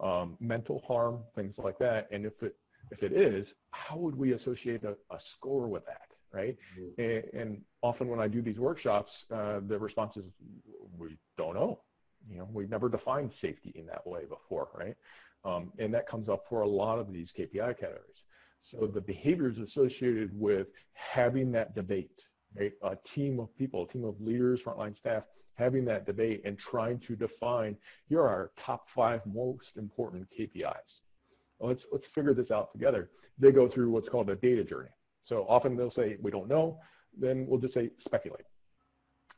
um, 0.00 0.36
mental 0.40 0.82
harm, 0.86 1.20
things 1.34 1.54
like 1.58 1.78
that? 1.78 2.08
And 2.10 2.26
if 2.26 2.42
it 2.42 2.56
if 2.90 3.02
it 3.02 3.12
is, 3.12 3.46
how 3.72 3.96
would 3.96 4.16
we 4.16 4.32
associate 4.34 4.84
a, 4.84 4.92
a 5.14 5.18
score 5.36 5.66
with 5.66 5.84
that? 5.86 6.08
Right? 6.32 6.56
Mm-hmm. 6.78 7.00
And, 7.00 7.40
and, 7.40 7.62
often 7.82 8.08
when 8.08 8.20
I 8.20 8.26
do 8.26 8.42
these 8.42 8.58
workshops, 8.58 9.10
uh, 9.32 9.60
the 9.66 9.78
response 9.78 10.16
is 10.16 10.24
we 10.98 11.16
don't 11.38 11.54
know. 11.54 11.80
You 12.30 12.38
know, 12.38 12.48
we've 12.52 12.70
never 12.70 12.88
defined 12.88 13.30
safety 13.40 13.72
in 13.74 13.86
that 13.86 14.06
way 14.06 14.22
before, 14.28 14.68
right? 14.74 14.96
Um, 15.44 15.72
and 15.78 15.94
that 15.94 16.08
comes 16.08 16.28
up 16.28 16.44
for 16.48 16.62
a 16.62 16.68
lot 16.68 16.98
of 16.98 17.12
these 17.12 17.28
KPI 17.38 17.78
categories. 17.78 18.16
So 18.70 18.86
the 18.86 19.00
behaviors 19.00 19.56
associated 19.58 20.30
with 20.38 20.66
having 20.92 21.52
that 21.52 21.74
debate, 21.74 22.18
right? 22.58 22.72
A 22.82 22.96
team 23.14 23.38
of 23.38 23.56
people, 23.56 23.86
a 23.88 23.92
team 23.92 24.04
of 24.04 24.20
leaders, 24.20 24.60
frontline 24.64 24.98
staff, 24.98 25.22
having 25.54 25.84
that 25.86 26.04
debate 26.04 26.42
and 26.44 26.58
trying 26.58 27.00
to 27.06 27.16
define, 27.16 27.76
here 28.08 28.20
are 28.20 28.28
our 28.28 28.50
top 28.64 28.86
five 28.94 29.20
most 29.24 29.66
important 29.76 30.26
KPIs. 30.38 30.74
Let's, 31.60 31.82
let's 31.92 32.04
figure 32.14 32.34
this 32.34 32.50
out 32.50 32.72
together. 32.72 33.10
They 33.38 33.52
go 33.52 33.68
through 33.68 33.90
what's 33.90 34.08
called 34.08 34.28
a 34.30 34.36
data 34.36 34.64
journey. 34.64 34.90
So 35.26 35.46
often 35.48 35.76
they'll 35.76 35.92
say, 35.92 36.16
we 36.20 36.30
don't 36.30 36.48
know, 36.48 36.78
then 37.18 37.46
we'll 37.46 37.60
just 37.60 37.74
say 37.74 37.90
speculate. 38.04 38.46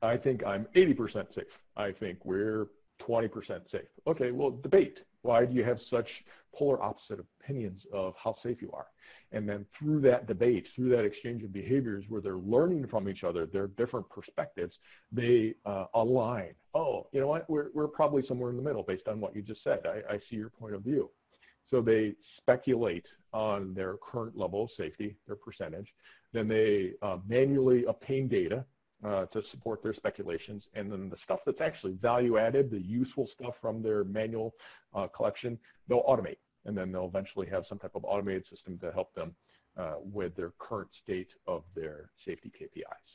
I 0.03 0.17
think 0.17 0.45
I'm 0.45 0.67
80% 0.75 1.35
safe. 1.35 1.45
I 1.77 1.93
think 1.93 2.19
we're 2.25 2.67
20% 3.07 3.71
safe. 3.71 3.83
Okay, 4.07 4.31
well, 4.31 4.51
debate. 4.51 5.01
Why 5.23 5.45
do 5.45 5.55
you 5.55 5.65
have 5.65 5.81
such 5.91 6.09
polar 6.55 6.83
opposite 6.83 7.21
opinions 7.21 7.83
of 7.93 8.15
how 8.23 8.37
safe 8.43 8.63
you 8.63 8.71
are? 8.73 8.87
And 9.33 9.49
then 9.49 9.67
through 9.79 10.01
that 10.03 10.27
debate, 10.27 10.69
through 10.75 10.89
that 10.91 11.05
exchange 11.05 11.43
of 11.43 11.53
behaviors 11.53 12.05
where 12.09 12.21
they're 12.21 12.37
learning 12.37 12.87
from 12.87 13.09
each 13.09 13.25
other, 13.25 13.45
their 13.45 13.67
different 13.67 14.09
perspectives, 14.09 14.77
they 15.13 15.55
uh, 15.67 15.87
align. 15.95 16.55
Oh, 16.75 17.09
you 17.13 17.21
know 17.21 17.27
what? 17.27 17.49
We're, 17.51 17.69
we're 17.75 17.89
probably 17.89 18.27
somewhere 18.27 18.51
in 18.51 18.57
the 18.57 18.63
middle 18.63 18.83
based 18.83 19.07
on 19.07 19.21
what 19.21 19.37
you 19.37 19.43
just 19.43 19.63
said. 19.63 19.81
I, 19.87 20.15
I 20.15 20.19
see 20.31 20.37
your 20.37 20.51
point 20.51 20.75
of 20.75 20.83
view. 20.83 21.11
So 21.71 21.83
they 21.83 22.15
speculate 22.39 23.07
on 23.35 23.75
their 23.75 23.97
current 23.97 24.37
level 24.39 24.65
of 24.65 24.71
safety, 24.77 25.17
their 25.27 25.37
percentage. 25.37 25.89
Then 26.33 26.49
they 26.49 26.93
uh, 27.03 27.19
manually 27.27 27.85
obtain 27.85 28.29
data 28.29 28.65
uh, 29.05 29.27
to 29.27 29.43
support 29.51 29.83
their 29.83 29.95
speculations. 29.95 30.65
And 30.75 30.91
then 30.91 31.09
the 31.09 31.17
stuff 31.25 31.41
that's 31.47 31.61
actually 31.61 31.93
value 31.93 32.39
added, 32.39 32.71
the 32.71 32.81
useful 32.81 33.29
stuff 33.33 33.55
from 33.61 33.83
their 33.83 34.05
manual 34.05 34.55
uh, 34.95 35.07
collection, 35.09 35.59
they'll 35.89 36.03
automate. 36.03 36.39
and 36.65 36.77
then 36.77 36.93
they'll 36.93 37.07
eventually 37.07 37.47
have 37.47 37.65
some 37.69 37.79
type 37.79 37.93
of 37.95 38.05
automated 38.05 38.45
system 38.49 38.79
to 38.79 38.93
help 38.93 39.15
them 39.15 39.35
uh, 39.79 39.95
with 40.03 40.35
their 40.35 40.53
current 40.59 40.91
state 41.03 41.29
of 41.47 41.63
their 41.75 42.11
safety 42.25 42.51
KPIs. 42.61 43.09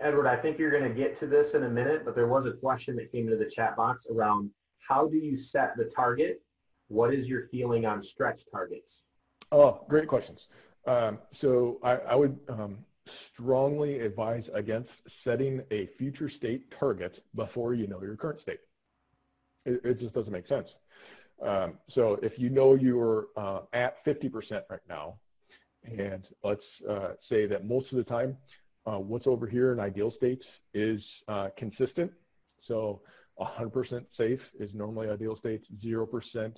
Edward, 0.00 0.26
I 0.26 0.36
think 0.36 0.58
you're 0.58 0.70
going 0.70 0.90
to 0.90 0.94
get 0.94 1.18
to 1.18 1.26
this 1.26 1.52
in 1.52 1.64
a 1.64 1.68
minute, 1.68 2.04
but 2.06 2.14
there 2.14 2.26
was 2.26 2.46
a 2.46 2.52
question 2.52 2.96
that 2.96 3.12
came 3.12 3.26
into 3.26 3.36
the 3.36 3.50
chat 3.50 3.76
box 3.76 4.06
around 4.10 4.50
how 4.78 5.06
do 5.06 5.18
you 5.18 5.36
set 5.36 5.76
the 5.76 5.84
target? 5.84 6.40
What 6.88 7.12
is 7.12 7.28
your 7.28 7.48
feeling 7.48 7.84
on 7.84 8.00
stretch 8.02 8.44
targets? 8.50 9.02
Oh, 9.52 9.84
great 9.88 10.08
questions. 10.08 10.40
Um, 10.86 11.18
so 11.38 11.78
I, 11.82 11.96
I 11.96 12.14
would 12.14 12.38
um, 12.48 12.78
strongly 13.32 14.00
advise 14.00 14.44
against 14.54 14.90
setting 15.24 15.62
a 15.70 15.88
future 15.98 16.28
state 16.30 16.72
target 16.78 17.22
before 17.34 17.74
you 17.74 17.86
know 17.86 18.02
your 18.02 18.16
current 18.16 18.40
state. 18.40 18.60
It, 19.64 19.80
it 19.84 20.00
just 20.00 20.14
doesn't 20.14 20.32
make 20.32 20.46
sense. 20.46 20.68
Um, 21.44 21.74
so 21.90 22.18
if 22.22 22.38
you 22.38 22.50
know 22.50 22.74
you're 22.74 23.28
uh, 23.36 23.60
at 23.72 24.04
50% 24.04 24.62
right 24.68 24.80
now, 24.88 25.18
and 25.84 26.26
let's 26.42 26.64
uh, 26.88 27.12
say 27.28 27.46
that 27.46 27.66
most 27.66 27.92
of 27.92 27.98
the 27.98 28.04
time 28.04 28.36
uh, 28.86 28.98
what's 28.98 29.26
over 29.26 29.46
here 29.46 29.72
in 29.72 29.80
ideal 29.80 30.10
states 30.10 30.44
is 30.74 31.02
uh, 31.28 31.48
consistent. 31.56 32.10
So 32.66 33.02
100% 33.38 34.04
safe 34.16 34.40
is 34.58 34.70
normally 34.74 35.08
ideal 35.08 35.36
states, 35.36 35.66
0% 35.84 36.52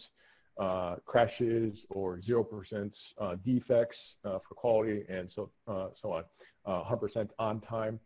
uh, 0.58 0.96
crashes 1.04 1.74
or 1.90 2.18
0% 2.18 2.92
uh, 3.18 3.36
defects 3.44 3.96
for 4.22 4.40
quality 4.54 5.04
and 5.08 5.30
so, 5.34 5.50
so 5.66 6.12
on, 6.12 6.24
100% 6.66 7.28
on 7.38 7.60
time. 7.60 8.00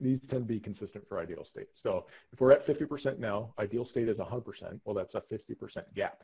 These 0.00 0.18
tend 0.28 0.46
to 0.46 0.54
be 0.54 0.60
consistent 0.60 1.08
for 1.08 1.18
ideal 1.18 1.46
state. 1.50 1.68
So 1.82 2.06
if 2.32 2.40
we're 2.40 2.52
at 2.52 2.66
50% 2.66 3.18
now, 3.18 3.54
ideal 3.58 3.86
state 3.90 4.08
is 4.08 4.18
100%, 4.18 4.42
well, 4.84 4.94
that's 4.94 5.14
a 5.14 5.22
50% 5.32 5.82
gap. 5.94 6.22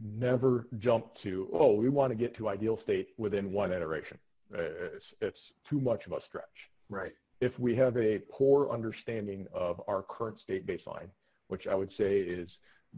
Never 0.00 0.66
jump 0.78 1.06
to, 1.24 1.48
oh, 1.52 1.74
we 1.74 1.88
want 1.88 2.10
to 2.12 2.16
get 2.16 2.36
to 2.36 2.48
ideal 2.48 2.78
state 2.82 3.08
within 3.18 3.52
one 3.52 3.72
iteration. 3.72 4.18
It's, 4.52 5.04
it's 5.20 5.38
too 5.68 5.80
much 5.80 6.06
of 6.06 6.12
a 6.12 6.20
stretch. 6.28 6.44
Right. 6.88 7.12
If 7.40 7.58
we 7.58 7.74
have 7.76 7.96
a 7.96 8.20
poor 8.30 8.70
understanding 8.70 9.46
of 9.52 9.80
our 9.88 10.02
current 10.02 10.38
state 10.40 10.66
baseline, 10.66 11.08
which 11.48 11.66
I 11.66 11.74
would 11.74 11.90
say 11.98 12.20
is 12.20 12.48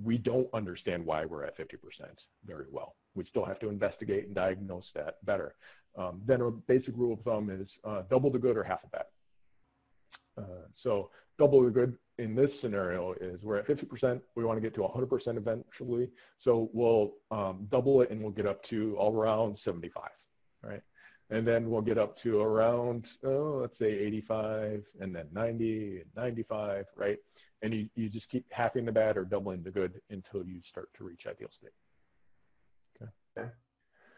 we 0.03 0.19
don't 0.19 0.49
understand 0.55 1.05
why 1.05 1.25
we're 1.25 1.45
at 1.45 1.57
50% 1.59 1.77
very 2.47 2.67
well. 2.71 2.95
We 3.15 3.25
still 3.27 3.45
have 3.45 3.59
to 3.61 3.69
investigate 3.69 4.27
and 4.27 4.35
diagnose 4.35 4.87
that 4.95 5.25
better. 5.25 5.55
Um, 5.97 6.22
then 6.24 6.40
a 6.40 6.51
basic 6.51 6.97
rule 6.97 7.14
of 7.14 7.20
thumb 7.20 7.51
is 7.51 7.68
uh, 7.84 8.03
double 8.11 8.30
the 8.30 8.38
good 8.38 8.57
or 8.57 8.64
half 8.64 8.82
of 8.84 8.93
bad. 8.93 9.05
Uh, 10.38 10.66
so 10.82 11.11
double 11.38 11.62
the 11.62 11.70
good 11.70 11.97
in 12.18 12.34
this 12.34 12.51
scenario 12.61 13.12
is 13.20 13.43
we're 13.43 13.59
at 13.59 13.66
50%, 13.66 14.20
we 14.34 14.45
want 14.45 14.57
to 14.57 14.61
get 14.61 14.74
to 14.74 14.80
100% 14.80 15.36
eventually. 15.36 16.09
So 16.40 16.70
we'll 16.72 17.12
um, 17.30 17.66
double 17.70 18.01
it 18.03 18.11
and 18.11 18.22
we'll 18.22 18.32
get 18.32 18.47
up 18.47 18.62
to 18.70 18.97
around 18.99 19.59
75, 19.64 20.05
right? 20.62 20.82
and 21.32 21.49
then 21.49 21.70
we'll 21.70 21.80
get 21.80 21.97
up 21.97 22.18
to 22.22 22.40
around, 22.40 23.07
oh, 23.24 23.61
let's 23.62 23.78
say 23.78 23.90
85, 23.90 24.84
and 25.01 25.14
then 25.14 25.26
90, 25.32 26.01
and 26.01 26.11
95, 26.14 26.84
right? 26.95 27.18
And 27.62 27.72
you, 27.72 27.88
you 27.95 28.11
just 28.11 28.28
keep 28.28 28.45
halving 28.51 28.84
the 28.84 28.93
bad 28.93 29.16
or 29.16 29.24
doubling 29.24 29.62
the 29.62 29.70
good 29.70 30.01
until 30.11 30.45
you 30.45 30.61
start 30.68 30.90
to 30.99 31.05
reach 31.05 31.22
ideal 31.26 31.49
state. 31.59 31.72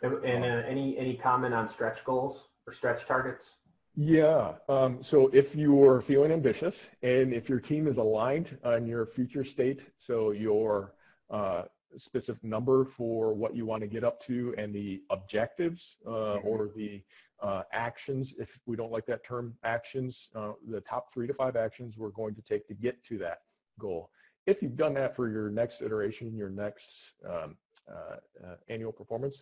Okay. 0.04 0.32
And 0.32 0.44
uh, 0.44 0.68
any 0.68 0.98
any 0.98 1.16
comment 1.16 1.54
on 1.54 1.68
stretch 1.68 2.04
goals 2.04 2.48
or 2.66 2.72
stretch 2.72 3.06
targets? 3.06 3.54
Yeah. 3.96 4.54
Um, 4.68 5.04
so 5.10 5.30
if 5.32 5.54
you're 5.54 6.02
feeling 6.02 6.32
ambitious 6.32 6.74
and 7.02 7.32
if 7.32 7.48
your 7.48 7.60
team 7.60 7.86
is 7.86 7.96
aligned 7.96 8.58
on 8.64 8.86
your 8.86 9.06
future 9.06 9.44
state, 9.44 9.80
so 10.06 10.32
your 10.32 10.94
uh, 11.30 11.62
specific 11.98 12.42
number 12.42 12.88
for 12.96 13.32
what 13.32 13.54
you 13.54 13.66
want 13.66 13.82
to 13.82 13.86
get 13.86 14.02
up 14.02 14.24
to 14.26 14.54
and 14.58 14.74
the 14.74 15.02
objectives 15.10 15.80
uh, 16.06 16.36
or 16.38 16.70
the 16.74 17.02
uh, 17.40 17.62
actions, 17.72 18.28
if 18.38 18.48
we 18.66 18.74
don't 18.74 18.90
like 18.90 19.06
that 19.06 19.24
term, 19.24 19.54
actions, 19.62 20.16
uh, 20.34 20.52
the 20.68 20.80
top 20.80 21.12
three 21.14 21.28
to 21.28 21.34
five 21.34 21.54
actions 21.54 21.94
we're 21.96 22.08
going 22.08 22.34
to 22.34 22.42
take 22.42 22.66
to 22.66 22.74
get 22.74 22.96
to 23.04 23.16
that 23.18 23.42
goal. 23.78 24.10
If 24.46 24.60
you've 24.60 24.76
done 24.76 24.94
that 24.94 25.14
for 25.14 25.28
your 25.28 25.50
next 25.50 25.82
iteration, 25.82 26.36
your 26.36 26.50
next 26.50 26.84
um, 27.28 27.56
uh, 27.88 28.16
uh, 28.44 28.56
annual 28.68 28.92
performance, 28.92 29.34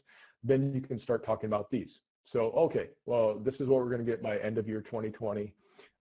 then 0.43 0.73
you 0.75 0.81
can 0.81 1.01
start 1.01 1.25
talking 1.25 1.47
about 1.47 1.71
these. 1.71 1.91
So, 2.33 2.51
okay, 2.53 2.89
well, 3.07 3.39
this 3.39 3.55
is 3.57 3.69
what 3.69 3.81
we're 3.81 3.91
going 3.91 4.05
to 4.05 4.11
get 4.11 4.23
by 4.23 4.39
end 4.39 4.59
of 4.59 4.69
year 4.69 4.81
2020. 4.81 5.53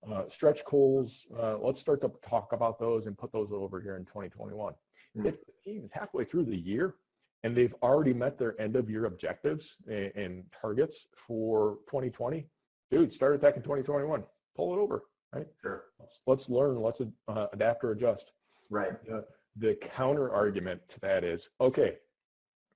Uh, 0.10 0.24
stretch 0.34 0.58
goals, 0.70 1.12
let's 1.60 1.80
start 1.80 2.02
to 2.02 2.12
talk 2.28 2.54
about 2.54 2.80
those 2.80 3.06
and 3.06 3.18
put 3.18 3.32
those 3.32 3.50
over 3.52 3.80
here 3.80 3.98
in 3.98 4.06
2021. 4.06 4.74
Mm. 5.18 5.26
If 5.26 5.36
the 5.46 5.54
team 5.64 5.84
is 5.86 5.92
halfway 5.94 6.26
through 6.26 6.46
the 6.46 6.56
year 6.56 6.96
and 7.44 7.56
they've 7.56 7.74
already 7.82 8.14
met 8.14 8.38
their 8.38 8.60
end 8.62 8.76
of 8.76 8.90
year 8.90 9.06
objectives 9.06 9.64
and, 9.88 10.12
and 10.16 10.44
targets 10.60 10.96
for 11.28 11.78
2020, 11.88 12.48
dude, 12.90 13.14
start 13.14 13.36
attacking 13.36 13.64
2021. 13.64 14.24
Pull 14.56 14.74
it 14.74 14.80
over, 14.80 15.04
right? 15.34 15.48
Sure. 15.62 15.86
Let's, 16.00 16.14
let's 16.28 16.50
learn. 16.50 16.82
Let's 16.82 17.02
uh, 17.28 17.48
adapt 17.54 17.84
or 17.84 17.92
adjust. 17.92 18.24
Right. 18.70 18.92
Uh, 19.12 19.22
the 19.58 19.78
counter 19.96 20.32
argument 20.32 20.82
to 20.94 21.00
that 21.02 21.24
is, 21.24 21.42
okay, 21.60 21.98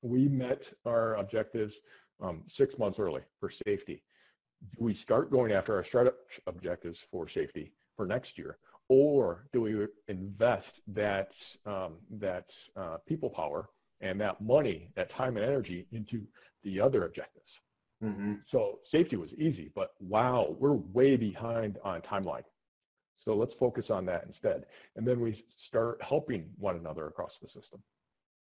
we 0.02 0.28
met 0.28 0.62
our 0.86 1.16
objectives 1.16 1.74
um, 2.22 2.44
six 2.58 2.78
months 2.78 3.00
early 3.00 3.22
for 3.40 3.52
safety. 3.66 4.04
Do 4.78 4.86
we 4.86 4.98
start 5.04 5.32
going 5.32 5.52
after 5.52 5.76
our 5.76 5.86
startup 5.86 6.16
objectives 6.48 6.98
for 7.12 7.28
safety 7.30 7.72
for 7.96 8.06
next 8.06 8.38
year? 8.38 8.58
or 8.90 9.48
do 9.52 9.62
we 9.62 9.88
invest 10.08 10.68
that 10.88 11.30
um, 11.66 11.96
that 12.12 12.46
uh, 12.76 12.98
people 13.08 13.30
power 13.30 13.70
and 14.02 14.20
that 14.22 14.42
money, 14.42 14.90
that 14.96 15.12
time 15.12 15.38
and 15.38 15.46
energy 15.46 15.88
into 15.92 16.22
the 16.64 16.80
other 16.80 17.06
objectives? 17.06 17.50
Mm-hmm. 18.04 18.34
So 18.52 18.80
safety 18.92 19.16
was 19.16 19.32
easy, 19.34 19.72
but 19.74 19.94
wow, 20.00 20.56
we're 20.60 20.74
way 20.74 21.16
behind 21.16 21.78
on 21.84 22.02
timeline. 22.02 22.44
So 23.24 23.36
let's 23.36 23.54
focus 23.60 23.86
on 23.90 24.06
that 24.06 24.26
instead, 24.28 24.66
and 24.96 25.08
then 25.08 25.20
we 25.20 25.44
start 25.68 26.00
helping 26.08 26.46
one 26.60 26.76
another 26.76 27.08
across 27.08 27.32
the 27.42 27.48
system. 27.48 27.82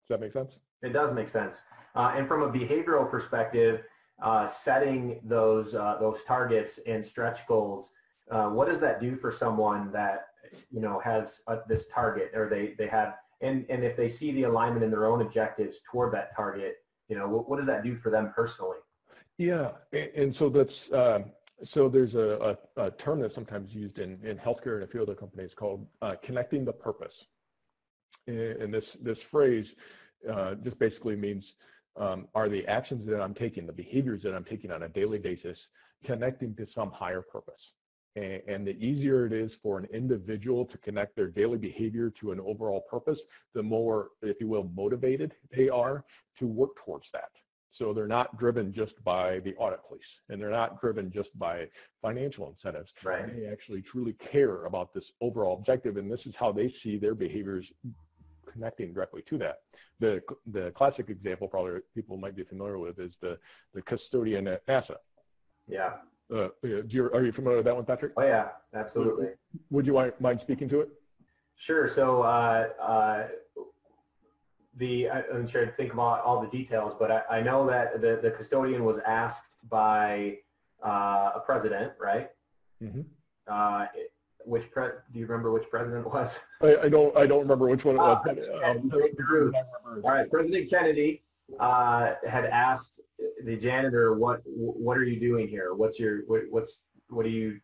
Does 0.07 0.09
that 0.09 0.19
make 0.19 0.33
sense? 0.33 0.51
It 0.84 0.93
does 0.93 1.13
make 1.13 1.30
sense. 1.30 1.57
Uh, 1.95 2.13
and 2.15 2.28
from 2.28 2.43
a 2.43 2.49
behavioral 2.49 3.09
perspective, 3.09 3.84
uh, 4.21 4.47
setting 4.47 5.19
those 5.23 5.75
uh, 5.75 5.97
those 5.99 6.21
targets 6.28 6.80
and 6.88 7.05
stretch 7.05 7.47
goals 7.47 7.91
uh, 8.32 8.49
what 8.49 8.67
does 8.67 8.80
that 8.80 8.99
do 8.99 9.15
for 9.15 9.32
someone 9.32 9.91
that 9.91 10.28
you 10.71 10.82
know 10.82 10.99
has 10.99 11.41
a, 11.47 11.59
this 11.67 11.86
target 11.93 12.32
or 12.34 12.49
they 12.49 12.73
they 12.78 12.88
have 12.88 13.15
and 13.41 13.65
and 13.69 13.84
if 13.84 13.95
they 13.95 14.07
see 14.07 14.32
the 14.32 14.43
alignment 14.43 14.84
in 14.84 14.89
their 14.89 15.05
own 15.05 15.21
objectives 15.21 15.80
toward 15.89 16.13
that 16.13 16.36
target 16.36 16.78
you 17.09 17.17
know 17.17 17.28
what, 17.28 17.49
what 17.49 17.57
does 17.57 17.67
that 17.67 17.84
do 17.84 17.95
for 17.95 18.09
them 18.09 18.32
personally 18.36 18.78
yeah 19.38 19.71
and, 19.93 20.09
and 20.15 20.36
so 20.36 20.49
that's 20.49 20.73
um, 20.93 21.25
so 21.73 21.89
there's 21.89 22.13
a, 22.13 22.57
a, 22.78 22.84
a, 22.84 22.91
term 22.91 23.19
that's 23.19 23.34
sometimes 23.34 23.73
used 23.73 23.97
in, 23.97 24.19
in 24.23 24.38
healthcare 24.38 24.75
and 24.75 24.84
a 24.84 24.88
few 24.88 25.01
other 25.01 25.15
companies 25.15 25.51
called 25.55 25.86
uh, 26.01 26.15
connecting 26.23 26.63
the 26.65 26.73
purpose 26.73 27.13
and 28.28 28.73
this 28.73 28.86
this 29.01 29.17
phrase 29.32 29.67
uh, 30.32 30.55
just 30.55 30.78
basically 30.80 31.15
means 31.15 31.43
um, 31.95 32.28
are 32.36 32.49
the 32.49 32.65
actions 32.68 33.07
that 33.09 33.22
I'm 33.22 33.34
taking, 33.34 33.65
the 33.65 33.74
behaviors 33.74 34.22
that 34.24 34.34
I'm 34.34 34.43
taking 34.43 34.72
on 34.72 34.84
a 34.84 34.89
daily 34.89 35.18
basis, 35.18 35.57
connecting 36.05 36.55
to 36.55 36.68
some 36.76 36.91
higher 36.91 37.22
purpose? 37.22 37.61
And 38.15 38.65
the 38.65 38.76
easier 38.84 39.28
it 39.28 39.34
is 39.34 39.51
for 39.61 39.78
an 39.78 39.88
individual 39.93 40.65
to 40.65 40.78
connect 40.80 41.15
their 41.15 41.28
daily 41.28 41.59
behavior 41.59 42.11
to 42.20 42.32
an 42.32 42.39
overall 42.39 42.82
purpose, 42.89 43.20
the 43.53 43.61
more, 43.61 44.09
if 44.24 44.38
you 44.39 44.47
will, 44.47 44.72
motivated 44.76 45.34
they 45.55 45.70
are 45.70 46.03
to 46.39 46.47
work 46.47 46.72
towards 46.84 47.05
that. 47.13 47.30
So 47.78 47.93
they're 47.93 48.07
not 48.07 48.38
driven 48.39 48.74
just 48.74 48.93
by 49.03 49.39
the 49.39 49.53
audit 49.57 49.82
police 49.88 50.01
and 50.30 50.41
they're 50.41 50.49
not 50.49 50.82
driven 50.82 51.11
just 51.11 51.30
by 51.38 51.68
financial 52.01 52.49
incentives. 52.49 52.89
Right. 53.03 53.28
They 53.36 53.45
actually 53.47 53.84
truly 53.84 54.15
care 54.32 54.65
about 54.65 54.95
this 54.95 55.03
overall 55.22 55.57
objective 55.57 55.97
and 55.97 56.11
this 56.11 56.26
is 56.26 56.34
how 56.39 56.51
they 56.51 56.74
see 56.84 56.97
their 56.97 57.13
behaviors 57.13 57.65
connecting 58.57 58.93
directly 58.93 59.23
to 59.29 59.37
that. 59.37 59.59
The, 59.99 60.21
the 60.51 60.71
classic 60.71 61.09
example 61.09 61.47
probably 61.47 61.79
people 61.95 62.17
might 62.17 62.35
be 62.35 62.43
familiar 62.43 62.79
with 62.79 62.99
is 62.99 63.13
the, 63.21 63.37
the 63.73 63.81
custodian 63.81 64.47
at 64.47 64.65
NASA. 64.67 64.95
Yeah. 65.67 65.93
Uh, 66.33 66.49
you, 66.61 67.09
are 67.13 67.23
you 67.23 67.31
familiar 67.31 67.57
with 67.57 67.65
that 67.65 67.75
one, 67.75 67.85
Patrick? 67.85 68.13
Oh 68.17 68.23
yeah, 68.23 68.49
absolutely. 68.73 69.27
Would, 69.71 69.85
would 69.85 69.85
you 69.85 70.13
mind 70.19 70.39
speaking 70.41 70.67
to 70.69 70.81
it? 70.81 70.89
Sure. 71.55 71.87
So 71.87 72.21
uh, 72.23 72.69
uh, 72.81 73.27
the 74.75 75.09
I'm 75.09 75.47
trying 75.47 75.67
to 75.67 75.71
think 75.71 75.93
about 75.93 76.21
all 76.21 76.41
the 76.41 76.49
details, 76.49 76.93
but 76.99 77.11
I, 77.11 77.37
I 77.37 77.41
know 77.41 77.65
that 77.67 78.01
the, 78.01 78.19
the 78.21 78.31
custodian 78.31 78.83
was 78.83 78.99
asked 78.99 79.69
by 79.69 80.39
uh, 80.83 81.31
a 81.35 81.41
president, 81.45 81.93
right? 81.99 82.29
Mm-hmm. 82.83 83.01
Uh, 83.47 83.87
which 84.47 84.69
pre- 84.71 84.89
do 85.11 85.19
you 85.19 85.25
remember 85.25 85.51
which 85.51 85.69
president 85.69 86.05
it 86.05 86.11
was? 86.11 86.35
I, 86.61 86.77
I, 86.83 86.89
don't. 86.89 87.15
I 87.17 87.25
don't 87.25 87.41
remember 87.41 87.67
which 87.67 87.83
one 87.83 87.95
it 87.95 87.99
was. 87.99 88.25
Uh, 88.27 88.69
um, 88.69 88.91
all 90.03 90.11
right, 90.11 90.29
President 90.29 90.69
Kennedy 90.69 91.23
had 91.59 92.45
asked 92.45 92.99
the 93.43 93.55
janitor, 93.55 94.15
what 94.15 94.41
what 94.45 94.97
are 94.97 95.03
you 95.03 95.19
doing 95.19 95.47
here? 95.47 95.73
What's 95.73 95.99
your 95.99 96.21
what, 96.27 96.41
what's 96.49 96.79
what 97.09 97.23
do 97.23 97.29
you? 97.29 97.59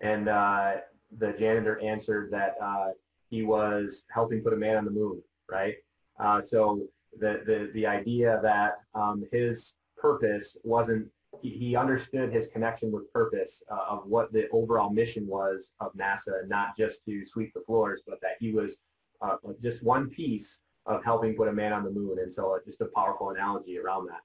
And 0.00 0.28
uh, 0.28 0.76
the 1.18 1.32
janitor 1.32 1.80
answered 1.80 2.30
that 2.32 2.56
uh, 2.60 2.88
he 3.28 3.42
was 3.42 4.04
helping 4.10 4.42
put 4.42 4.52
a 4.52 4.56
man 4.56 4.76
on 4.76 4.84
the 4.84 4.90
moon, 4.90 5.22
right? 5.50 5.76
Uh, 6.18 6.40
so 6.40 6.82
the, 7.18 7.42
the, 7.46 7.70
the 7.74 7.86
idea 7.86 8.40
that 8.42 8.74
um, 8.94 9.24
his 9.32 9.74
purpose 9.96 10.56
wasn't, 10.62 11.06
he, 11.40 11.50
he 11.50 11.76
understood 11.76 12.32
his 12.32 12.46
connection 12.46 12.90
with 12.90 13.12
purpose 13.12 13.62
uh, 13.70 13.84
of 13.88 14.06
what 14.06 14.32
the 14.32 14.48
overall 14.50 14.90
mission 14.90 15.26
was 15.26 15.70
of 15.80 15.92
NASA, 15.94 16.46
not 16.48 16.76
just 16.76 17.04
to 17.06 17.24
sweep 17.26 17.52
the 17.54 17.62
floors, 17.66 18.02
but 18.06 18.20
that 18.22 18.36
he 18.40 18.52
was 18.52 18.76
uh, 19.22 19.36
just 19.62 19.82
one 19.82 20.08
piece 20.08 20.60
of 20.86 21.04
helping 21.04 21.34
put 21.34 21.48
a 21.48 21.52
man 21.52 21.72
on 21.72 21.84
the 21.84 21.90
moon. 21.90 22.18
And 22.20 22.32
so 22.32 22.54
uh, 22.54 22.58
just 22.64 22.80
a 22.80 22.86
powerful 22.94 23.30
analogy 23.30 23.78
around 23.78 24.08
that. 24.08 24.20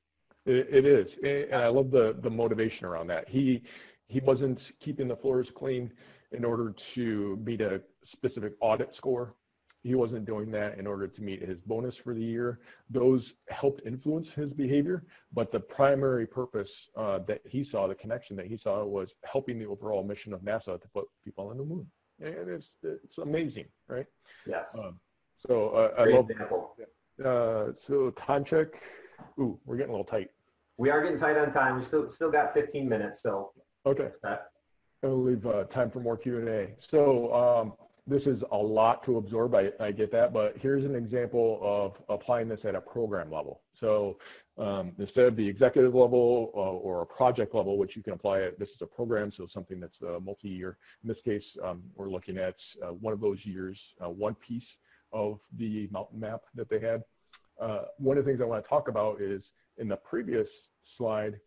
It, 0.46 0.68
it 0.70 0.86
is, 0.86 1.08
and 1.24 1.56
I 1.56 1.68
love 1.68 1.90
the 1.90 2.16
the 2.22 2.30
motivation 2.30 2.86
around 2.86 3.08
that. 3.08 3.28
He 3.28 3.64
he 4.08 4.20
wasn't 4.20 4.60
keeping 4.80 5.08
the 5.08 5.16
floors 5.16 5.48
clean 5.58 5.92
in 6.32 6.46
order 6.46 6.76
to 6.94 7.42
meet 7.44 7.62
a 7.62 7.82
specific 8.12 8.54
audit 8.62 8.90
score. 8.96 9.34
He 9.86 9.94
wasn't 9.94 10.26
doing 10.26 10.50
that 10.50 10.80
in 10.80 10.88
order 10.88 11.08
to 11.08 11.22
meet 11.22 11.44
his 11.44 11.60
bonus 11.68 11.94
for 12.04 12.16
the 12.16 12.20
year. 12.22 12.58
Those 12.90 13.34
helped 13.50 13.86
influence 13.86 14.28
his 14.36 14.52
behavior, 14.52 15.04
but 15.32 15.52
the 15.52 15.60
primary 15.60 16.26
purpose 16.26 16.72
uh, 16.98 17.20
that 17.28 17.42
he 17.48 17.64
saw, 17.64 17.88
the 17.88 17.94
connection 17.94 18.36
that 18.38 18.48
he 18.48 18.58
saw, 18.58 18.84
was 18.84 19.10
helping 19.24 19.60
the 19.60 19.68
overall 19.68 20.04
mission 20.04 20.34
of 20.34 20.42
NASA 20.42 20.82
to 20.82 20.88
put 20.92 21.06
people 21.24 21.50
on 21.50 21.58
the 21.60 21.64
moon. 21.64 21.86
And 22.20 22.50
it's 22.50 22.66
it's 22.82 23.20
amazing, 23.20 23.66
right? 23.88 24.08
Yes. 24.48 24.76
Um, 24.76 25.00
so 25.48 25.70
uh, 25.70 25.94
I 26.02 26.06
love. 26.06 26.32
example. 26.32 26.76
Uh, 27.24 27.66
so 27.88 28.10
time 28.26 28.44
check. 28.44 28.70
Ooh, 29.40 29.60
we're 29.66 29.78
getting 29.78 29.92
a 29.92 29.98
little 29.98 30.04
tight. 30.04 30.32
We 30.78 30.90
are 30.90 31.04
getting 31.04 31.20
tight 31.20 31.38
on 31.38 31.54
time. 31.54 31.78
We 31.78 31.84
still 31.84 32.10
still 32.10 32.32
got 32.32 32.56
15 32.56 32.90
minutes, 32.90 33.22
so 33.22 33.52
Okay. 33.86 34.10
I'll 35.04 35.22
leave 35.22 35.46
uh, 35.46 35.66
time 35.66 35.92
for 35.92 36.00
more 36.00 36.18
Q&A. 36.18 36.76
So 36.90 37.32
um, 37.32 37.74
this 38.08 38.24
is 38.24 38.42
a 38.52 38.58
lot 38.58 39.04
to 39.06 39.18
absorb, 39.18 39.56
I, 39.56 39.72
I 39.80 39.92
get 39.92 40.12
that, 40.12 40.32
but 40.32 40.56
here's 40.62 40.86
an 40.86 40.96
example 40.96 41.60
of 41.62 41.94
applying 42.08 42.48
this 42.48 42.60
at 42.64 42.76
a 42.76 42.82
program 42.82 43.32
level. 43.32 43.62
So 43.80 44.18
um, 44.58 44.92
instead 45.00 45.26
of 45.26 45.36
the 45.36 45.48
executive 45.48 45.96
level 45.96 46.52
uh, 46.56 46.60
or 46.60 47.02
a 47.02 47.06
project 47.06 47.56
level, 47.56 47.78
which 47.78 47.96
you 47.96 48.04
can 48.04 48.14
apply 48.14 48.40
it, 48.40 48.60
this 48.60 48.70
is 48.70 48.82
a 48.82 48.86
program, 48.86 49.32
so 49.36 49.48
something 49.52 49.80
that's 49.80 49.98
uh, 50.04 50.20
multi-year. 50.20 50.78
In 51.04 51.10
this 51.10 51.18
case, 51.26 51.44
um, 51.64 51.82
we're 51.96 52.10
looking 52.10 52.38
at 52.38 52.56
uh, 52.84 52.94
one 52.94 53.12
of 53.12 53.20
those 53.20 53.40
years, 53.44 53.78
uh, 54.04 54.10
one 54.10 54.36
piece 54.36 54.64
of 55.12 55.40
the 55.58 55.90
mountain 55.92 56.20
map 56.20 56.42
that 56.54 56.70
they 56.70 56.80
had. 56.80 57.04
Uh, 57.60 57.86
one 57.98 58.18
of 58.18 58.26
the 58.26 58.32
things 58.32 58.42
I 58.42 58.46
want 58.46 58.64
to 58.64 58.70
talk 58.70 58.88
about 58.88 59.20
is 59.20 59.42
in 59.78 59.88
the 59.88 59.96
previous 59.96 60.48
slide, 60.98 61.40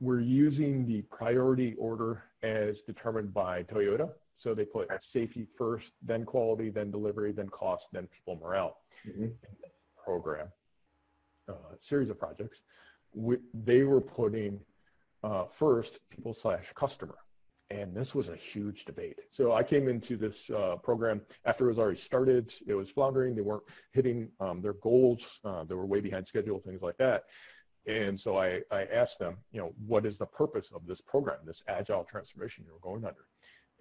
we're 0.00 0.20
using 0.20 0.86
the 0.86 1.02
priority 1.02 1.74
order 1.78 2.22
as 2.42 2.76
determined 2.86 3.34
by 3.34 3.64
Toyota. 3.64 4.10
So 4.42 4.54
they 4.54 4.64
put 4.64 4.88
safety 5.12 5.46
first, 5.58 5.86
then 6.02 6.24
quality, 6.24 6.70
then 6.70 6.90
delivery, 6.90 7.32
then 7.32 7.48
cost, 7.48 7.84
then 7.92 8.08
people 8.08 8.40
morale 8.42 8.78
mhm. 9.06 9.32
program, 10.02 10.48
uh, 11.48 11.74
series 11.88 12.10
of 12.10 12.18
projects. 12.18 12.58
We, 13.14 13.38
they 13.54 13.82
were 13.82 14.00
putting 14.00 14.60
uh, 15.24 15.44
first 15.58 15.90
people 16.10 16.36
slash 16.42 16.64
customer. 16.74 17.16
And 17.70 17.92
this 17.96 18.14
was 18.14 18.28
a 18.28 18.36
huge 18.52 18.84
debate. 18.84 19.18
So 19.36 19.52
I 19.52 19.64
came 19.64 19.88
into 19.88 20.16
this 20.16 20.34
uh, 20.56 20.76
program 20.76 21.20
after 21.46 21.64
it 21.64 21.70
was 21.70 21.78
already 21.78 22.00
started. 22.06 22.52
It 22.64 22.74
was 22.74 22.88
floundering. 22.90 23.34
They 23.34 23.42
weren't 23.42 23.64
hitting 23.90 24.28
um, 24.38 24.62
their 24.62 24.74
goals. 24.74 25.18
Uh, 25.44 25.64
they 25.64 25.74
were 25.74 25.86
way 25.86 26.00
behind 26.00 26.28
schedule, 26.28 26.60
things 26.64 26.80
like 26.80 26.96
that. 26.98 27.24
And 27.86 28.20
so 28.22 28.36
I, 28.38 28.60
I 28.70 28.84
asked 28.84 29.18
them, 29.18 29.36
you 29.52 29.60
know, 29.60 29.72
what 29.86 30.06
is 30.06 30.16
the 30.18 30.26
purpose 30.26 30.66
of 30.74 30.86
this 30.86 31.00
program, 31.06 31.38
this 31.44 31.62
agile 31.66 32.04
transformation 32.04 32.64
you're 32.66 32.78
going 32.80 33.04
under? 33.04 33.26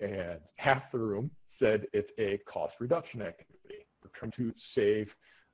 And 0.01 0.39
half 0.57 0.91
the 0.91 0.99
room 0.99 1.31
said 1.59 1.87
it's 1.93 2.11
a 2.17 2.39
cost 2.51 2.73
reduction 2.79 3.21
activity. 3.21 3.85
We're 4.03 4.09
trying 4.17 4.31
to 4.33 4.53
save 4.73 5.09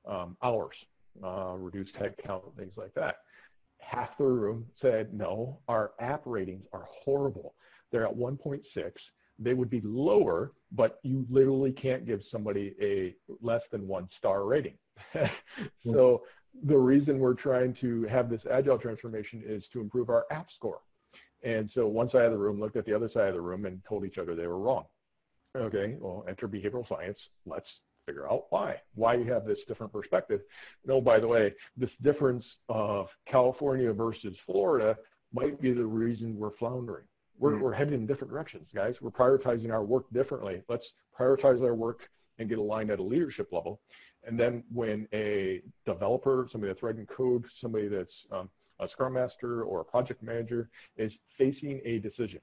um, 0.06 0.36
hours, 0.42 0.76
uh, 1.22 1.54
reduce 1.56 1.90
headcount, 1.92 2.56
things 2.56 2.72
like 2.76 2.94
that. 2.94 3.16
Half 3.78 4.18
the 4.18 4.24
room 4.24 4.66
said, 4.80 5.12
no, 5.12 5.58
our 5.68 5.92
app 6.00 6.22
ratings 6.24 6.64
are 6.72 6.86
horrible. 7.04 7.54
They're 7.90 8.06
at 8.06 8.14
1.6. 8.16 8.62
They 9.38 9.54
would 9.54 9.70
be 9.70 9.80
lower, 9.84 10.52
but 10.72 10.98
you 11.02 11.26
literally 11.30 11.72
can't 11.72 12.06
give 12.06 12.20
somebody 12.30 12.74
a 12.80 13.14
less 13.40 13.62
than 13.70 13.88
one 13.88 14.08
star 14.18 14.44
rating. 14.44 14.74
so 15.84 16.22
the 16.64 16.76
reason 16.76 17.18
we're 17.18 17.34
trying 17.34 17.74
to 17.80 18.04
have 18.04 18.30
this 18.30 18.42
agile 18.50 18.78
transformation 18.78 19.42
is 19.44 19.64
to 19.72 19.80
improve 19.80 20.10
our 20.10 20.26
app 20.30 20.48
score. 20.54 20.80
And 21.42 21.70
so 21.74 21.86
one 21.88 22.10
side 22.10 22.26
of 22.26 22.32
the 22.32 22.38
room 22.38 22.60
looked 22.60 22.76
at 22.76 22.84
the 22.86 22.94
other 22.94 23.10
side 23.10 23.28
of 23.28 23.34
the 23.34 23.40
room 23.40 23.66
and 23.66 23.82
told 23.88 24.04
each 24.04 24.18
other 24.18 24.34
they 24.34 24.46
were 24.46 24.58
wrong. 24.58 24.84
Okay, 25.56 25.96
well, 26.00 26.24
enter 26.28 26.48
behavioral 26.48 26.88
science. 26.88 27.18
Let's 27.46 27.68
figure 28.06 28.30
out 28.30 28.46
why. 28.50 28.80
Why 28.94 29.14
you 29.14 29.24
have 29.32 29.44
this 29.44 29.58
different 29.68 29.92
perspective. 29.92 30.40
No, 30.86 31.00
by 31.00 31.18
the 31.18 31.28
way, 31.28 31.54
this 31.76 31.90
difference 32.00 32.44
of 32.68 33.08
California 33.26 33.92
versus 33.92 34.36
Florida 34.46 34.96
might 35.32 35.60
be 35.60 35.72
the 35.72 35.84
reason 35.84 36.38
we're 36.38 36.50
floundering. 36.52 37.04
We're, 37.38 37.52
Mm. 37.52 37.60
we're 37.60 37.72
headed 37.72 37.94
in 37.94 38.06
different 38.06 38.30
directions, 38.32 38.68
guys. 38.74 39.00
We're 39.00 39.10
prioritizing 39.10 39.72
our 39.72 39.82
work 39.84 40.04
differently. 40.12 40.62
Let's 40.68 40.86
prioritize 41.18 41.62
our 41.64 41.74
work 41.74 42.08
and 42.38 42.48
get 42.48 42.58
aligned 42.58 42.90
at 42.90 42.98
a 42.98 43.02
leadership 43.02 43.52
level. 43.52 43.80
And 44.24 44.38
then 44.38 44.62
when 44.72 45.08
a 45.12 45.62
developer, 45.84 46.48
somebody 46.52 46.72
that's 46.72 46.82
writing 46.82 47.06
code, 47.06 47.44
somebody 47.60 47.88
that's 47.88 48.14
um, 48.30 48.48
a 48.82 48.88
scrum 48.88 49.14
master 49.14 49.62
or 49.62 49.80
a 49.80 49.84
project 49.84 50.22
manager 50.22 50.68
is 50.96 51.12
facing 51.38 51.80
a 51.84 51.98
decision. 51.98 52.40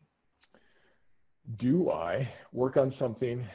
Do 1.57 1.91
I 1.91 2.29
work 2.51 2.77
on 2.77 2.93
something 2.99 3.45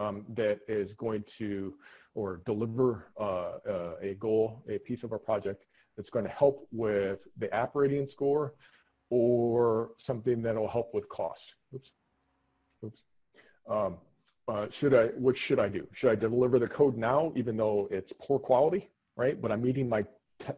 um, 0.00 0.24
that 0.36 0.60
is 0.68 0.90
going 0.96 1.24
to 1.38 1.74
or 2.14 2.40
deliver 2.46 3.06
uh, 3.18 3.24
uh, 3.68 3.94
a 4.00 4.14
goal, 4.14 4.62
a 4.68 4.78
piece 4.78 5.02
of 5.02 5.12
our 5.12 5.18
project 5.18 5.64
that's 5.96 6.10
going 6.10 6.24
to 6.24 6.30
help 6.30 6.66
with 6.72 7.18
the 7.38 7.52
app 7.54 7.74
rating 7.74 8.08
score 8.12 8.54
or 9.10 9.90
something 10.06 10.42
that 10.42 10.54
will 10.54 10.68
help 10.68 10.94
with 10.94 11.08
costs? 11.08 11.44
Oops. 11.74 11.88
Oops. 12.84 12.98
Um, 13.68 13.96
uh, 14.48 14.66
should 14.78 14.94
I, 14.94 15.06
what 15.18 15.36
should 15.38 15.58
I 15.58 15.68
do? 15.68 15.86
Should 15.94 16.10
I 16.10 16.14
deliver 16.14 16.58
the 16.58 16.68
code 16.68 16.96
now, 16.96 17.32
even 17.36 17.56
though 17.56 17.88
it's 17.90 18.12
poor 18.20 18.38
quality, 18.38 18.90
right? 19.16 19.40
But 19.40 19.52
I'm 19.52 19.62
meeting 19.62 19.88
my, 19.88 20.04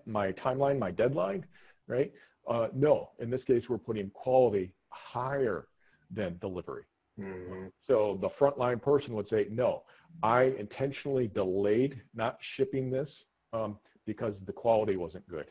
my 0.06 0.32
timeline, 0.32 0.78
my 0.78 0.90
deadline, 0.90 1.44
right? 1.86 2.12
Uh, 2.46 2.68
no, 2.74 3.10
in 3.18 3.30
this 3.30 3.42
case, 3.44 3.68
we're 3.68 3.78
putting 3.78 4.10
quality 4.10 4.72
higher 4.90 5.68
than 6.10 6.38
delivery. 6.38 6.84
Mhm. 7.18 7.72
So 7.86 8.16
the 8.20 8.30
frontline 8.30 8.82
person 8.82 9.14
would 9.14 9.28
say, 9.28 9.46
no, 9.50 9.84
I 10.22 10.44
intentionally 10.58 11.28
delayed 11.28 12.00
not 12.14 12.38
shipping 12.56 12.90
this 12.90 13.10
um, 13.52 13.78
because 14.04 14.34
the 14.46 14.52
quality 14.52 14.96
wasn't 14.96 15.26
good. 15.28 15.50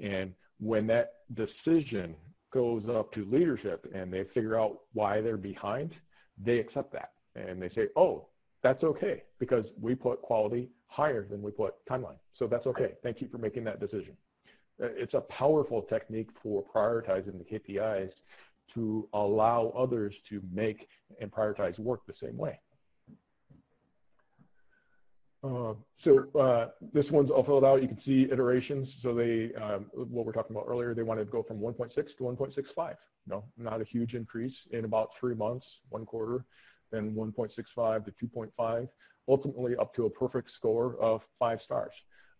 And 0.00 0.34
when 0.58 0.86
that 0.88 1.22
decision 1.34 2.16
goes 2.50 2.88
up 2.88 3.12
to 3.12 3.24
leadership 3.26 3.90
and 3.94 4.12
they 4.12 4.24
figure 4.24 4.58
out 4.58 4.82
why 4.92 5.20
they're 5.20 5.36
behind, 5.36 5.94
they 6.38 6.58
accept 6.58 6.92
that. 6.92 7.12
And 7.34 7.60
they 7.60 7.68
say, 7.70 7.88
oh, 7.96 8.28
that's 8.62 8.84
okay 8.84 9.22
because 9.38 9.66
we 9.80 9.94
put 9.94 10.22
quality 10.22 10.70
higher 10.86 11.26
than 11.28 11.42
we 11.42 11.50
put 11.50 11.74
timeline. 11.86 12.18
So 12.38 12.46
that's 12.46 12.66
okay. 12.66 12.94
Thank 13.02 13.20
you 13.20 13.28
for 13.28 13.38
making 13.38 13.64
that 13.64 13.80
decision. 13.80 14.16
Uh, 14.82 14.86
It's 14.96 15.14
a 15.14 15.20
powerful 15.20 15.82
technique 15.82 16.30
for 16.42 16.64
prioritizing 16.64 17.38
the 17.38 17.44
KPIs 17.44 18.12
to 18.74 19.08
allow 19.12 19.72
others 19.76 20.14
to 20.28 20.42
make 20.52 20.88
and 21.20 21.30
prioritize 21.30 21.78
work 21.78 22.00
the 22.06 22.14
same 22.20 22.36
way. 22.36 22.58
Uh, 25.44 25.74
so 26.02 26.26
uh, 26.40 26.68
this 26.92 27.10
one's 27.10 27.30
all 27.30 27.44
filled 27.44 27.64
out. 27.64 27.82
You 27.82 27.88
can 27.88 28.00
see 28.02 28.22
iterations. 28.30 28.88
So 29.02 29.14
they, 29.14 29.52
um, 29.54 29.86
what 29.92 30.24
we're 30.24 30.32
talking 30.32 30.56
about 30.56 30.66
earlier, 30.66 30.94
they 30.94 31.02
wanted 31.02 31.26
to 31.26 31.30
go 31.30 31.42
from 31.42 31.58
1.6 31.58 31.94
to 31.94 32.22
1.65. 32.22 32.96
No, 33.26 33.44
not 33.58 33.80
a 33.80 33.84
huge 33.84 34.14
increase 34.14 34.54
in 34.70 34.84
about 34.84 35.10
three 35.20 35.34
months, 35.34 35.66
one 35.90 36.06
quarter, 36.06 36.44
then 36.90 37.14
1.65 37.14 38.04
to 38.06 38.26
2.5, 38.26 38.88
ultimately 39.28 39.76
up 39.76 39.94
to 39.94 40.06
a 40.06 40.10
perfect 40.10 40.50
score 40.56 40.96
of 40.96 41.22
five 41.38 41.60
stars. 41.62 41.92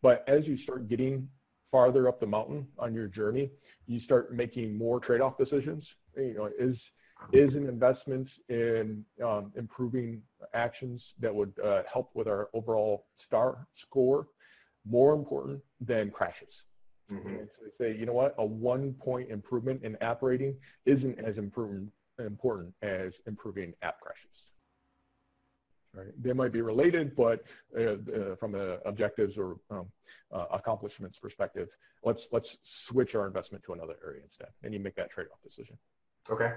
But 0.03 0.25
as 0.27 0.47
you 0.47 0.59
start 0.59 0.89
getting 0.89 1.29
farther 1.75 2.07
up 2.07 2.21
the 2.21 2.27
mountain 2.27 2.65
on 2.79 2.95
your 2.95 3.09
journey, 3.09 3.51
you 3.89 3.99
start 3.99 4.33
making 4.33 4.79
more 4.79 5.01
trade-off 5.01 5.37
decisions. 5.37 5.85
You 6.17 6.35
know, 6.35 6.49
is 6.57 6.77
is 7.33 7.55
an 7.55 7.67
investment 7.69 8.29
in 8.49 9.05
um, 9.29 9.51
improving 9.57 10.23
actions 10.53 11.03
that 11.19 11.35
would 11.35 11.53
uh, 11.59 11.83
help 11.93 12.11
with 12.15 12.29
our 12.29 12.49
overall 12.55 13.07
star 13.27 13.67
score 13.85 14.29
more 14.89 15.15
important 15.15 15.61
than 15.81 16.13
crashes. 16.13 16.55
Mhm. 17.11 17.41
And 17.41 17.49
so 17.53 17.59
they 17.65 17.73
say, 17.81 17.99
you 17.99 18.07
know 18.07 18.13
what, 18.13 18.37
a 18.39 18.47
one 18.47 18.93
point 18.95 19.31
improvement 19.31 19.83
in 19.83 19.97
app 20.11 20.23
rating 20.23 20.55
isn't 20.87 21.19
as 21.19 21.39
important, 21.39 21.91
important 22.21 22.73
as 22.83 23.13
improving 23.27 23.75
app 23.83 24.01
crashes. 24.01 24.34
Right? 25.95 26.13
They 26.21 26.33
might 26.33 26.53
be 26.53 26.61
related, 26.61 27.15
but 27.15 27.45
uh, 27.79 27.83
uh, 27.83 28.37
from 28.41 28.55
an 28.55 28.79
objectives 28.85 29.39
or 29.39 29.57
um, 29.71 29.87
uh, 30.33 30.47
accomplishments 30.51 31.19
perspective, 31.19 31.69
let's 32.03 32.23
let's 32.33 32.49
switch 32.89 33.15
our 33.15 33.27
investment 33.27 33.63
to 33.65 33.73
another 33.73 33.97
area 34.05 34.23
instead, 34.25 34.49
and 34.63 34.75
you 34.75 34.81
make 34.81 34.97
that 34.97 35.11
trade-off 35.11 35.39
decision. 35.49 35.79
Okay. 36.29 36.53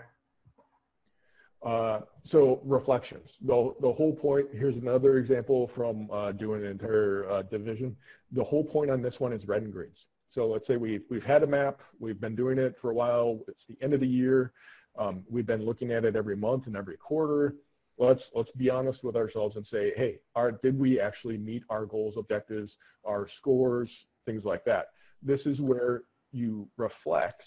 Uh, 1.63 2.01
so 2.31 2.61
reflections. 2.63 3.29
The, 3.41 3.73
the 3.81 3.91
whole 3.91 4.15
point, 4.15 4.47
here's 4.53 4.75
another 4.75 5.17
example 5.17 5.71
from 5.75 6.09
uh, 6.11 6.31
doing 6.31 6.63
an 6.63 6.69
entire 6.69 7.29
uh, 7.29 7.41
division. 7.43 7.95
The 8.31 8.43
whole 8.43 8.63
point 8.63 8.91
on 8.91 9.01
this 9.01 9.19
one 9.19 9.33
is 9.33 9.47
red 9.47 9.63
and 9.63 9.73
greens. 9.73 9.97
So 10.33 10.47
let's 10.47 10.67
say 10.67 10.77
we've, 10.77 11.03
we've 11.09 11.23
had 11.23 11.41
a 11.41 11.47
map, 11.47 11.81
we've 11.99 12.21
been 12.21 12.35
doing 12.35 12.59
it 12.59 12.75
for 12.79 12.91
a 12.91 12.93
while, 12.93 13.39
it's 13.47 13.63
the 13.67 13.77
end 13.81 13.93
of 13.93 13.99
the 13.99 14.07
year, 14.07 14.51
um, 14.97 15.23
we've 15.29 15.47
been 15.47 15.65
looking 15.65 15.91
at 15.91 16.05
it 16.05 16.15
every 16.15 16.35
month 16.35 16.67
and 16.67 16.77
every 16.77 16.97
quarter. 16.97 17.55
Let's, 17.97 18.21
let's 18.33 18.51
be 18.51 18.69
honest 18.69 19.03
with 19.03 19.15
ourselves 19.15 19.55
and 19.55 19.65
say, 19.65 19.93
hey, 19.95 20.19
did 20.61 20.77
we 20.77 20.99
actually 20.99 21.37
meet 21.37 21.63
our 21.69 21.85
goals, 21.85 22.15
objectives, 22.17 22.73
our 23.03 23.27
scores, 23.37 23.89
things 24.25 24.43
like 24.45 24.63
that. 24.65 24.89
This 25.23 25.41
is 25.45 25.59
where 25.59 26.03
you 26.31 26.67
reflect 26.77 27.41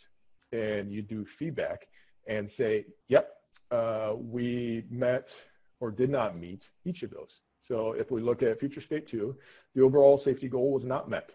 and 0.52 0.90
you 0.90 1.02
do 1.02 1.24
feedback 1.38 1.86
and 2.26 2.50
say, 2.56 2.86
yep, 3.08 3.36
uh, 3.70 4.14
we 4.16 4.84
met 4.90 5.28
or 5.78 5.90
did 5.90 6.10
not 6.10 6.36
meet 6.36 6.62
each 6.84 7.02
of 7.04 7.10
those. 7.10 7.30
So 7.68 7.92
if 7.92 8.10
we 8.10 8.20
look 8.20 8.42
at 8.42 8.58
future 8.58 8.82
state 8.82 9.08
two, 9.08 9.36
the 9.74 9.82
overall 9.82 10.20
safety 10.24 10.48
goal 10.48 10.72
was 10.72 10.84
not 10.84 11.08
met. 11.08 11.30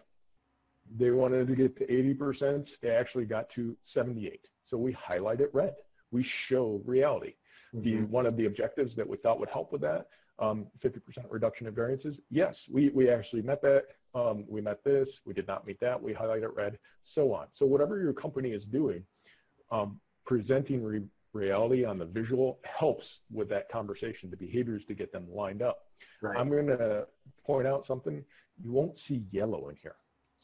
They 0.94 1.10
wanted 1.10 1.48
to 1.48 1.56
get 1.56 1.76
to 1.78 1.86
80%, 1.86 2.66
they 2.82 2.90
actually 2.90 3.24
got 3.24 3.48
to 3.50 3.76
78. 3.94 4.40
So 4.68 4.76
we 4.76 4.92
highlight 4.92 5.40
it 5.40 5.50
red. 5.52 5.74
We 6.10 6.24
show 6.48 6.82
reality. 6.84 7.34
The, 7.72 7.92
mm-hmm. 7.92 8.10
one 8.10 8.26
of 8.26 8.36
the 8.36 8.46
objectives 8.46 8.94
that 8.96 9.08
we 9.08 9.16
thought 9.18 9.38
would 9.40 9.50
help 9.50 9.72
with 9.72 9.80
that, 9.82 10.08
50% 10.40 10.60
um, 10.60 10.66
reduction 11.30 11.66
in 11.66 11.74
variances, 11.74 12.16
yes, 12.30 12.54
we, 12.70 12.90
we 12.90 13.08
actually 13.10 13.42
met 13.42 13.62
that. 13.62 13.84
Um, 14.14 14.44
we 14.48 14.62
met 14.62 14.82
this, 14.82 15.08
we 15.26 15.34
did 15.34 15.46
not 15.46 15.66
meet 15.66 15.78
that, 15.80 16.02
we 16.02 16.14
highlight 16.14 16.42
it 16.42 16.54
red, 16.54 16.78
so 17.14 17.34
on. 17.34 17.48
So 17.58 17.66
whatever 17.66 17.98
your 17.98 18.14
company 18.14 18.52
is 18.52 18.64
doing, 18.64 19.02
um, 19.70 20.00
presenting 20.24 20.82
re 20.82 21.02
reality 21.32 21.84
on 21.84 21.98
the 21.98 22.04
visual 22.06 22.58
helps 22.64 23.04
with 23.30 23.48
that 23.50 23.70
conversation, 23.70 24.30
the 24.30 24.36
behaviors 24.36 24.82
to 24.88 24.94
get 24.94 25.12
them 25.12 25.26
lined 25.30 25.60
up. 25.60 25.84
Right. 26.22 26.34
I'm 26.34 26.48
going 26.48 26.66
to 26.68 27.06
point 27.44 27.66
out 27.66 27.86
something. 27.86 28.24
You 28.64 28.72
won't 28.72 28.94
see 29.06 29.22
yellow 29.30 29.68
in 29.68 29.76
here. 29.82 29.96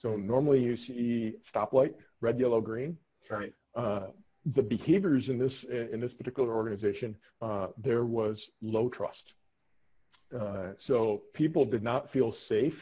So 0.02 0.10
mm-hmm. 0.10 0.26
normally 0.26 0.60
you 0.60 0.76
see 0.86 1.36
stoplight, 1.54 1.94
red, 2.20 2.38
yellow, 2.38 2.60
green. 2.60 2.98
Right. 3.30 3.54
Uh, 3.74 4.08
the 4.45 4.62
behaviors 4.62 5.28
in 5.28 5.38
this 5.38 5.53
in 5.93 6.01
this 6.01 6.12
particular 6.12 6.53
organization, 6.55 7.14
uh, 7.40 7.68
there 7.78 8.05
was 8.05 8.36
low 8.61 8.88
trust. 8.88 9.22
Uh, 10.38 10.72
so 10.86 11.22
people 11.34 11.64
did 11.64 11.82
not 11.82 12.11
feel 12.12 12.34
safe 12.49 12.74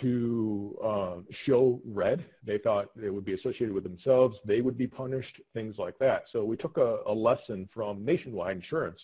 to 0.00 0.78
uh, 0.84 1.14
show 1.46 1.80
red. 1.84 2.24
They 2.44 2.58
thought 2.58 2.90
it 3.02 3.10
would 3.10 3.24
be 3.24 3.34
associated 3.34 3.72
with 3.72 3.84
themselves. 3.84 4.36
They 4.44 4.60
would 4.60 4.78
be 4.78 4.86
punished, 4.86 5.40
things 5.52 5.76
like 5.78 5.98
that. 5.98 6.24
So 6.32 6.44
we 6.44 6.56
took 6.56 6.76
a, 6.76 7.00
a 7.06 7.12
lesson 7.12 7.68
from 7.72 8.04
Nationwide 8.04 8.56
Insurance, 8.56 9.00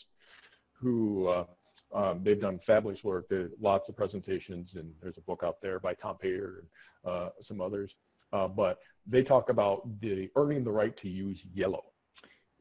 who 0.73 1.29
uh, 1.29 1.45
um, 1.93 2.21
they've 2.23 2.41
done 2.41 2.61
fabulous 2.67 3.03
work. 3.03 3.27
There's 3.29 3.51
lots 3.61 3.89
of 3.89 3.97
presentations, 3.97 4.71
and 4.75 4.93
there's 5.03 5.17
a 5.17 5.23
book 5.23 5.43
out 5.45 5.61
there 5.61 5.81
by 5.81 5.95
Tom 5.95 6.17
Paider 6.23 6.59
and 6.59 6.67
uh, 7.05 7.31
some 7.47 7.61
others. 7.61 7.91
Uh, 8.33 8.49
but 8.49 8.79
they 9.07 9.23
talk 9.23 9.49
about 9.49 10.01
the 10.01 10.31
earning 10.37 10.65
the 10.65 10.71
right 10.71 10.97
to 10.99 11.09
use 11.09 11.39
yellow. 11.55 11.85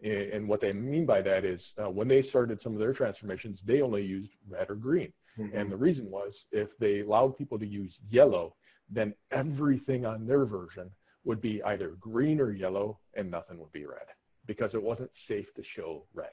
And, 0.04 0.48
what 0.48 0.62
they 0.62 0.74
mean 0.74 1.06
by 1.06 1.22
that 1.22 1.46
is 1.46 1.62
uh, 1.82 1.89
when 1.89 2.08
they 2.08 2.22
started 2.22 2.62
some 2.62 2.74
of 2.74 2.80
their 2.80 2.93
transformations, 2.93 3.60
they 3.66 3.82
only 3.82 4.04
used 4.04 4.32
red 4.48 4.70
or 4.70 4.76
green. 4.76 5.12
Mm-hmm. 5.39 5.58
And 5.58 5.72
the 5.72 5.78
reason 5.78 6.12
was 6.12 6.34
if 6.52 6.68
they 6.80 7.00
allowed 7.00 7.38
people 7.38 7.58
to 7.58 7.66
use 7.66 7.91
yellow, 8.10 8.56
then 8.89 9.16
everything 9.32 10.06
on 10.06 10.28
their 10.28 10.46
version 10.46 10.91
would 11.24 11.41
be 11.41 11.64
either 11.64 11.96
green 12.00 12.39
or 12.39 12.52
yellow 12.52 13.00
and 13.16 13.32
nothing 13.32 13.58
would 13.58 13.72
be 13.72 13.86
red 13.86 14.06
because 14.46 14.74
it 14.76 14.84
wasn't 14.84 15.10
safe 15.28 15.52
to 15.56 15.64
show 15.64 16.06
red. 16.14 16.30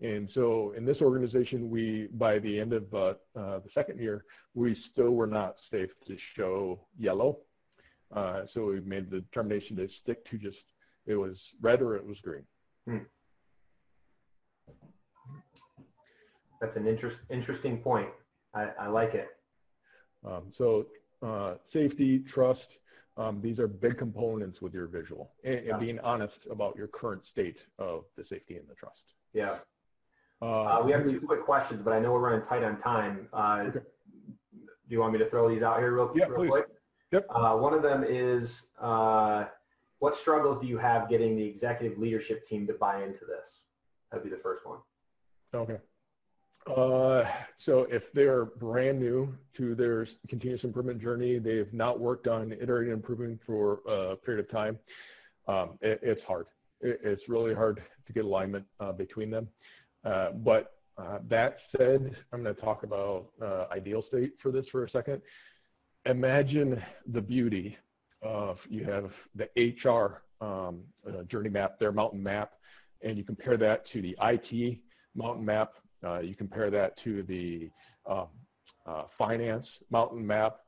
And 0.00 0.30
so 0.32 0.72
in 0.76 0.84
this 0.84 1.02
organization, 1.02 1.70
we, 1.70 2.08
by 2.12 2.38
the 2.38 2.60
end 2.60 2.72
of 2.72 2.94
uh, 2.94 3.14
uh, 3.36 3.58
the 3.58 3.70
second 3.74 4.00
year, 4.00 4.24
we 4.54 4.76
still 4.92 5.10
were 5.10 5.26
not 5.26 5.56
safe 5.70 5.90
to 6.06 6.16
show 6.36 6.80
yellow. 6.98 7.38
Uh, 8.14 8.42
so 8.52 8.66
we 8.66 8.80
made 8.80 9.10
the 9.10 9.20
determination 9.20 9.76
to 9.76 9.88
stick 10.02 10.28
to 10.30 10.38
just, 10.38 10.58
it 11.06 11.14
was 11.14 11.38
red 11.60 11.82
or 11.82 11.96
it 11.96 12.06
was 12.06 12.18
green. 12.20 12.44
Hmm. 12.86 12.98
That's 16.60 16.76
an 16.76 16.86
interest, 16.86 17.18
interesting 17.30 17.78
point. 17.78 18.08
I, 18.54 18.70
I 18.80 18.86
like 18.88 19.14
it. 19.14 19.28
Um, 20.24 20.52
so 20.56 20.86
uh, 21.22 21.54
safety, 21.72 22.20
trust, 22.20 22.66
um, 23.16 23.40
these 23.42 23.58
are 23.58 23.66
big 23.68 23.98
components 23.98 24.60
with 24.62 24.72
your 24.72 24.86
visual 24.86 25.32
and, 25.44 25.64
yeah. 25.64 25.72
and, 25.72 25.80
being 25.80 25.98
honest 26.00 26.38
about 26.50 26.76
your 26.76 26.86
current 26.86 27.22
state 27.30 27.56
of 27.78 28.04
the 28.16 28.24
safety 28.24 28.56
and 28.56 28.68
the 28.68 28.74
trust. 28.74 29.02
Yeah. 29.32 29.58
Uh, 30.40 30.62
uh, 30.64 30.82
we 30.84 30.92
have 30.92 31.04
two 31.04 31.20
quick 31.20 31.44
questions, 31.44 31.82
but 31.82 31.92
I 31.92 31.98
know 31.98 32.12
we're 32.12 32.20
running 32.20 32.46
tight 32.46 32.62
on 32.62 32.80
time. 32.80 33.28
Uh, 33.32 33.64
okay. 33.68 33.80
Do 33.80 34.94
you 34.94 35.00
want 35.00 35.12
me 35.12 35.18
to 35.18 35.28
throw 35.28 35.48
these 35.48 35.62
out 35.62 35.78
here 35.80 35.92
real, 35.94 36.12
yeah, 36.14 36.26
real 36.26 36.36
please. 36.36 36.48
quick? 36.48 36.66
Yep. 37.12 37.26
Uh, 37.30 37.56
one 37.56 37.74
of 37.74 37.82
them 37.82 38.04
is, 38.06 38.62
uh, 38.80 39.46
what 39.98 40.14
struggles 40.14 40.60
do 40.60 40.66
you 40.66 40.78
have 40.78 41.08
getting 41.08 41.36
the 41.36 41.44
executive 41.44 41.98
leadership 41.98 42.46
team 42.46 42.66
to 42.66 42.74
buy 42.74 43.02
into 43.02 43.24
this? 43.24 43.60
That'd 44.10 44.24
be 44.24 44.30
the 44.30 44.42
first 44.42 44.66
one. 44.66 44.78
Okay. 45.54 45.78
Uh, 46.66 47.24
so 47.58 47.84
if 47.90 48.12
they're 48.12 48.44
brand 48.44 49.00
new 49.00 49.34
to 49.56 49.74
their 49.74 50.06
continuous 50.28 50.64
improvement 50.64 51.00
journey, 51.00 51.38
they've 51.38 51.72
not 51.72 51.98
worked 51.98 52.28
on 52.28 52.52
iterating 52.52 52.92
improvement 52.92 53.40
for 53.44 53.80
a 53.86 54.16
period 54.16 54.44
of 54.44 54.50
time, 54.50 54.78
um, 55.46 55.78
it, 55.80 55.98
it's 56.02 56.22
hard. 56.24 56.46
It, 56.80 57.00
it's 57.02 57.28
really 57.28 57.54
hard 57.54 57.82
to 58.06 58.12
get 58.12 58.24
alignment 58.24 58.66
uh, 58.80 58.92
between 58.92 59.30
them. 59.30 59.48
Uh, 60.04 60.32
but 60.32 60.74
uh, 60.98 61.20
that 61.28 61.58
said, 61.76 62.14
I'm 62.32 62.42
going 62.42 62.54
to 62.54 62.60
talk 62.60 62.82
about 62.82 63.28
uh, 63.40 63.66
ideal 63.72 64.02
state 64.02 64.32
for 64.38 64.50
this 64.50 64.68
for 64.68 64.84
a 64.84 64.90
second. 64.90 65.22
Imagine 66.06 66.82
the 67.06 67.20
beauty 67.20 67.76
of 68.22 68.58
you 68.68 68.84
have 68.84 69.12
the 69.34 69.48
HR 69.56 70.22
um, 70.44 70.84
journey 71.28 71.50
map, 71.50 71.78
their 71.78 71.92
mountain 71.92 72.22
map, 72.22 72.52
and 73.02 73.16
you 73.16 73.24
compare 73.24 73.56
that 73.56 73.86
to 73.92 74.02
the 74.02 74.16
IT 74.20 74.78
mountain 75.14 75.44
map 75.44 75.74
uh, 76.04 76.20
you 76.20 76.34
compare 76.34 76.70
that 76.70 76.96
to 77.04 77.22
the 77.24 77.70
um, 78.06 78.28
uh, 78.86 79.04
finance 79.16 79.66
mountain 79.90 80.26
map, 80.26 80.58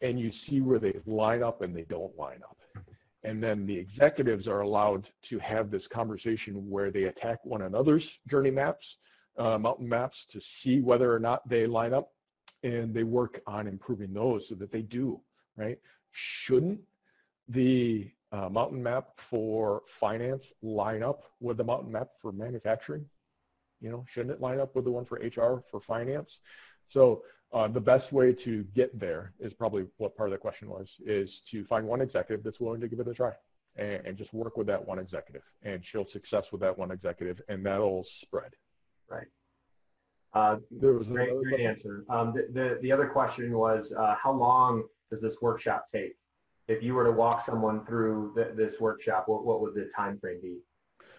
and 0.00 0.18
you 0.18 0.32
see 0.46 0.60
where 0.60 0.78
they 0.78 0.98
line 1.06 1.42
up 1.42 1.62
and 1.62 1.76
they 1.76 1.82
don't 1.82 2.16
line 2.18 2.40
up. 2.42 2.56
And 3.22 3.42
then 3.42 3.66
the 3.66 3.76
executives 3.76 4.46
are 4.48 4.60
allowed 4.60 5.06
to 5.28 5.38
have 5.40 5.70
this 5.70 5.86
conversation 5.92 6.70
where 6.70 6.90
they 6.90 7.04
attack 7.04 7.44
one 7.44 7.62
another's 7.62 8.04
journey 8.30 8.50
maps, 8.50 8.84
uh, 9.36 9.58
mountain 9.58 9.88
maps, 9.88 10.16
to 10.32 10.40
see 10.62 10.80
whether 10.80 11.14
or 11.14 11.18
not 11.18 11.46
they 11.46 11.66
line 11.66 11.92
up, 11.92 12.12
and 12.62 12.94
they 12.94 13.04
work 13.04 13.40
on 13.46 13.66
improving 13.66 14.12
those 14.12 14.42
so 14.48 14.54
that 14.56 14.72
they 14.72 14.82
do, 14.82 15.20
right? 15.56 15.78
Shouldn't 16.44 16.80
the 17.48 18.10
uh, 18.32 18.48
mountain 18.48 18.82
map 18.82 19.08
for 19.28 19.82
finance 19.98 20.42
line 20.62 21.02
up 21.02 21.22
with 21.40 21.56
the 21.56 21.64
mountain 21.64 21.92
map 21.92 22.08
for 22.20 22.32
manufacturing? 22.32 23.04
You 23.80 23.90
know, 23.90 24.04
shouldn't 24.12 24.32
it 24.32 24.40
line 24.40 24.60
up 24.60 24.74
with 24.74 24.84
the 24.84 24.90
one 24.90 25.06
for 25.06 25.16
HR 25.16 25.62
for 25.70 25.80
finance? 25.86 26.28
So 26.92 27.22
uh, 27.52 27.68
the 27.68 27.80
best 27.80 28.12
way 28.12 28.32
to 28.44 28.62
get 28.74 28.98
there 28.98 29.32
is 29.40 29.52
probably 29.52 29.86
what 29.96 30.16
part 30.16 30.28
of 30.28 30.32
the 30.32 30.38
question 30.38 30.68
was, 30.68 30.86
is 31.04 31.28
to 31.50 31.64
find 31.64 31.86
one 31.86 32.00
executive 32.00 32.44
that's 32.44 32.60
willing 32.60 32.80
to 32.80 32.88
give 32.88 33.00
it 33.00 33.08
a 33.08 33.14
try 33.14 33.32
and, 33.76 34.06
and 34.06 34.16
just 34.16 34.32
work 34.32 34.56
with 34.56 34.66
that 34.66 34.86
one 34.86 34.98
executive 34.98 35.42
and 35.62 35.82
show 35.92 36.04
success 36.12 36.44
with 36.52 36.60
that 36.60 36.76
one 36.76 36.90
executive 36.90 37.40
and 37.48 37.64
that'll 37.64 38.04
spread. 38.22 38.52
Right. 39.08 39.26
Uh, 40.32 40.56
there 40.70 40.92
was 40.94 41.08
great, 41.08 41.30
great 41.42 41.60
answer. 41.60 42.04
Um, 42.08 42.32
the, 42.32 42.48
the, 42.52 42.78
the, 42.82 42.92
other 42.92 43.06
question 43.06 43.52
was, 43.56 43.92
uh, 43.96 44.14
how 44.14 44.32
long 44.32 44.84
does 45.10 45.20
this 45.20 45.36
workshop 45.40 45.86
take? 45.92 46.14
If 46.68 46.82
you 46.84 46.94
were 46.94 47.04
to 47.04 47.10
walk 47.10 47.44
someone 47.44 47.84
through 47.84 48.32
the, 48.36 48.52
this 48.54 48.78
workshop, 48.80 49.24
what, 49.26 49.44
what 49.44 49.60
would 49.60 49.74
the 49.74 49.90
time 49.96 50.20
frame 50.20 50.40
be? 50.40 50.58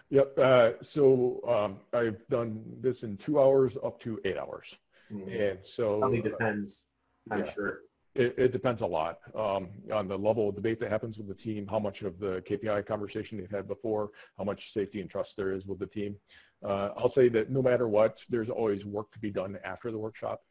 Yep. 0.08 0.38
Uh, 0.38 0.70
so 0.94 1.40
um, 1.46 1.98
I've 1.98 2.26
done 2.28 2.62
this 2.80 3.02
in 3.02 3.18
two 3.24 3.40
hours 3.40 3.72
up 3.84 4.00
to 4.02 4.18
eight 4.24 4.38
hours. 4.38 4.66
Mm-hmm. 5.12 5.30
And 5.30 5.58
so 5.76 6.00
probably 6.00 6.20
uh, 6.20 6.24
depends, 6.24 6.82
I'm 7.30 7.44
yeah, 7.44 7.52
sure. 7.52 7.78
It, 8.14 8.34
it, 8.36 8.52
depends 8.52 8.82
a 8.82 8.86
lot 8.86 9.20
um, 9.34 9.68
on 9.90 10.06
the 10.08 10.18
level 10.18 10.50
of 10.50 10.54
debate 10.54 10.80
that 10.80 10.90
happens 10.90 11.16
with 11.16 11.28
the 11.28 11.34
team, 11.34 11.66
how 11.66 11.78
much 11.78 12.02
of 12.02 12.18
the 12.18 12.42
KPI 12.48 12.86
conversation 12.86 13.38
they've 13.38 13.50
had 13.50 13.66
before, 13.66 14.10
how 14.36 14.44
much 14.44 14.60
safety 14.74 15.00
and 15.00 15.08
trust 15.08 15.30
there 15.38 15.52
is 15.52 15.64
with 15.64 15.78
the 15.78 15.86
team. 15.86 16.16
Uh, 16.64 16.90
I'll 16.96 17.12
say 17.14 17.28
that 17.30 17.50
no 17.50 17.62
matter 17.62 17.88
what, 17.88 18.16
there's 18.28 18.48
always 18.48 18.84
work 18.84 19.12
to 19.12 19.18
be 19.18 19.30
done 19.30 19.58
after 19.64 19.90
the 19.90 19.98
workshop. 19.98 20.42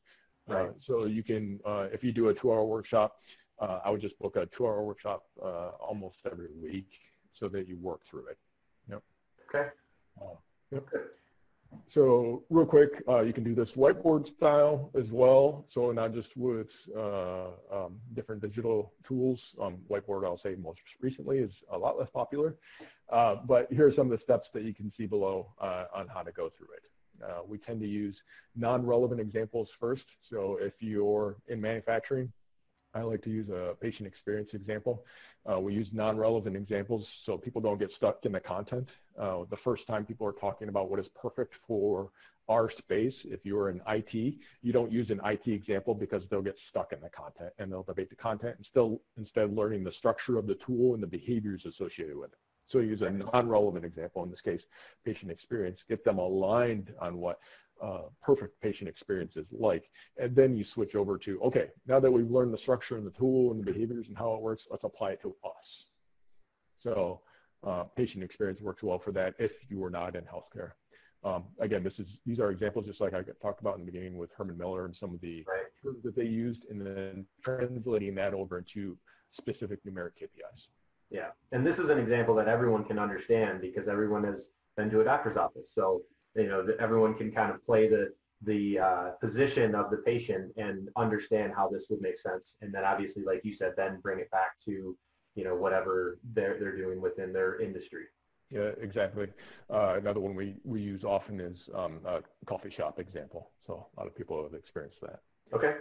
Uh, 0.50 0.54
right. 0.54 0.72
so 0.86 1.06
you 1.06 1.24
can, 1.24 1.60
uh, 1.66 1.88
if 1.94 2.04
you 2.04 2.12
do 2.12 2.30
a 2.30 2.34
two-hour 2.34 2.66
workshop, 2.66 3.18
uh, 3.60 3.80
I 3.86 3.90
would 3.92 4.02
just 4.02 4.18
book 4.20 4.36
a 4.36 4.48
two-hour 4.58 4.84
workshop 4.84 5.24
almost 5.80 6.18
every 6.30 6.50
week 6.62 6.90
so 7.40 7.48
that 7.50 7.68
you 7.68 7.78
work 7.78 8.02
through 8.10 8.28
it. 8.28 8.38
Yep. 8.90 9.04
Okay. 9.54 9.70
Uh, 10.22 10.36
yep. 10.72 10.86
So 11.94 12.44
real 12.50 12.66
quick, 12.66 13.04
uh, 13.08 13.22
you 13.22 13.34
can 13.34 13.44
do 13.44 13.54
this 13.54 13.70
whiteboard 13.72 14.34
style 14.38 14.92
as 14.96 15.10
well. 15.12 15.66
So 15.74 15.92
not 15.92 16.14
just 16.14 16.30
with 16.36 16.68
uh, 16.96 17.48
um, 17.72 18.00
different 18.14 18.42
digital 18.42 18.94
tools. 19.06 19.40
Um, 19.62 19.78
whiteboard, 19.90 20.26
I'll 20.26 20.40
say 20.40 20.56
most 20.56 20.80
recently, 21.02 21.40
is 21.40 21.52
a 21.70 21.78
lot 21.78 22.00
less 22.00 22.10
popular. 22.14 22.56
Uh, 23.10 23.36
but 23.36 23.72
here 23.72 23.88
are 23.88 23.94
some 23.94 24.12
of 24.12 24.18
the 24.18 24.24
steps 24.24 24.48
that 24.54 24.64
you 24.64 24.74
can 24.74 24.92
see 24.98 25.06
below 25.06 25.48
uh, 25.60 25.86
on 25.94 26.08
how 26.08 26.22
to 26.22 26.32
go 26.32 26.50
through 26.50 26.70
it. 26.76 26.84
Uh, 27.24 27.42
we 27.46 27.58
tend 27.58 27.80
to 27.82 27.88
use 27.88 28.16
non-relevant 28.56 29.20
examples 29.20 29.70
first. 29.80 30.06
So 30.30 30.58
if 30.62 30.74
you're 30.80 31.36
in 31.48 31.60
manufacturing, 31.60 32.32
I 32.94 33.02
like 33.02 33.22
to 33.24 33.30
use 33.30 33.50
a 33.50 33.76
patient 33.80 34.08
experience 34.08 34.50
example. 34.54 35.04
Uh, 35.50 35.60
we 35.60 35.74
use 35.74 35.88
non-relevant 35.94 36.56
examples 36.56 37.08
so 37.26 37.38
people 37.38 37.62
don't 37.62 37.80
get 37.80 37.92
stuck 37.96 38.26
in 38.26 38.34
the 38.34 38.40
content. 38.40 38.88
Uh, 39.18 39.44
the 39.50 39.58
first 39.64 39.88
time 39.88 40.06
people 40.06 40.28
are 40.28 40.34
talking 40.34 40.68
about 40.68 40.90
what 40.90 41.00
is 41.00 41.08
perfect 41.20 41.54
for 41.68 42.10
our 42.50 42.70
space, 42.70 43.14
if 43.24 43.46
you're 43.46 43.70
in 43.70 43.82
IT, 43.88 44.36
you 44.62 44.74
don't 44.74 44.92
use 44.92 45.10
an 45.10 45.22
IT 45.24 45.48
example 45.48 45.96
because 45.96 46.24
they'll 46.30 46.42
get 46.42 46.58
stuck 46.70 46.92
in 46.92 47.00
the 47.00 47.10
content 47.10 47.54
and 47.60 47.72
they'll 47.72 47.84
debate 47.84 48.10
the 48.10 48.16
content 48.16 48.56
and 48.58 48.66
still 48.70 49.02
instead 49.18 49.56
learning 49.56 49.84
the 49.84 49.92
structure 49.94 50.38
of 50.38 50.48
the 50.48 50.58
tool 50.66 50.94
and 50.94 51.02
the 51.02 51.08
behaviors 51.08 51.66
associated 51.66 52.18
with 52.18 52.34
it. 52.34 52.40
So 52.72 52.80
use 52.80 53.02
a 53.02 53.10
non-relevant 53.10 53.86
example, 53.86 54.24
in 54.24 54.32
this 54.32 54.42
case, 54.42 54.62
patient 55.06 55.32
experience, 55.32 55.80
get 55.90 56.04
them 56.04 56.20
aligned 56.20 56.94
on 57.00 57.18
what 57.18 57.40
uh, 57.82 58.04
perfect 58.22 58.60
patient 58.62 58.88
experience 58.88 59.34
is 59.36 59.46
like. 59.52 59.84
And 60.18 60.36
then 60.36 60.56
you 60.56 60.64
switch 60.74 60.96
over 60.96 61.18
to, 61.20 61.42
okay, 61.42 61.70
now 61.88 62.00
that 62.00 62.12
we've 62.12 62.30
learned 62.30 62.54
the 62.54 62.58
structure 62.58 62.98
and 62.98 63.06
the 63.06 63.12
tool 63.12 63.52
and 63.52 63.60
the 63.60 63.72
behaviors 63.72 64.08
and 64.08 64.18
how 64.18 64.34
it 64.34 64.42
works, 64.42 64.64
let's 64.70 64.84
apply 64.84 65.12
it 65.12 65.22
to 65.24 65.36
us. 65.44 65.86
So 66.84 67.22
uh, 67.66 67.84
patient 67.96 68.24
experience 68.24 68.62
works 68.62 68.84
well 68.84 69.00
for 69.00 69.12
that 69.14 69.34
if 69.40 69.52
you 69.70 69.84
are 69.84 69.90
not 69.90 70.16
in 70.16 70.24
healthcare. 70.24 70.72
Um, 71.24 71.44
again, 71.60 71.84
this 71.84 71.94
is 72.00 72.08
these 72.26 72.40
are 72.40 72.50
examples 72.50 72.88
just 72.88 73.00
like 73.00 73.14
I 73.14 73.22
talked 73.42 73.62
about 73.62 73.76
in 73.78 73.86
the 73.86 73.92
beginning 73.92 74.18
with 74.18 74.32
Herman 74.36 74.58
Miller 74.58 74.86
and 74.86 74.96
some 74.96 75.14
of 75.14 75.22
the 75.22 75.46
right. 75.48 75.66
terms 75.84 76.02
that 76.04 76.16
they 76.16 76.26
used, 76.26 76.62
and 76.72 76.82
then 76.82 77.26
translating 77.44 78.16
that 78.16 78.34
over 78.34 78.58
into 78.58 78.98
specific 79.38 79.86
numeric 79.86 80.14
KPIs. 80.20 80.66
Yeah, 81.12 81.28
and 81.52 81.66
this 81.66 81.78
is 81.78 81.90
an 81.90 82.00
example 82.00 82.34
that 82.36 82.48
everyone 82.48 82.84
can 82.84 82.98
understand 82.98 83.62
because 83.62 83.88
everyone 83.88 84.24
has 84.24 84.48
been 84.76 84.90
to 84.90 85.02
a 85.02 85.04
doctor's 85.04 85.38
office. 85.38 85.72
So 85.76 86.02
you 86.36 86.48
know, 86.48 86.64
that 86.66 86.78
everyone 86.78 87.14
can 87.16 87.32
kind 87.32 87.52
of 87.52 87.66
play 87.66 87.88
the 87.88 88.14
the 88.44 88.80
uh, 88.80 89.10
position 89.22 89.76
of 89.76 89.92
the 89.92 89.98
patient 89.98 90.52
and 90.58 90.90
understand 90.96 91.54
how 91.56 91.70
this 91.70 91.86
would 91.90 92.02
make 92.02 92.18
sense. 92.18 92.56
And 92.62 92.74
then 92.74 92.84
obviously, 92.84 93.24
like 93.24 93.42
you 93.44 93.54
said, 93.54 93.74
then 93.78 94.00
bring 94.02 94.20
it 94.20 94.32
back 94.32 94.60
to, 94.66 94.98
you 95.36 95.44
know, 95.44 95.56
whatever 95.56 96.18
they're, 96.34 96.58
they're 96.60 96.76
doing 96.76 97.00
within 97.00 97.34
their 97.34 97.60
industry. 97.62 98.06
Yeah, 98.50 98.72
exactly. 98.82 99.28
Uh, 99.70 99.96
another 99.98 100.20
one 100.20 100.36
we, 100.36 100.56
we 100.64 100.82
use 100.82 101.04
often 101.04 101.40
is 101.40 101.70
um, 101.76 102.00
a 102.06 102.22
coffee 102.48 102.72
shop 102.72 103.00
example. 103.00 103.52
So 103.68 103.86
a 103.96 104.00
lot 104.00 104.08
of 104.08 104.18
people 104.18 104.42
have 104.42 104.56
experienced 104.56 105.02
that. 105.02 105.20
Okay. 105.54 105.76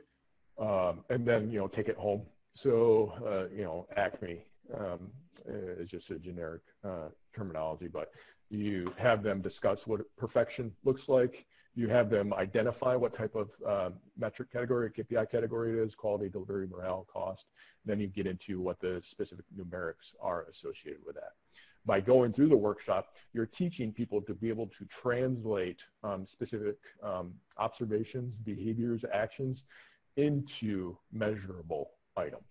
Um, 0.59 1.03
and 1.09 1.27
then, 1.27 1.51
you 1.51 1.59
know, 1.61 1.67
take 1.67 1.89
it 1.89 1.97
home. 1.97 2.23
So, 2.55 3.15
uh, 3.27 3.55
you 3.57 3.65
know, 3.65 3.87
Acme 3.97 4.45
um, 4.79 5.11
is 5.49 5.89
just 5.89 6.11
a 6.11 6.19
generic 6.19 6.61
uh, 6.85 7.09
terminology, 7.35 7.89
but 7.89 8.11
you 8.51 8.93
have 8.99 9.23
them 9.23 9.41
discuss 9.41 9.79
what 9.87 10.01
perfection 10.17 10.73
looks 10.85 11.03
like. 11.09 11.47
You 11.77 11.89
have 11.89 12.11
them 12.11 12.35
identify 12.35 12.97
what 12.97 13.17
type 13.17 13.35
of 13.37 13.49
uh, 13.67 13.91
metric 14.19 14.53
category, 14.53 14.91
KPI 14.91 15.31
category 15.31 15.79
it 15.79 15.83
is, 15.83 15.95
quality, 15.95 16.29
delivery, 16.29 16.67
morale, 16.67 17.07
cost. 17.13 17.45
Then 17.87 18.01
you 18.01 18.09
get 18.09 18.27
into 18.27 18.61
what 18.61 18.81
the 18.81 19.03
specific 19.13 19.45
numerics 19.57 19.95
are 20.21 20.47
associated 20.51 21.01
with 21.07 21.15
that. 21.15 21.33
By 21.87 22.01
going 22.01 22.33
through 22.33 22.49
the 22.49 22.57
workshop, 22.57 23.15
you're 23.33 23.47
teaching 23.47 23.93
people 23.93 24.21
to 24.23 24.35
be 24.35 24.49
able 24.49 24.67
to 24.67 24.87
translate 25.01 25.79
um, 26.03 26.27
specific 26.31 26.77
um, 27.03 27.33
observations, 27.57 28.35
behaviors, 28.45 29.03
actions 29.13 29.59
into 30.17 30.99
measurable 31.13 31.93
items 32.17 32.43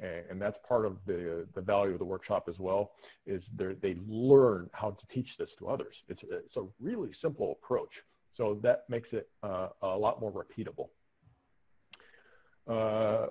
and 0.00 0.40
that's 0.40 0.58
part 0.68 0.84
of 0.84 0.98
the, 1.06 1.46
the 1.54 1.60
value 1.60 1.92
of 1.92 1.98
the 1.98 2.04
workshop 2.04 2.48
as 2.48 2.58
well, 2.58 2.92
is 3.26 3.42
they 3.56 3.96
learn 4.08 4.68
how 4.72 4.90
to 4.90 5.06
teach 5.14 5.28
this 5.38 5.50
to 5.58 5.68
others. 5.68 5.94
It's, 6.08 6.22
it's 6.22 6.56
a 6.56 6.64
really 6.80 7.10
simple 7.20 7.58
approach. 7.62 7.90
So 8.36 8.58
that 8.62 8.84
makes 8.88 9.08
it 9.12 9.28
uh, 9.42 9.68
a 9.82 9.96
lot 9.96 10.20
more 10.20 10.30
repeatable. 10.30 10.88
Uh, 12.68 13.26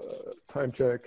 time 0.53 0.71
check, 0.71 1.01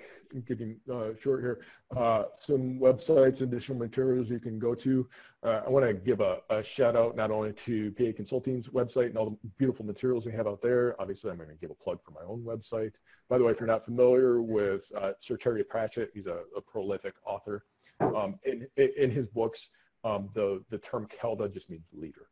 getting 0.47 0.77
uh, 0.93 1.09
short 1.23 1.41
here. 1.41 1.61
Uh, 1.97 2.25
some 2.47 2.79
websites, 2.79 3.41
additional 3.41 3.79
materials 3.79 4.29
you 4.29 4.39
can 4.39 4.59
go 4.59 4.75
to. 4.75 5.09
Uh, 5.43 5.63
I 5.67 5.71
want 5.71 5.87
to 5.87 5.95
give 5.95 6.21
a, 6.21 6.39
a, 6.51 6.63
shout 6.77 6.95
out 6.95 7.17
not 7.17 7.31
only 7.31 7.55
to 7.65 7.91
PA 7.93 8.15
Consulting's 8.15 8.67
website 8.67 9.07
and 9.07 9.17
all 9.17 9.31
the 9.31 9.49
beautiful 9.57 9.87
materials 9.87 10.25
they 10.25 10.33
have 10.33 10.47
out 10.47 10.61
there. 10.63 10.95
Obviously, 11.01 11.31
I'm 11.31 11.39
going 11.39 11.49
to 11.49 11.55
give 11.55 11.71
a 11.71 11.75
plug 11.75 12.01
for 12.05 12.11
my 12.11 12.21
own 12.29 12.43
website. 12.43 12.93
By 13.29 13.39
the 13.39 13.45
way, 13.45 13.53
if 13.53 13.61
you're 13.61 13.67
not 13.67 13.85
familiar 13.85 14.41
with 14.41 14.83
uh, 14.97 15.13
Sir 15.27 15.37
Terry 15.37 15.63
Pratchett, 15.63 16.11
he's 16.15 16.27
a, 16.27 16.41
a 16.57 16.61
prolific 16.61 17.15
author. 17.27 17.65
Um, 18.01 18.39
in, 18.45 18.67
in, 18.77 19.11
his 19.11 19.27
books, 19.35 19.59
um, 20.05 20.31
the, 20.35 20.63
the 20.71 20.79
term 20.79 21.09
Kelda 21.21 21.49
just 21.49 21.69
means 21.69 21.83
leader. 21.93 22.29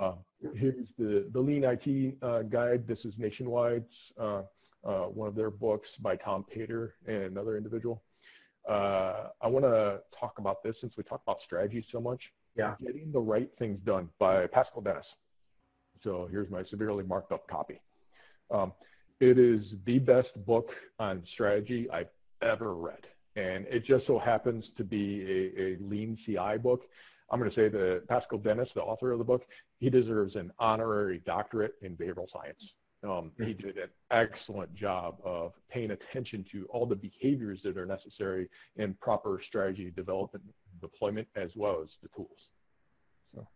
Uh, 0.00 0.12
here's 0.54 0.86
the, 0.98 1.28
the 1.32 1.40
Lean 1.40 1.64
IT 1.64 2.16
uh, 2.22 2.42
guide. 2.42 2.86
This 2.86 2.98
is 3.04 3.14
Nationwide's 3.18 3.90
uh, 4.20 4.42
uh, 4.84 5.04
one 5.06 5.28
of 5.28 5.34
their 5.34 5.50
books 5.50 5.88
by 6.00 6.16
Tom 6.16 6.44
Paider 6.54 6.90
and 7.06 7.22
another 7.24 7.56
individual. 7.56 8.02
Uh, 8.68 9.28
I 9.40 9.48
want 9.48 9.64
to 9.64 10.00
talk 10.18 10.38
about 10.38 10.62
this 10.62 10.76
since 10.80 10.94
we 10.96 11.02
talk 11.02 11.22
about 11.26 11.38
strategy 11.44 11.84
so 11.90 12.00
much. 12.00 12.20
Yeah. 12.56 12.74
Getting 12.84 13.10
the 13.10 13.20
right 13.20 13.50
things 13.58 13.80
done 13.84 14.08
by 14.18 14.46
Pascal 14.46 14.82
Dennis. 14.82 15.06
So 16.02 16.28
here's 16.30 16.50
my 16.50 16.64
severely 16.64 17.04
marked 17.04 17.32
up 17.32 17.48
copy. 17.48 17.80
Um, 18.50 18.72
it 19.20 19.38
is 19.38 19.62
the 19.84 19.98
best 19.98 20.30
book 20.44 20.74
on 20.98 21.22
strategy 21.32 21.88
I've 21.90 22.10
ever 22.42 22.74
read. 22.74 23.06
And 23.36 23.66
it 23.68 23.84
just 23.84 24.06
so 24.06 24.18
happens 24.18 24.64
to 24.76 24.84
be 24.84 25.22
a, 25.22 25.62
a 25.62 25.76
lean 25.80 26.18
CI 26.24 26.58
book. 26.58 26.82
I'm 27.30 27.38
going 27.38 27.50
to 27.50 27.56
say 27.56 27.68
that 27.68 28.06
Pascal 28.08 28.38
Dennis, 28.38 28.68
the 28.74 28.82
author 28.82 29.10
of 29.10 29.18
the 29.18 29.24
book, 29.24 29.44
he 29.78 29.90
deserves 29.90 30.36
an 30.36 30.52
honorary 30.58 31.20
doctorate 31.24 31.74
in 31.82 31.96
behavioral 31.96 32.30
science. 32.32 32.60
Um, 33.02 33.32
he 33.36 33.44
mm-hmm. 33.44 33.66
did 33.66 33.76
an 33.76 33.90
excellent 34.10 34.74
job 34.74 35.18
of 35.24 35.52
paying 35.70 35.90
attention 35.90 36.44
to 36.52 36.66
all 36.70 36.86
the 36.86 36.96
behaviors 36.96 37.60
that 37.62 37.76
are 37.76 37.84
necessary 37.84 38.48
in 38.76 38.94
proper 38.94 39.42
strategy 39.46 39.92
development, 39.94 40.44
deployment, 40.80 41.28
as 41.36 41.50
well 41.54 41.80
as 41.82 41.90
the 42.02 42.08
tools. 42.16 42.38
So. 43.34 43.46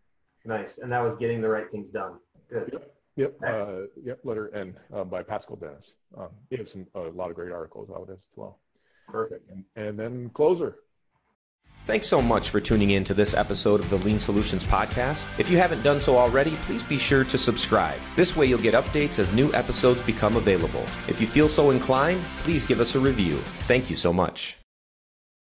Nice. 0.45 0.77
And 0.77 0.91
that 0.91 1.03
was 1.03 1.15
getting 1.15 1.41
the 1.41 1.49
right 1.49 1.69
things 1.71 1.91
done. 1.91 2.13
Good. 2.49 2.69
Yep. 2.73 2.95
Yep. 3.19 3.35
Uh, 3.45 3.81
yep. 4.01 4.19
Letter 4.23 4.55
N 4.55 4.77
uh, 4.95 5.03
by 5.03 5.23
Pascal 5.23 5.57
Dennis. 5.57 5.87
Um, 6.17 6.29
he 6.49 6.55
has 6.55 6.67
some, 6.71 6.87
a 6.95 7.01
lot 7.09 7.29
of 7.29 7.35
great 7.35 7.51
articles 7.51 7.89
out 7.93 8.09
as 8.09 8.19
well. 8.37 8.59
Perfect. 9.09 9.49
And, 9.51 9.65
and 9.75 9.99
then 9.99 10.29
closer. 10.29 10.77
Thanks 11.85 12.07
so 12.07 12.21
much 12.21 12.49
for 12.49 12.61
tuning 12.61 12.91
in 12.91 13.03
to 13.05 13.13
this 13.13 13.33
episode 13.33 13.81
of 13.81 13.89
the 13.89 13.97
Lean 13.97 14.19
Solutions 14.19 14.63
Podcast. 14.63 15.27
If 15.37 15.49
you 15.49 15.57
haven't 15.57 15.81
done 15.81 15.99
so 15.99 16.17
already, 16.17 16.51
please 16.67 16.83
be 16.83 16.97
sure 16.97 17.25
to 17.25 17.37
subscribe. 17.37 17.99
This 18.15 18.37
way 18.37 18.45
you'll 18.45 18.59
get 18.59 18.73
updates 18.73 19.19
as 19.19 19.33
new 19.33 19.51
episodes 19.53 20.01
become 20.03 20.37
available. 20.37 20.83
If 21.09 21.19
you 21.19 21.27
feel 21.27 21.49
so 21.49 21.71
inclined, 21.71 22.21
please 22.43 22.63
give 22.63 22.79
us 22.79 22.95
a 22.95 22.99
review. 22.99 23.35
Thank 23.67 23.89
you 23.89 23.97
so 23.97 24.13
much. 24.13 24.58